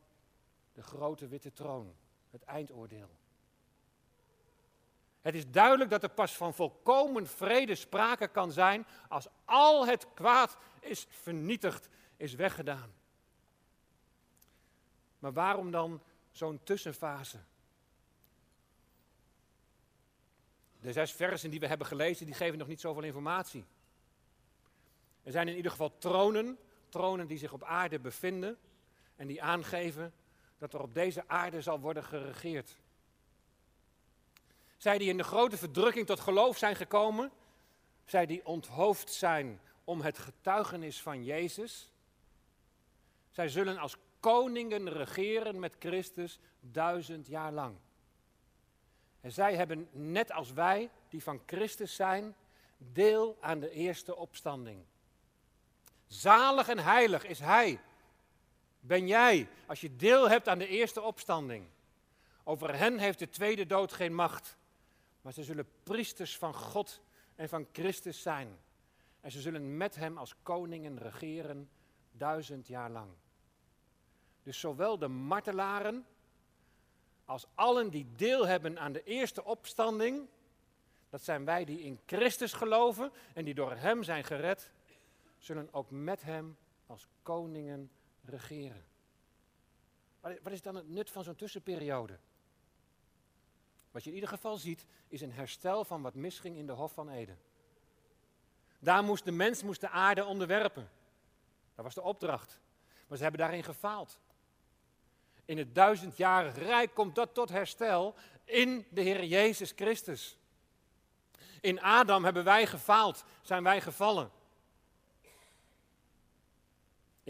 de 0.73 0.83
grote 0.83 1.27
witte 1.27 1.53
troon, 1.53 1.95
het 2.29 2.43
eindoordeel. 2.43 3.09
Het 5.21 5.35
is 5.35 5.51
duidelijk 5.51 5.89
dat 5.89 6.03
er 6.03 6.09
pas 6.09 6.37
van 6.37 6.53
volkomen 6.53 7.27
vrede 7.27 7.75
sprake 7.75 8.27
kan 8.27 8.51
zijn 8.51 8.87
als 9.07 9.27
al 9.45 9.87
het 9.87 10.07
kwaad 10.13 10.57
is 10.79 11.07
vernietigd, 11.09 11.89
is 12.17 12.35
weggedaan. 12.35 12.93
Maar 15.19 15.33
waarom 15.33 15.71
dan 15.71 16.01
zo'n 16.31 16.59
tussenfase? 16.63 17.37
De 20.79 20.91
zes 20.91 21.11
versen 21.11 21.49
die 21.49 21.59
we 21.59 21.67
hebben 21.67 21.87
gelezen, 21.87 22.25
die 22.25 22.35
geven 22.35 22.57
nog 22.57 22.67
niet 22.67 22.81
zoveel 22.81 23.03
informatie. 23.03 23.65
Er 25.23 25.31
zijn 25.31 25.47
in 25.47 25.55
ieder 25.55 25.71
geval 25.71 25.97
tronen, 25.97 26.57
tronen 26.89 27.27
die 27.27 27.37
zich 27.37 27.53
op 27.53 27.63
aarde 27.63 27.99
bevinden 27.99 28.57
en 29.15 29.27
die 29.27 29.43
aangeven 29.43 30.13
dat 30.61 30.73
er 30.73 30.81
op 30.81 30.93
deze 30.93 31.23
aarde 31.27 31.61
zal 31.61 31.79
worden 31.79 32.03
geregeerd. 32.03 32.77
Zij 34.77 34.97
die 34.97 35.09
in 35.09 35.17
de 35.17 35.23
grote 35.23 35.57
verdrukking 35.57 36.05
tot 36.05 36.19
geloof 36.19 36.57
zijn 36.57 36.75
gekomen, 36.75 37.31
zij 38.05 38.25
die 38.25 38.45
onthoofd 38.45 39.11
zijn 39.11 39.61
om 39.83 40.01
het 40.01 40.17
getuigenis 40.17 41.01
van 41.01 41.23
Jezus, 41.23 41.91
zij 43.29 43.49
zullen 43.49 43.77
als 43.77 43.97
koningen 44.19 44.89
regeren 44.89 45.59
met 45.59 45.75
Christus 45.79 46.39
duizend 46.59 47.27
jaar 47.27 47.51
lang. 47.51 47.75
En 49.21 49.31
zij 49.31 49.55
hebben, 49.55 49.89
net 49.91 50.31
als 50.31 50.53
wij, 50.53 50.89
die 51.09 51.23
van 51.23 51.41
Christus 51.45 51.95
zijn, 51.95 52.35
deel 52.77 53.37
aan 53.39 53.59
de 53.59 53.71
eerste 53.71 54.15
opstanding. 54.15 54.83
Zalig 56.07 56.67
en 56.67 56.79
heilig 56.79 57.25
is 57.25 57.39
Hij. 57.39 57.79
Ben 58.83 59.07
jij, 59.07 59.47
als 59.65 59.81
je 59.81 59.95
deel 59.95 60.29
hebt 60.29 60.47
aan 60.47 60.57
de 60.57 60.67
eerste 60.67 61.01
opstanding. 61.01 61.65
Over 62.43 62.77
hen 62.77 62.97
heeft 62.97 63.19
de 63.19 63.29
tweede 63.29 63.65
dood 63.65 63.93
geen 63.93 64.15
macht. 64.15 64.57
Maar 65.21 65.33
ze 65.33 65.43
zullen 65.43 65.67
priesters 65.83 66.37
van 66.37 66.53
God 66.53 67.01
en 67.35 67.49
van 67.49 67.67
Christus 67.71 68.21
zijn. 68.21 68.57
En 69.19 69.31
ze 69.31 69.41
zullen 69.41 69.77
met 69.77 69.95
hem 69.95 70.17
als 70.17 70.35
koningen 70.43 70.99
regeren 70.99 71.69
duizend 72.11 72.67
jaar 72.67 72.89
lang. 72.89 73.11
Dus 74.43 74.59
zowel 74.59 74.97
de 74.97 75.07
martelaren 75.07 76.05
als 77.25 77.47
allen 77.55 77.89
die 77.89 78.07
deel 78.15 78.47
hebben 78.47 78.79
aan 78.79 78.91
de 78.91 79.03
eerste 79.03 79.43
opstanding, 79.43 80.27
dat 81.09 81.23
zijn 81.23 81.45
wij 81.45 81.65
die 81.65 81.81
in 81.81 81.99
Christus 82.05 82.53
geloven 82.53 83.11
en 83.33 83.45
die 83.45 83.53
door 83.53 83.71
Hem 83.71 84.03
zijn 84.03 84.23
gered, 84.23 84.71
zullen 85.37 85.69
ook 85.71 85.91
met 85.91 86.21
Hem 86.21 86.57
als 86.85 87.07
koningen 87.23 87.91
regeren. 88.25 88.85
Wat 90.19 90.51
is 90.51 90.61
dan 90.61 90.75
het 90.75 90.89
nut 90.89 91.09
van 91.09 91.23
zo'n 91.23 91.35
tussenperiode? 91.35 92.17
Wat 93.91 94.03
je 94.03 94.09
in 94.09 94.15
ieder 94.15 94.29
geval 94.29 94.57
ziet, 94.57 94.85
is 95.07 95.21
een 95.21 95.31
herstel 95.31 95.85
van 95.85 96.01
wat 96.01 96.13
misging 96.13 96.55
in 96.55 96.65
de 96.65 96.71
Hof 96.71 96.93
van 96.93 97.09
Eden. 97.09 97.39
Daar 98.79 99.03
moest 99.03 99.25
de 99.25 99.31
mens 99.31 99.63
moest 99.63 99.81
de 99.81 99.89
aarde 99.89 100.25
onderwerpen. 100.25 100.89
Dat 101.75 101.85
was 101.85 101.93
de 101.93 102.01
opdracht. 102.01 102.59
Maar 103.07 103.17
ze 103.17 103.23
hebben 103.23 103.41
daarin 103.41 103.63
gefaald 103.63 104.19
in 105.51 105.57
het 105.57 105.75
duizendjarig 105.75 106.55
rijk 106.55 106.93
komt 106.93 107.15
dat 107.15 107.33
tot 107.33 107.49
herstel 107.49 108.15
in 108.43 108.85
de 108.89 109.01
Heer 109.01 109.23
Jezus 109.23 109.73
Christus. 109.75 110.37
In 111.61 111.81
Adam 111.81 112.23
hebben 112.23 112.43
wij 112.43 112.67
gefaald, 112.67 113.23
zijn 113.41 113.63
wij 113.63 113.81
gevallen. 113.81 114.31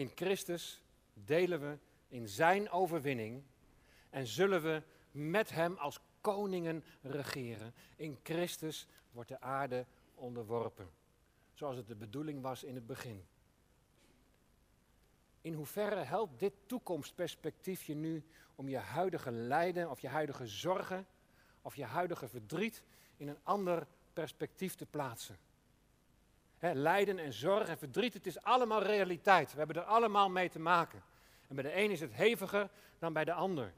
In 0.01 0.11
Christus 0.15 0.81
delen 1.13 1.59
we 1.59 1.77
in 2.07 2.27
Zijn 2.27 2.69
overwinning 2.69 3.43
en 4.09 4.27
zullen 4.27 4.61
we 4.61 4.83
met 5.11 5.49
Hem 5.49 5.77
als 5.77 5.99
koningen 6.21 6.83
regeren. 7.01 7.73
In 7.95 8.19
Christus 8.23 8.87
wordt 9.11 9.29
de 9.29 9.41
aarde 9.41 9.85
onderworpen, 10.15 10.89
zoals 11.53 11.75
het 11.75 11.87
de 11.87 11.95
bedoeling 11.95 12.41
was 12.41 12.63
in 12.63 12.75
het 12.75 12.87
begin. 12.87 13.25
In 15.41 15.53
hoeverre 15.53 16.03
helpt 16.03 16.39
dit 16.39 16.53
toekomstperspectief 16.65 17.83
je 17.83 17.95
nu 17.95 18.23
om 18.55 18.69
je 18.69 18.77
huidige 18.77 19.31
lijden 19.31 19.89
of 19.89 19.99
je 19.99 20.07
huidige 20.07 20.47
zorgen 20.47 21.07
of 21.61 21.75
je 21.75 21.85
huidige 21.85 22.27
verdriet 22.27 22.83
in 23.17 23.27
een 23.27 23.39
ander 23.43 23.87
perspectief 24.13 24.75
te 24.75 24.85
plaatsen? 24.85 25.37
Lijden 26.61 27.19
en 27.19 27.33
zorg 27.33 27.67
en 27.67 27.77
verdriet, 27.77 28.13
het 28.13 28.27
is 28.27 28.41
allemaal 28.41 28.83
realiteit. 28.83 29.51
We 29.51 29.57
hebben 29.57 29.75
er 29.75 29.83
allemaal 29.83 30.29
mee 30.29 30.49
te 30.49 30.59
maken. 30.59 31.03
En 31.47 31.55
bij 31.55 31.63
de 31.63 31.75
een 31.75 31.91
is 31.91 31.99
het 31.99 32.13
heviger 32.13 32.69
dan 32.99 33.13
bij 33.13 33.25
de 33.25 33.33
ander. 33.33 33.73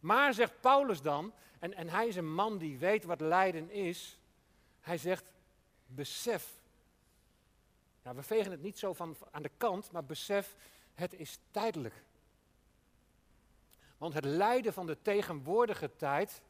Maar 0.00 0.34
zegt 0.34 0.60
Paulus 0.60 1.02
dan, 1.02 1.32
en, 1.58 1.74
en 1.74 1.88
hij 1.88 2.06
is 2.06 2.16
een 2.16 2.34
man 2.34 2.58
die 2.58 2.78
weet 2.78 3.04
wat 3.04 3.20
lijden 3.20 3.70
is, 3.70 4.18
hij 4.80 4.98
zegt, 4.98 5.30
besef 5.86 6.56
nou, 8.06 8.18
we 8.18 8.24
vegen 8.24 8.50
het 8.50 8.62
niet 8.62 8.78
zo 8.78 8.92
van 8.92 9.16
aan 9.30 9.42
de 9.42 9.50
kant, 9.56 9.90
maar 9.90 10.04
besef, 10.04 10.56
het 10.94 11.12
is 11.14 11.38
tijdelijk. 11.50 12.04
Want 13.98 14.14
het 14.14 14.24
lijden 14.24 14.72
van 14.72 14.86
de 14.86 15.02
tegenwoordige 15.02 15.96
tijd, 15.96 16.42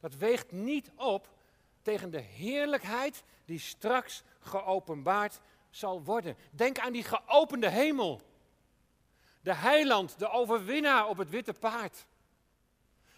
dat 0.00 0.14
weegt 0.14 0.52
niet 0.52 0.90
op 0.94 1.28
tegen 1.82 2.10
de 2.10 2.20
heerlijkheid 2.20 3.22
die 3.44 3.58
straks 3.58 4.22
geopenbaard 4.40 5.40
zal 5.70 6.02
worden. 6.02 6.36
Denk 6.50 6.78
aan 6.78 6.92
die 6.92 7.04
geopende 7.04 7.68
hemel. 7.68 8.20
De 9.40 9.54
heiland, 9.54 10.18
de 10.18 10.28
overwinnaar 10.28 11.08
op 11.08 11.16
het 11.16 11.30
witte 11.30 11.52
paard. 11.52 12.06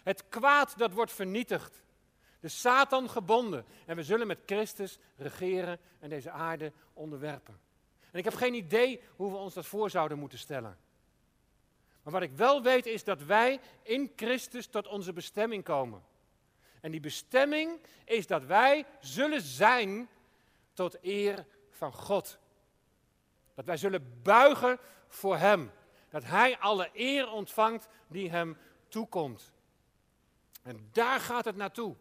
Het 0.03 0.29
kwaad 0.29 0.77
dat 0.77 0.93
wordt 0.93 1.11
vernietigd. 1.11 1.83
De 2.39 2.47
Satan 2.47 3.09
gebonden. 3.09 3.65
En 3.85 3.95
we 3.95 4.03
zullen 4.03 4.27
met 4.27 4.39
Christus 4.45 4.99
regeren 5.15 5.79
en 5.99 6.09
deze 6.09 6.31
aarde 6.31 6.71
onderwerpen. 6.93 7.59
En 8.11 8.19
ik 8.19 8.23
heb 8.23 8.35
geen 8.35 8.53
idee 8.53 9.01
hoe 9.15 9.31
we 9.31 9.37
ons 9.37 9.53
dat 9.53 9.65
voor 9.65 9.89
zouden 9.89 10.19
moeten 10.19 10.39
stellen. 10.39 10.77
Maar 12.03 12.13
wat 12.13 12.21
ik 12.21 12.31
wel 12.31 12.63
weet 12.63 12.85
is 12.85 13.03
dat 13.03 13.23
wij 13.23 13.59
in 13.83 14.11
Christus 14.15 14.67
tot 14.67 14.87
onze 14.87 15.13
bestemming 15.13 15.63
komen. 15.63 16.03
En 16.81 16.91
die 16.91 16.99
bestemming 16.99 17.79
is 18.05 18.27
dat 18.27 18.43
wij 18.43 18.85
zullen 18.99 19.41
zijn 19.41 20.09
tot 20.77 20.97
eer 21.01 21.45
van 21.69 21.93
God. 21.93 22.39
Dat 23.53 23.65
wij 23.65 23.77
zullen 23.77 24.21
buigen 24.21 24.79
voor 25.07 25.37
Hem. 25.37 25.71
Dat 26.09 26.23
Hij 26.23 26.57
alle 26.57 26.89
eer 26.93 27.31
ontvangt 27.31 27.87
die 28.07 28.29
Hem 28.29 28.57
toekomt. 28.87 29.51
En 30.63 30.89
daar 30.91 31.19
gaat 31.19 31.45
het 31.45 31.55
naartoe. 31.55 31.95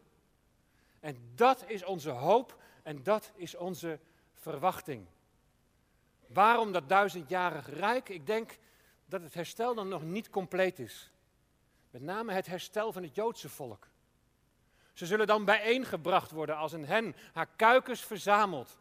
En 1.01 1.33
dat 1.35 1.64
is 1.66 1.85
onze 1.85 2.11
hoop 2.11 2.62
en 2.83 3.03
dat 3.03 3.33
is 3.35 3.55
onze 3.55 3.99
verwachting. 4.33 5.07
Waarom 6.27 6.72
dat 6.72 6.89
duizendjarig 6.89 7.68
rijk? 7.68 8.09
Ik 8.09 8.27
denk 8.27 8.59
dat 9.07 9.22
het 9.22 9.35
herstel 9.35 9.74
dan 9.74 9.89
nog 9.89 10.03
niet 10.03 10.31
compleet 10.31 10.79
is. 10.79 11.12
Met 11.91 12.03
name 12.03 12.33
het 12.33 12.47
herstel 12.47 12.93
van 12.93 13.03
het 13.03 13.14
Joodse 13.14 13.49
volk. 13.49 13.89
Ze 14.97 15.07
zullen 15.07 15.26
dan 15.26 15.44
bijeengebracht 15.44 16.30
worden 16.30 16.57
als 16.57 16.72
een 16.72 16.86
hen 16.86 17.16
haar 17.32 17.49
kuikens 17.57 18.01
verzamelt. 18.01 18.78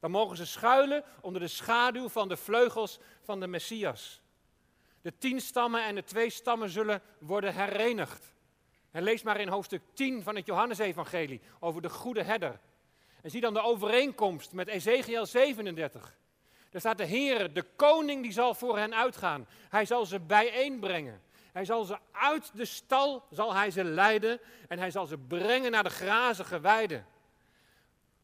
Dan 0.00 0.10
mogen 0.10 0.36
ze 0.36 0.46
schuilen 0.46 1.04
onder 1.20 1.40
de 1.40 1.48
schaduw 1.48 2.08
van 2.08 2.28
de 2.28 2.36
vleugels 2.36 2.98
van 3.22 3.40
de 3.40 3.46
Messias. 3.46 4.20
De 5.02 5.18
tien 5.18 5.40
stammen 5.40 5.84
en 5.84 5.94
de 5.94 6.04
twee 6.04 6.30
stammen 6.30 6.70
zullen 6.70 7.02
worden 7.18 7.54
herenigd 7.54 8.34
En 8.90 9.02
lees 9.02 9.22
maar 9.22 9.40
in 9.40 9.48
hoofdstuk 9.48 9.82
10 9.92 10.22
van 10.22 10.36
het 10.36 10.46
Johannesevangelie 10.46 11.40
over 11.60 11.82
de 11.82 11.90
goede 11.90 12.22
herder. 12.22 12.60
En 13.22 13.30
zie 13.30 13.40
dan 13.40 13.54
de 13.54 13.62
overeenkomst 13.62 14.52
met 14.52 14.68
Ezekiel 14.68 15.26
37. 15.26 16.16
Daar 16.70 16.80
staat 16.80 16.98
de 16.98 17.04
Heer, 17.04 17.52
de 17.52 17.64
koning, 17.76 18.22
die 18.22 18.32
zal 18.32 18.54
voor 18.54 18.78
hen 18.78 18.94
uitgaan. 18.94 19.46
Hij 19.68 19.84
zal 19.84 20.06
ze 20.06 20.20
bijeenbrengen. 20.20 21.22
Hij 21.56 21.64
zal 21.64 21.84
ze 21.84 21.98
uit 22.12 22.56
de 22.56 22.64
stal, 22.64 23.26
zal 23.30 23.54
hij 23.54 23.70
ze 23.70 23.84
leiden 23.84 24.40
en 24.68 24.78
hij 24.78 24.90
zal 24.90 25.06
ze 25.06 25.18
brengen 25.18 25.70
naar 25.70 25.82
de 25.82 25.90
grazige 25.90 26.60
weide, 26.60 27.04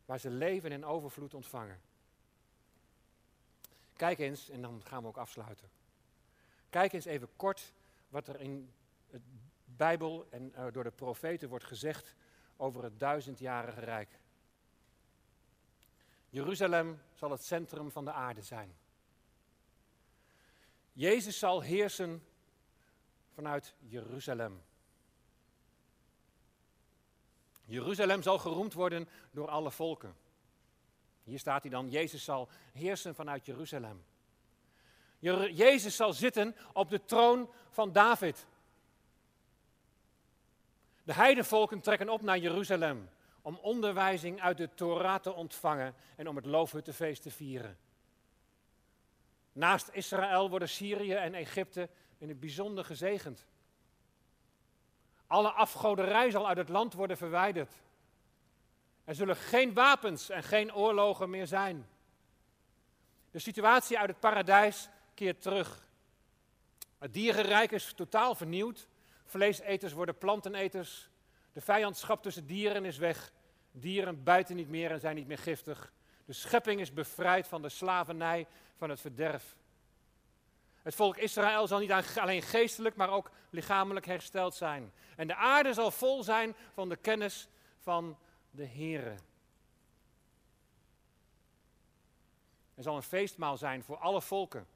waar 0.05 0.19
ze 0.19 0.31
leven 0.31 0.73
en 0.73 0.85
overvloed 0.85 1.35
ontvangen. 1.35 1.81
Kijk 3.97 4.19
eens, 4.19 4.49
en 4.49 4.63
dan 4.63 4.83
gaan 4.85 5.03
we 5.03 5.09
ook 5.09 5.17
afsluiten. 5.17 5.71
Kijk 6.71 6.93
eens 6.93 7.05
even 7.05 7.29
kort 7.37 7.73
wat 8.09 8.29
er 8.29 8.41
in 8.41 8.73
de 9.11 9.21
Bijbel 9.65 10.27
en 10.31 10.53
uh, 10.57 10.67
door 10.73 10.85
de 10.85 10.91
profeten 10.91 11.49
wordt 11.49 11.65
gezegd 11.65 12.15
over 12.57 12.83
het 12.83 12.99
duizendjarige 12.99 13.81
rijk. 13.81 14.19
Jeruzalem 16.29 17.03
zal 17.15 17.31
het 17.31 17.45
centrum 17.45 17.91
van 17.91 18.05
de 18.05 18.13
aarde 18.13 18.43
zijn. 18.43 18.77
Jezus 20.93 21.39
zal 21.39 21.61
heersen 21.61 22.23
vanuit 23.35 23.75
Jeruzalem. 23.79 24.63
Jeruzalem 27.65 28.23
zal 28.23 28.39
geroemd 28.39 28.73
worden 28.73 29.09
door 29.31 29.49
alle 29.49 29.71
volken. 29.71 30.15
Hier 31.25 31.39
staat 31.39 31.63
hij 31.63 31.71
dan, 31.71 31.91
Jezus 31.91 32.25
zal 32.25 32.49
heersen 32.73 33.15
vanuit 33.15 33.47
Jeruzalem. 33.47 34.05
Jezus 35.53 35.97
zal 35.97 36.13
zitten 36.13 36.57
op 36.73 36.91
de 36.91 37.05
troon 37.05 37.51
van 37.71 37.93
David. 37.93 38.47
De 41.03 41.13
heidevolken 41.13 41.81
trekken 41.81 42.09
op 42.09 42.23
naar 42.23 42.39
Jeruzalem 42.39 43.09
om 43.43 43.59
onderwijzing 43.63 44.41
uit 44.41 44.57
de 44.57 44.75
Torah 44.75 45.21
te 45.21 45.33
ontvangen 45.33 45.95
en 46.17 46.29
om 46.29 46.37
het 46.37 46.47
loofhuttenfeest 46.47 47.23
te 47.23 47.31
vieren. 47.31 47.79
Naast 49.53 49.89
Israël 49.93 50.51
worden 50.51 50.69
Syrië 50.69 51.13
en 51.13 51.35
Egypte 51.35 51.89
in 52.23 52.29
het 52.29 52.41
bijzonder 52.41 52.85
gezegend. 52.85 53.47
Alle 55.27 55.51
afgoderij 55.51 56.31
zal 56.31 56.49
uit 56.49 56.57
het 56.57 56.69
land 56.69 56.93
worden 56.93 57.17
verwijderd. 57.17 57.73
Er 59.05 59.15
zullen 59.15 59.37
geen 59.37 59.75
wapens 59.75 60.29
en 60.29 60.43
geen 60.43 60.75
oorlogen 60.75 61.31
meer 61.31 61.47
zijn. 61.47 61.89
De 63.31 63.39
situatie 63.39 63.99
uit 63.99 64.09
het 64.09 64.21
paradijs 64.21 64.89
keert 65.15 65.43
terug. 65.43 65.87
Het 66.99 67.13
dierenrijk 67.13 67.73
is 67.73 67.93
totaal 67.93 68.35
vernieuwd. 68.35 68.89
Vleeseters 69.25 69.93
worden 69.93 70.19
planteneters. 70.19 71.09
De 71.53 71.61
vijandschap 71.61 72.23
tussen 72.23 72.47
dieren 72.47 72.85
is 72.85 72.99
weg. 72.99 73.33
Dieren 73.71 74.23
bijten 74.23 74.57
niet 74.57 74.69
meer 74.69 74.91
en 74.91 75.01
zijn 75.01 75.17
niet 75.17 75.27
meer 75.27 75.39
giftig. 75.39 75.93
De 76.25 76.33
schepping 76.33 76.81
is 76.81 76.93
bevrijd 76.93 77.49
van 77.49 77.63
de 77.63 77.69
slavernij, 77.69 78.47
van 78.77 78.91
het 78.91 79.01
verderf. 79.01 79.57
Het 80.83 80.95
volk 80.95 81.17
Israël 81.17 81.67
zal 81.67 81.79
niet 81.79 81.93
alleen 82.17 82.43
geestelijk, 82.43 82.97
maar 82.97 83.11
ook 83.11 83.31
lichamelijk 83.51 84.07
hersteld 84.07 84.55
zijn. 84.55 84.93
En 85.17 85.27
de 85.27 85.35
aarde 85.35 85.73
zal 85.73 85.91
vol 85.91 86.23
zijn 86.23 86.57
van 86.73 86.89
de 86.89 86.97
kennis 86.97 87.49
van 87.79 88.19
de 88.51 88.67
Here. 88.67 89.17
Er 92.75 92.83
zal 92.83 92.97
een 92.97 93.03
feestmaal 93.03 93.57
zijn 93.57 93.83
voor 93.83 93.97
alle 93.97 94.23
volken 94.23 94.67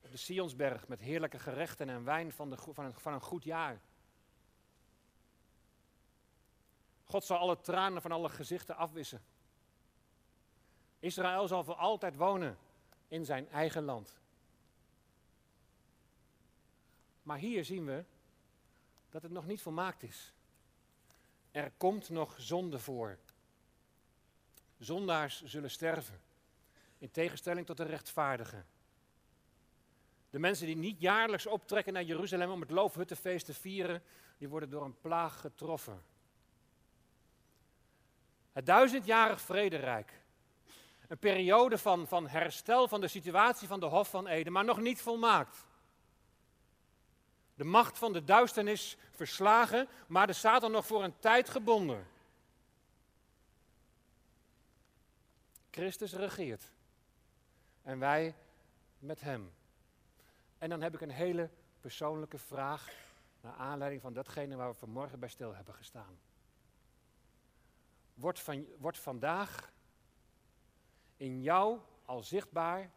op 0.00 0.10
de 0.10 0.16
Sionsberg 0.16 0.88
met 0.88 1.00
heerlijke 1.00 1.38
gerechten 1.38 1.88
en 1.88 2.04
wijn 2.04 2.32
van, 2.32 2.50
de, 2.50 2.56
een, 2.74 2.94
van 2.94 3.12
een 3.12 3.20
goed 3.20 3.44
jaar. 3.44 3.80
God 7.04 7.24
zal 7.24 7.38
alle 7.38 7.60
tranen 7.60 8.02
van 8.02 8.12
alle 8.12 8.28
gezichten 8.28 8.76
afwissen. 8.76 9.22
Israël 10.98 11.48
zal 11.48 11.64
voor 11.64 11.74
altijd 11.74 12.16
wonen 12.16 12.58
in 13.08 13.24
zijn 13.24 13.48
eigen 13.50 13.82
land. 13.82 14.18
Maar 17.28 17.38
hier 17.38 17.64
zien 17.64 17.84
we 17.84 18.04
dat 19.10 19.22
het 19.22 19.32
nog 19.32 19.46
niet 19.46 19.62
volmaakt 19.62 20.02
is. 20.02 20.32
Er 21.50 21.72
komt 21.76 22.08
nog 22.08 22.34
zonde 22.38 22.78
voor. 22.78 23.18
Zondaars 24.78 25.44
zullen 25.44 25.70
sterven, 25.70 26.20
in 26.98 27.10
tegenstelling 27.10 27.66
tot 27.66 27.76
de 27.76 27.84
rechtvaardigen. 27.84 28.66
De 30.30 30.38
mensen 30.38 30.66
die 30.66 30.76
niet 30.76 31.00
jaarlijks 31.00 31.46
optrekken 31.46 31.92
naar 31.92 32.02
Jeruzalem 32.02 32.50
om 32.50 32.60
het 32.60 32.70
loofhuttenfeest 32.70 33.46
te 33.46 33.54
vieren, 33.54 34.02
die 34.38 34.48
worden 34.48 34.70
door 34.70 34.84
een 34.84 35.00
plaag 35.00 35.40
getroffen. 35.40 36.02
Het 38.52 38.66
duizendjarig 38.66 39.40
vrederijk. 39.40 40.12
Een 41.08 41.18
periode 41.18 41.78
van, 41.78 42.06
van 42.06 42.28
herstel 42.28 42.88
van 42.88 43.00
de 43.00 43.08
situatie 43.08 43.68
van 43.68 43.80
de 43.80 43.86
Hof 43.86 44.10
van 44.10 44.26
Eden, 44.26 44.52
maar 44.52 44.64
nog 44.64 44.80
niet 44.80 45.00
volmaakt. 45.00 45.67
De 47.58 47.64
macht 47.64 47.98
van 47.98 48.12
de 48.12 48.24
duisternis 48.24 48.96
verslagen, 49.10 49.88
maar 50.06 50.26
de 50.26 50.32
Satan 50.32 50.70
nog 50.70 50.86
voor 50.86 51.04
een 51.04 51.18
tijd 51.18 51.48
gebonden. 51.48 52.06
Christus 55.70 56.12
regeert. 56.12 56.72
En 57.82 57.98
wij 57.98 58.34
met 58.98 59.20
hem. 59.20 59.52
En 60.58 60.68
dan 60.68 60.82
heb 60.82 60.94
ik 60.94 61.00
een 61.00 61.10
hele 61.10 61.50
persoonlijke 61.80 62.38
vraag 62.38 62.92
naar 63.40 63.54
aanleiding 63.54 64.02
van 64.02 64.12
datgene 64.12 64.56
waar 64.56 64.70
we 64.70 64.78
vanmorgen 64.78 65.18
bij 65.18 65.28
stil 65.28 65.54
hebben 65.54 65.74
gestaan. 65.74 66.18
Van, 68.18 68.66
wordt 68.78 68.98
vandaag 68.98 69.72
in 71.16 71.42
jou 71.42 71.78
al 72.04 72.22
zichtbaar 72.22 72.90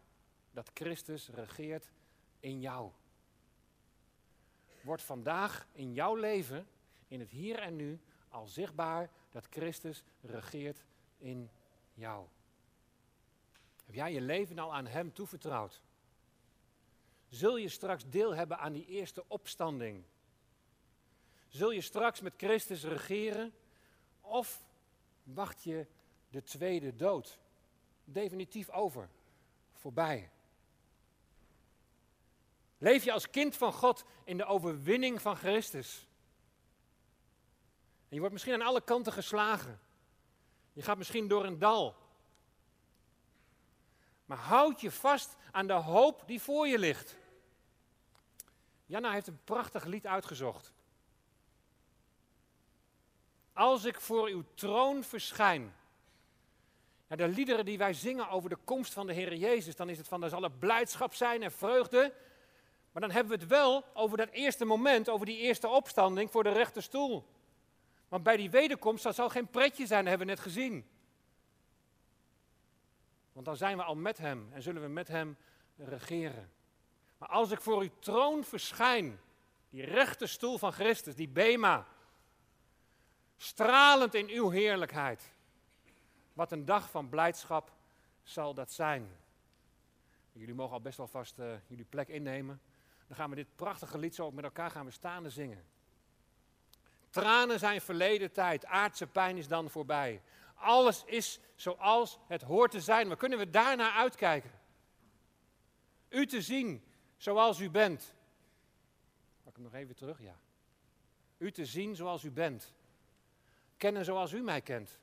dat 0.51 0.71
Christus 0.73 1.29
regeert 1.29 1.91
in 2.39 2.59
jou? 2.59 2.91
Wordt 4.81 5.01
vandaag 5.01 5.67
in 5.71 5.93
jouw 5.93 6.15
leven, 6.15 6.67
in 7.07 7.19
het 7.19 7.29
hier 7.29 7.59
en 7.59 7.75
nu, 7.75 7.99
al 8.29 8.47
zichtbaar 8.47 9.09
dat 9.29 9.47
Christus 9.49 10.03
regeert 10.21 10.83
in 11.17 11.49
jou? 11.93 12.25
Heb 13.85 13.95
jij 13.95 14.13
je 14.13 14.21
leven 14.21 14.59
al 14.59 14.73
aan 14.73 14.87
Hem 14.87 15.13
toevertrouwd? 15.13 15.81
Zul 17.29 17.57
je 17.57 17.69
straks 17.69 18.09
deel 18.09 18.35
hebben 18.35 18.57
aan 18.57 18.73
die 18.73 18.85
eerste 18.85 19.23
opstanding? 19.27 20.03
Zul 21.47 21.71
je 21.71 21.81
straks 21.81 22.21
met 22.21 22.33
Christus 22.37 22.83
regeren? 22.83 23.53
Of 24.21 24.65
wacht 25.23 25.63
je 25.63 25.85
de 26.29 26.43
tweede 26.43 26.95
dood 26.95 27.39
definitief 28.03 28.69
over, 28.69 29.09
voorbij? 29.73 30.29
Leef 32.81 33.03
je 33.03 33.11
als 33.11 33.29
kind 33.29 33.55
van 33.55 33.73
God 33.73 34.03
in 34.23 34.37
de 34.37 34.45
overwinning 34.45 35.21
van 35.21 35.35
Christus? 35.35 36.07
Je 38.07 38.19
wordt 38.19 38.33
misschien 38.33 38.53
aan 38.53 38.67
alle 38.67 38.81
kanten 38.81 39.13
geslagen. 39.13 39.79
Je 40.73 40.81
gaat 40.81 40.97
misschien 40.97 41.27
door 41.27 41.45
een 41.45 41.59
dal. 41.59 41.95
Maar 44.25 44.37
houd 44.37 44.81
je 44.81 44.91
vast 44.91 45.35
aan 45.51 45.67
de 45.67 45.73
hoop 45.73 46.23
die 46.25 46.41
voor 46.41 46.67
je 46.67 46.79
ligt. 46.79 47.15
Janna 48.85 49.11
heeft 49.11 49.27
een 49.27 49.43
prachtig 49.43 49.83
lied 49.83 50.07
uitgezocht. 50.07 50.73
Als 53.53 53.85
ik 53.85 53.99
voor 53.99 54.27
uw 54.27 54.43
troon 54.53 55.03
verschijn. 55.03 55.75
Ja, 57.07 57.15
de 57.15 57.27
liederen 57.27 57.65
die 57.65 57.77
wij 57.77 57.93
zingen 57.93 58.29
over 58.29 58.49
de 58.49 58.59
komst 58.63 58.93
van 58.93 59.07
de 59.07 59.13
Heer 59.13 59.35
Jezus, 59.35 59.75
dan 59.75 59.89
is 59.89 59.97
het 59.97 60.07
van, 60.07 60.23
er 60.23 60.29
zal 60.29 60.43
er 60.43 60.51
blijdschap 60.51 61.13
zijn 61.13 61.43
en 61.43 61.51
vreugde. 61.51 62.13
Maar 62.91 63.01
dan 63.01 63.11
hebben 63.11 63.33
we 63.33 63.39
het 63.39 63.49
wel 63.49 63.85
over 63.93 64.17
dat 64.17 64.29
eerste 64.29 64.65
moment, 64.65 65.09
over 65.09 65.25
die 65.25 65.37
eerste 65.37 65.67
opstanding 65.67 66.31
voor 66.31 66.43
de 66.43 66.51
rechterstoel. 66.51 67.25
Want 68.07 68.23
bij 68.23 68.37
die 68.37 68.49
wederkomst, 68.49 69.03
dat 69.03 69.15
zal 69.15 69.29
geen 69.29 69.47
pretje 69.47 69.85
zijn, 69.85 70.07
hebben 70.07 70.27
we 70.27 70.33
net 70.33 70.43
gezien. 70.43 70.89
Want 73.33 73.45
dan 73.45 73.55
zijn 73.57 73.77
we 73.77 73.83
al 73.83 73.95
met 73.95 74.17
Hem 74.17 74.49
en 74.53 74.61
zullen 74.61 74.81
we 74.81 74.87
met 74.87 75.07
Hem 75.07 75.37
regeren. 75.77 76.51
Maar 77.17 77.29
als 77.29 77.51
ik 77.51 77.61
voor 77.61 77.81
uw 77.81 77.89
troon 77.99 78.43
verschijn, 78.43 79.19
die 79.69 79.85
rechte 79.85 80.27
stoel 80.27 80.57
van 80.57 80.71
Christus, 80.71 81.15
die 81.15 81.29
Bema, 81.29 81.87
stralend 83.37 84.13
in 84.13 84.29
uw 84.29 84.49
heerlijkheid, 84.49 85.31
wat 86.33 86.51
een 86.51 86.65
dag 86.65 86.89
van 86.89 87.09
blijdschap 87.09 87.71
zal 88.23 88.53
dat 88.53 88.71
zijn. 88.71 89.15
Jullie 90.31 90.55
mogen 90.55 90.73
al 90.73 90.81
best 90.81 90.97
wel 90.97 91.07
vast 91.07 91.39
uh, 91.39 91.53
jullie 91.67 91.85
plek 91.85 92.07
innemen. 92.07 92.61
Dan 93.11 93.19
gaan 93.19 93.29
we 93.29 93.35
dit 93.35 93.55
prachtige 93.55 93.97
lied 93.97 94.15
zo 94.15 94.31
met 94.31 94.43
elkaar 94.43 94.71
gaan 94.71 94.85
we 94.85 94.91
staande 94.91 95.29
zingen. 95.29 95.63
Tranen 97.09 97.59
zijn 97.59 97.81
verleden 97.81 98.31
tijd, 98.31 98.65
aardse 98.65 99.07
pijn 99.07 99.37
is 99.37 99.47
dan 99.47 99.69
voorbij. 99.69 100.21
Alles 100.55 101.03
is 101.05 101.39
zoals 101.55 102.19
het 102.27 102.41
hoort 102.41 102.71
te 102.71 102.81
zijn. 102.81 103.07
Maar 103.07 103.17
kunnen 103.17 103.37
we 103.37 103.49
daarna 103.49 103.93
uitkijken? 103.93 104.51
U 106.09 106.25
te 106.25 106.41
zien 106.41 106.83
zoals 107.17 107.59
u 107.59 107.69
bent. 107.69 108.13
Pak 109.43 109.53
hem 109.53 109.63
nog 109.63 109.73
even 109.73 109.95
terug, 109.95 110.21
ja. 110.21 110.35
U 111.37 111.51
te 111.51 111.65
zien 111.65 111.95
zoals 111.95 112.23
u 112.23 112.31
bent. 112.31 112.73
Kennen 113.77 114.05
zoals 114.05 114.31
u 114.31 114.41
mij 114.41 114.61
kent. 114.61 114.99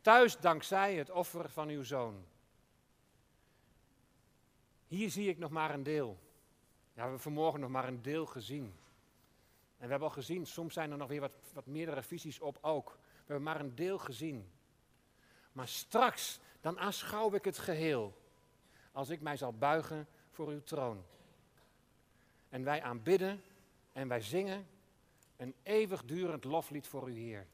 Thuis 0.00 0.38
dankzij 0.38 0.94
het 0.94 1.10
offer 1.10 1.50
van 1.50 1.68
uw 1.68 1.82
zoon. 1.82 2.24
Hier 4.86 5.10
zie 5.10 5.28
ik 5.28 5.38
nog 5.38 5.50
maar 5.50 5.74
een 5.74 5.82
deel. 5.82 6.18
We 6.94 7.00
hebben 7.00 7.20
vanmorgen 7.20 7.60
nog 7.60 7.70
maar 7.70 7.88
een 7.88 8.02
deel 8.02 8.26
gezien. 8.26 8.64
En 9.76 9.88
we 9.88 9.90
hebben 9.90 10.08
al 10.08 10.14
gezien, 10.14 10.46
soms 10.46 10.74
zijn 10.74 10.90
er 10.90 10.96
nog 10.96 11.08
weer 11.08 11.20
wat, 11.20 11.32
wat 11.52 11.66
meerdere 11.66 12.02
visies 12.02 12.40
op 12.40 12.58
ook. 12.60 12.90
We 12.90 13.32
hebben 13.32 13.42
maar 13.42 13.60
een 13.60 13.74
deel 13.74 13.98
gezien. 13.98 14.50
Maar 15.52 15.68
straks, 15.68 16.40
dan 16.60 16.78
aanschouw 16.78 17.34
ik 17.34 17.44
het 17.44 17.58
geheel. 17.58 18.20
Als 18.92 19.08
ik 19.08 19.20
mij 19.20 19.36
zal 19.36 19.52
buigen 19.52 20.08
voor 20.30 20.48
uw 20.48 20.62
troon. 20.62 21.04
En 22.48 22.64
wij 22.64 22.82
aanbidden 22.82 23.42
en 23.92 24.08
wij 24.08 24.20
zingen 24.20 24.66
een 25.36 25.54
eeuwigdurend 25.62 26.44
loflied 26.44 26.86
voor 26.86 27.04
uw 27.04 27.14
Heer. 27.14 27.46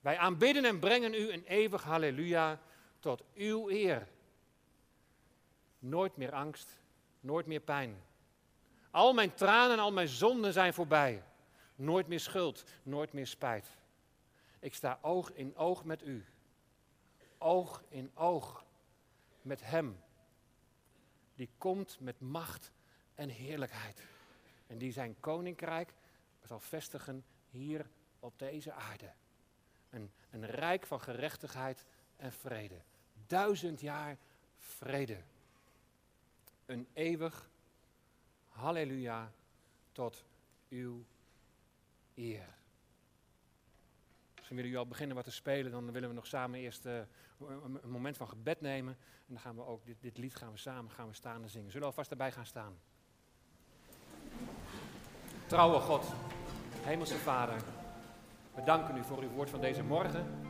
Wij 0.00 0.18
aanbidden 0.18 0.64
en 0.64 0.78
brengen 0.78 1.14
u 1.14 1.32
een 1.32 1.44
eeuwig 1.44 1.82
halleluja 1.82 2.60
tot 2.98 3.22
uw 3.34 3.70
eer. 3.70 4.08
Nooit 5.78 6.16
meer 6.16 6.32
angst, 6.32 6.78
nooit 7.20 7.46
meer 7.46 7.60
pijn. 7.60 8.02
Al 8.94 9.12
mijn 9.12 9.34
tranen, 9.34 9.78
al 9.78 9.92
mijn 9.92 10.08
zonden 10.08 10.52
zijn 10.52 10.74
voorbij. 10.74 11.22
Nooit 11.74 12.06
meer 12.06 12.20
schuld, 12.20 12.64
nooit 12.82 13.12
meer 13.12 13.26
spijt. 13.26 13.76
Ik 14.58 14.74
sta 14.74 14.98
oog 15.02 15.32
in 15.32 15.56
oog 15.56 15.84
met 15.84 16.02
u. 16.02 16.24
Oog 17.38 17.82
in 17.88 18.10
oog 18.14 18.64
met 19.42 19.60
Hem. 19.62 20.00
Die 21.34 21.50
komt 21.58 22.00
met 22.00 22.20
macht 22.20 22.72
en 23.14 23.28
heerlijkheid. 23.28 24.02
En 24.66 24.78
die 24.78 24.92
zijn 24.92 25.20
koninkrijk 25.20 25.92
zal 26.42 26.60
vestigen 26.60 27.24
hier 27.50 27.86
op 28.20 28.38
deze 28.38 28.72
aarde. 28.72 29.12
Een, 29.90 30.12
een 30.30 30.46
rijk 30.46 30.86
van 30.86 31.00
gerechtigheid 31.00 31.86
en 32.16 32.32
vrede. 32.32 32.82
Duizend 33.26 33.80
jaar 33.80 34.18
vrede. 34.58 35.22
Een 36.66 36.88
eeuwig 36.92 37.52
halleluja 38.54 39.32
tot 39.92 40.24
uw 40.68 41.04
eer. 42.14 42.54
Misschien 44.34 44.56
willen 44.56 44.70
jullie 44.70 44.78
al 44.78 44.86
beginnen 44.86 45.16
wat 45.16 45.24
te 45.24 45.30
spelen, 45.30 45.70
dan 45.70 45.92
willen 45.92 46.08
we 46.08 46.14
nog 46.14 46.26
samen 46.26 46.58
eerst 46.58 46.84
een, 46.84 47.06
een, 47.82 47.90
moment 47.90 48.16
van 48.16 48.28
gebed 48.28 48.60
nemen. 48.60 48.96
En 48.98 49.34
dan 49.34 49.38
gaan 49.38 49.56
we 49.56 49.64
ook 49.64 49.86
dit, 49.86 49.96
dit 50.00 50.18
lied 50.18 50.34
gaan 50.34 50.52
we 50.52 50.58
samen 50.58 50.90
gaan 50.90 51.08
we 51.08 51.14
staan 51.14 51.42
en 51.42 51.48
zingen. 51.48 51.70
Zullen 51.70 51.80
we 51.80 51.92
alvast 51.92 52.10
erbij 52.10 52.32
gaan 52.32 52.46
staan? 52.46 52.78
Trouwe 55.46 55.80
God, 55.80 56.12
Hemelse 56.82 57.16
Vader, 57.16 57.62
we 58.54 58.62
danken 58.62 58.96
u 58.96 59.04
voor 59.04 59.18
uw 59.18 59.28
woord 59.28 59.50
van 59.50 59.60
deze 59.60 59.82
morgen. 59.82 60.42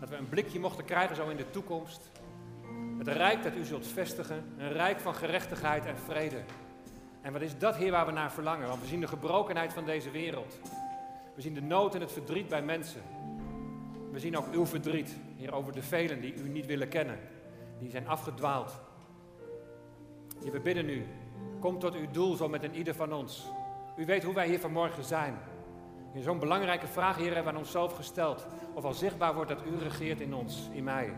Dat 0.00 0.08
we 0.08 0.16
een 0.16 0.28
blikje 0.28 0.58
mochten 0.58 0.84
krijgen 0.84 1.16
zo 1.16 1.28
in 1.28 1.36
de 1.36 1.50
toekomst. 1.50 2.10
Het 2.98 3.08
rijk 3.08 3.42
dat 3.42 3.54
u 3.54 3.64
zult 3.64 3.86
vestigen, 3.86 4.54
een 4.58 4.72
rijk 4.72 5.00
van 5.00 5.14
gerechtigheid 5.14 5.86
en 5.86 5.98
vrede. 5.98 6.44
En 7.26 7.32
wat 7.32 7.40
is 7.40 7.58
dat, 7.58 7.76
Heer, 7.76 7.90
waar 7.90 8.06
we 8.06 8.12
naar 8.12 8.32
verlangen? 8.32 8.68
Want 8.68 8.80
we 8.80 8.86
zien 8.86 9.00
de 9.00 9.06
gebrokenheid 9.06 9.72
van 9.72 9.84
deze 9.84 10.10
wereld. 10.10 10.58
We 11.34 11.40
zien 11.40 11.54
de 11.54 11.62
nood 11.62 11.94
en 11.94 12.00
het 12.00 12.12
verdriet 12.12 12.48
bij 12.48 12.62
mensen. 12.62 13.02
We 14.12 14.18
zien 14.18 14.36
ook 14.36 14.46
uw 14.52 14.66
verdriet, 14.66 15.16
Heer, 15.36 15.52
over 15.52 15.72
de 15.72 15.82
velen 15.82 16.20
die 16.20 16.34
u 16.34 16.48
niet 16.48 16.66
willen 16.66 16.88
kennen. 16.88 17.18
Die 17.78 17.90
zijn 17.90 18.08
afgedwaald. 18.08 18.80
Heer, 20.42 20.52
we 20.52 20.60
bidden 20.60 20.88
u, 20.88 21.06
kom 21.60 21.78
tot 21.78 21.94
uw 21.94 22.10
doel 22.10 22.36
zo 22.36 22.48
met 22.48 22.62
een 22.62 22.74
ieder 22.74 22.94
van 22.94 23.12
ons. 23.12 23.46
U 23.96 24.04
weet 24.04 24.24
hoe 24.24 24.34
wij 24.34 24.48
hier 24.48 24.60
vanmorgen 24.60 25.04
zijn. 25.04 25.38
Zo'n 26.20 26.38
belangrijke 26.38 26.86
vraag, 26.86 27.16
Heer, 27.16 27.34
hebben 27.34 27.44
we 27.44 27.50
aan 27.50 27.64
onszelf 27.64 27.96
gesteld. 27.96 28.46
Of 28.74 28.84
al 28.84 28.94
zichtbaar 28.94 29.34
wordt 29.34 29.50
dat 29.50 29.66
U 29.66 29.78
regeert 29.78 30.20
in 30.20 30.34
ons, 30.34 30.68
in 30.72 30.84
mij. 30.84 31.12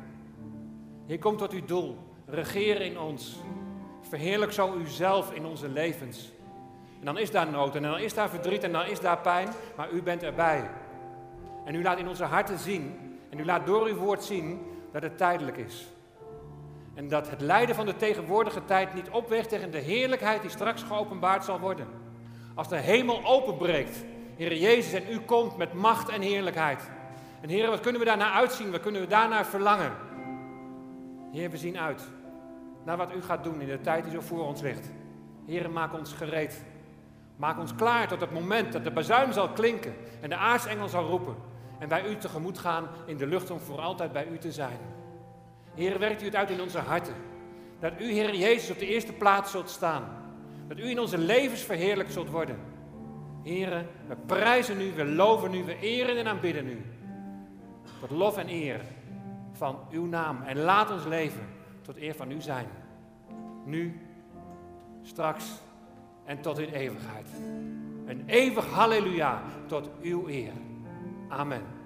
Hier 1.06 1.18
komt 1.18 1.38
tot 1.38 1.52
uw 1.52 1.64
doel. 1.64 1.98
Regeer 2.26 2.80
in 2.80 2.98
ons. 2.98 3.36
Verheerlijk 4.08 4.52
zo 4.52 4.74
Uzelf 4.74 5.32
in 5.32 5.46
onze 5.46 5.68
levens. 5.68 6.32
En 6.98 7.04
dan 7.04 7.18
is 7.18 7.30
daar 7.30 7.50
nood 7.50 7.74
en 7.74 7.82
dan 7.82 7.98
is 7.98 8.14
daar 8.14 8.28
verdriet 8.28 8.62
en 8.62 8.72
dan 8.72 8.86
is 8.86 9.00
daar 9.00 9.18
pijn, 9.18 9.48
maar 9.76 9.90
U 9.90 10.02
bent 10.02 10.22
erbij. 10.22 10.70
En 11.64 11.74
U 11.74 11.82
laat 11.82 11.98
in 11.98 12.08
onze 12.08 12.24
harten 12.24 12.58
zien 12.58 12.96
en 13.30 13.38
U 13.38 13.44
laat 13.44 13.66
door 13.66 13.86
Uw 13.86 13.96
woord 13.96 14.24
zien 14.24 14.66
dat 14.92 15.02
het 15.02 15.18
tijdelijk 15.18 15.56
is. 15.56 15.86
En 16.94 17.08
dat 17.08 17.30
het 17.30 17.40
lijden 17.40 17.74
van 17.74 17.86
de 17.86 17.96
tegenwoordige 17.96 18.64
tijd 18.64 18.94
niet 18.94 19.10
opweegt 19.10 19.48
tegen 19.48 19.70
de 19.70 19.78
heerlijkheid 19.78 20.40
die 20.40 20.50
straks 20.50 20.82
geopenbaard 20.82 21.44
zal 21.44 21.60
worden. 21.60 21.86
Als 22.54 22.68
de 22.68 22.76
hemel 22.76 23.24
openbreekt 23.24 24.04
Heer 24.36 24.56
Jezus, 24.56 24.92
en 24.92 25.12
u 25.12 25.18
komt 25.18 25.56
met 25.56 25.72
macht 25.72 26.08
en 26.08 26.20
heerlijkheid. 26.20 26.90
En 27.40 27.48
Heer, 27.48 27.70
wat 27.70 27.80
kunnen 27.80 28.00
we 28.00 28.06
daarnaar 28.06 28.32
uitzien? 28.32 28.70
Wat 28.70 28.80
kunnen 28.80 29.00
we 29.00 29.06
daarnaar 29.06 29.46
verlangen? 29.46 29.92
Heer, 31.32 31.50
we 31.50 31.56
zien 31.56 31.78
uit 31.78 32.08
naar 32.88 32.96
wat 32.96 33.14
u 33.14 33.22
gaat 33.22 33.44
doen 33.44 33.60
in 33.60 33.66
de 33.66 33.80
tijd 33.80 34.04
die 34.04 34.12
zo 34.12 34.20
voor 34.20 34.46
ons 34.46 34.60
ligt. 34.60 34.90
Heer, 35.46 35.70
maak 35.70 35.92
ons 35.92 36.12
gereed. 36.12 36.64
Maak 37.36 37.58
ons 37.58 37.74
klaar 37.74 38.08
tot 38.08 38.20
het 38.20 38.32
moment 38.32 38.72
dat 38.72 38.84
de 38.84 38.90
bazuin 38.90 39.32
zal 39.32 39.48
klinken 39.48 39.94
en 40.20 40.28
de 40.28 40.36
aartsengel 40.36 40.88
zal 40.88 41.06
roepen. 41.06 41.34
En 41.78 41.88
wij 41.88 42.08
u 42.08 42.16
tegemoet 42.16 42.58
gaan 42.58 42.88
in 43.06 43.16
de 43.16 43.26
lucht 43.26 43.50
om 43.50 43.60
voor 43.60 43.80
altijd 43.80 44.12
bij 44.12 44.26
u 44.26 44.38
te 44.38 44.52
zijn. 44.52 44.78
Heer, 45.74 45.98
werkt 45.98 46.22
u 46.22 46.24
het 46.24 46.34
uit 46.34 46.50
in 46.50 46.60
onze 46.60 46.78
harten. 46.78 47.14
Dat 47.80 47.92
u, 48.00 48.12
Heer 48.12 48.34
Jezus, 48.34 48.70
op 48.70 48.78
de 48.78 48.86
eerste 48.86 49.12
plaats 49.12 49.50
zult 49.50 49.70
staan. 49.70 50.04
Dat 50.68 50.78
u 50.78 50.90
in 50.90 51.00
onze 51.00 51.18
levens 51.18 51.62
verheerlijk 51.62 52.10
zult 52.10 52.30
worden. 52.30 52.58
Heren, 53.42 53.86
we 54.06 54.16
prijzen 54.26 54.80
u, 54.80 54.92
we 54.92 55.04
loven 55.04 55.54
u, 55.54 55.64
we 55.64 55.78
eren 55.78 56.16
en 56.16 56.26
aanbidden 56.26 56.66
u. 56.68 56.84
Tot 58.00 58.10
lof 58.10 58.36
en 58.36 58.48
eer 58.48 58.80
van 59.52 59.78
uw 59.90 60.06
naam. 60.06 60.42
En 60.42 60.58
laat 60.58 60.90
ons 60.90 61.04
leven 61.04 61.56
tot 61.88 61.96
eer 61.96 62.14
van 62.14 62.30
u 62.30 62.40
zijn. 62.40 62.66
Nu, 63.64 64.00
straks 65.02 65.60
en 66.24 66.40
tot 66.40 66.58
in 66.58 66.68
eeuwigheid. 66.68 67.28
Een 68.06 68.22
eeuwig 68.26 68.66
halleluja 68.66 69.42
tot 69.66 69.90
uw 70.02 70.28
eer. 70.28 70.52
Amen. 71.28 71.77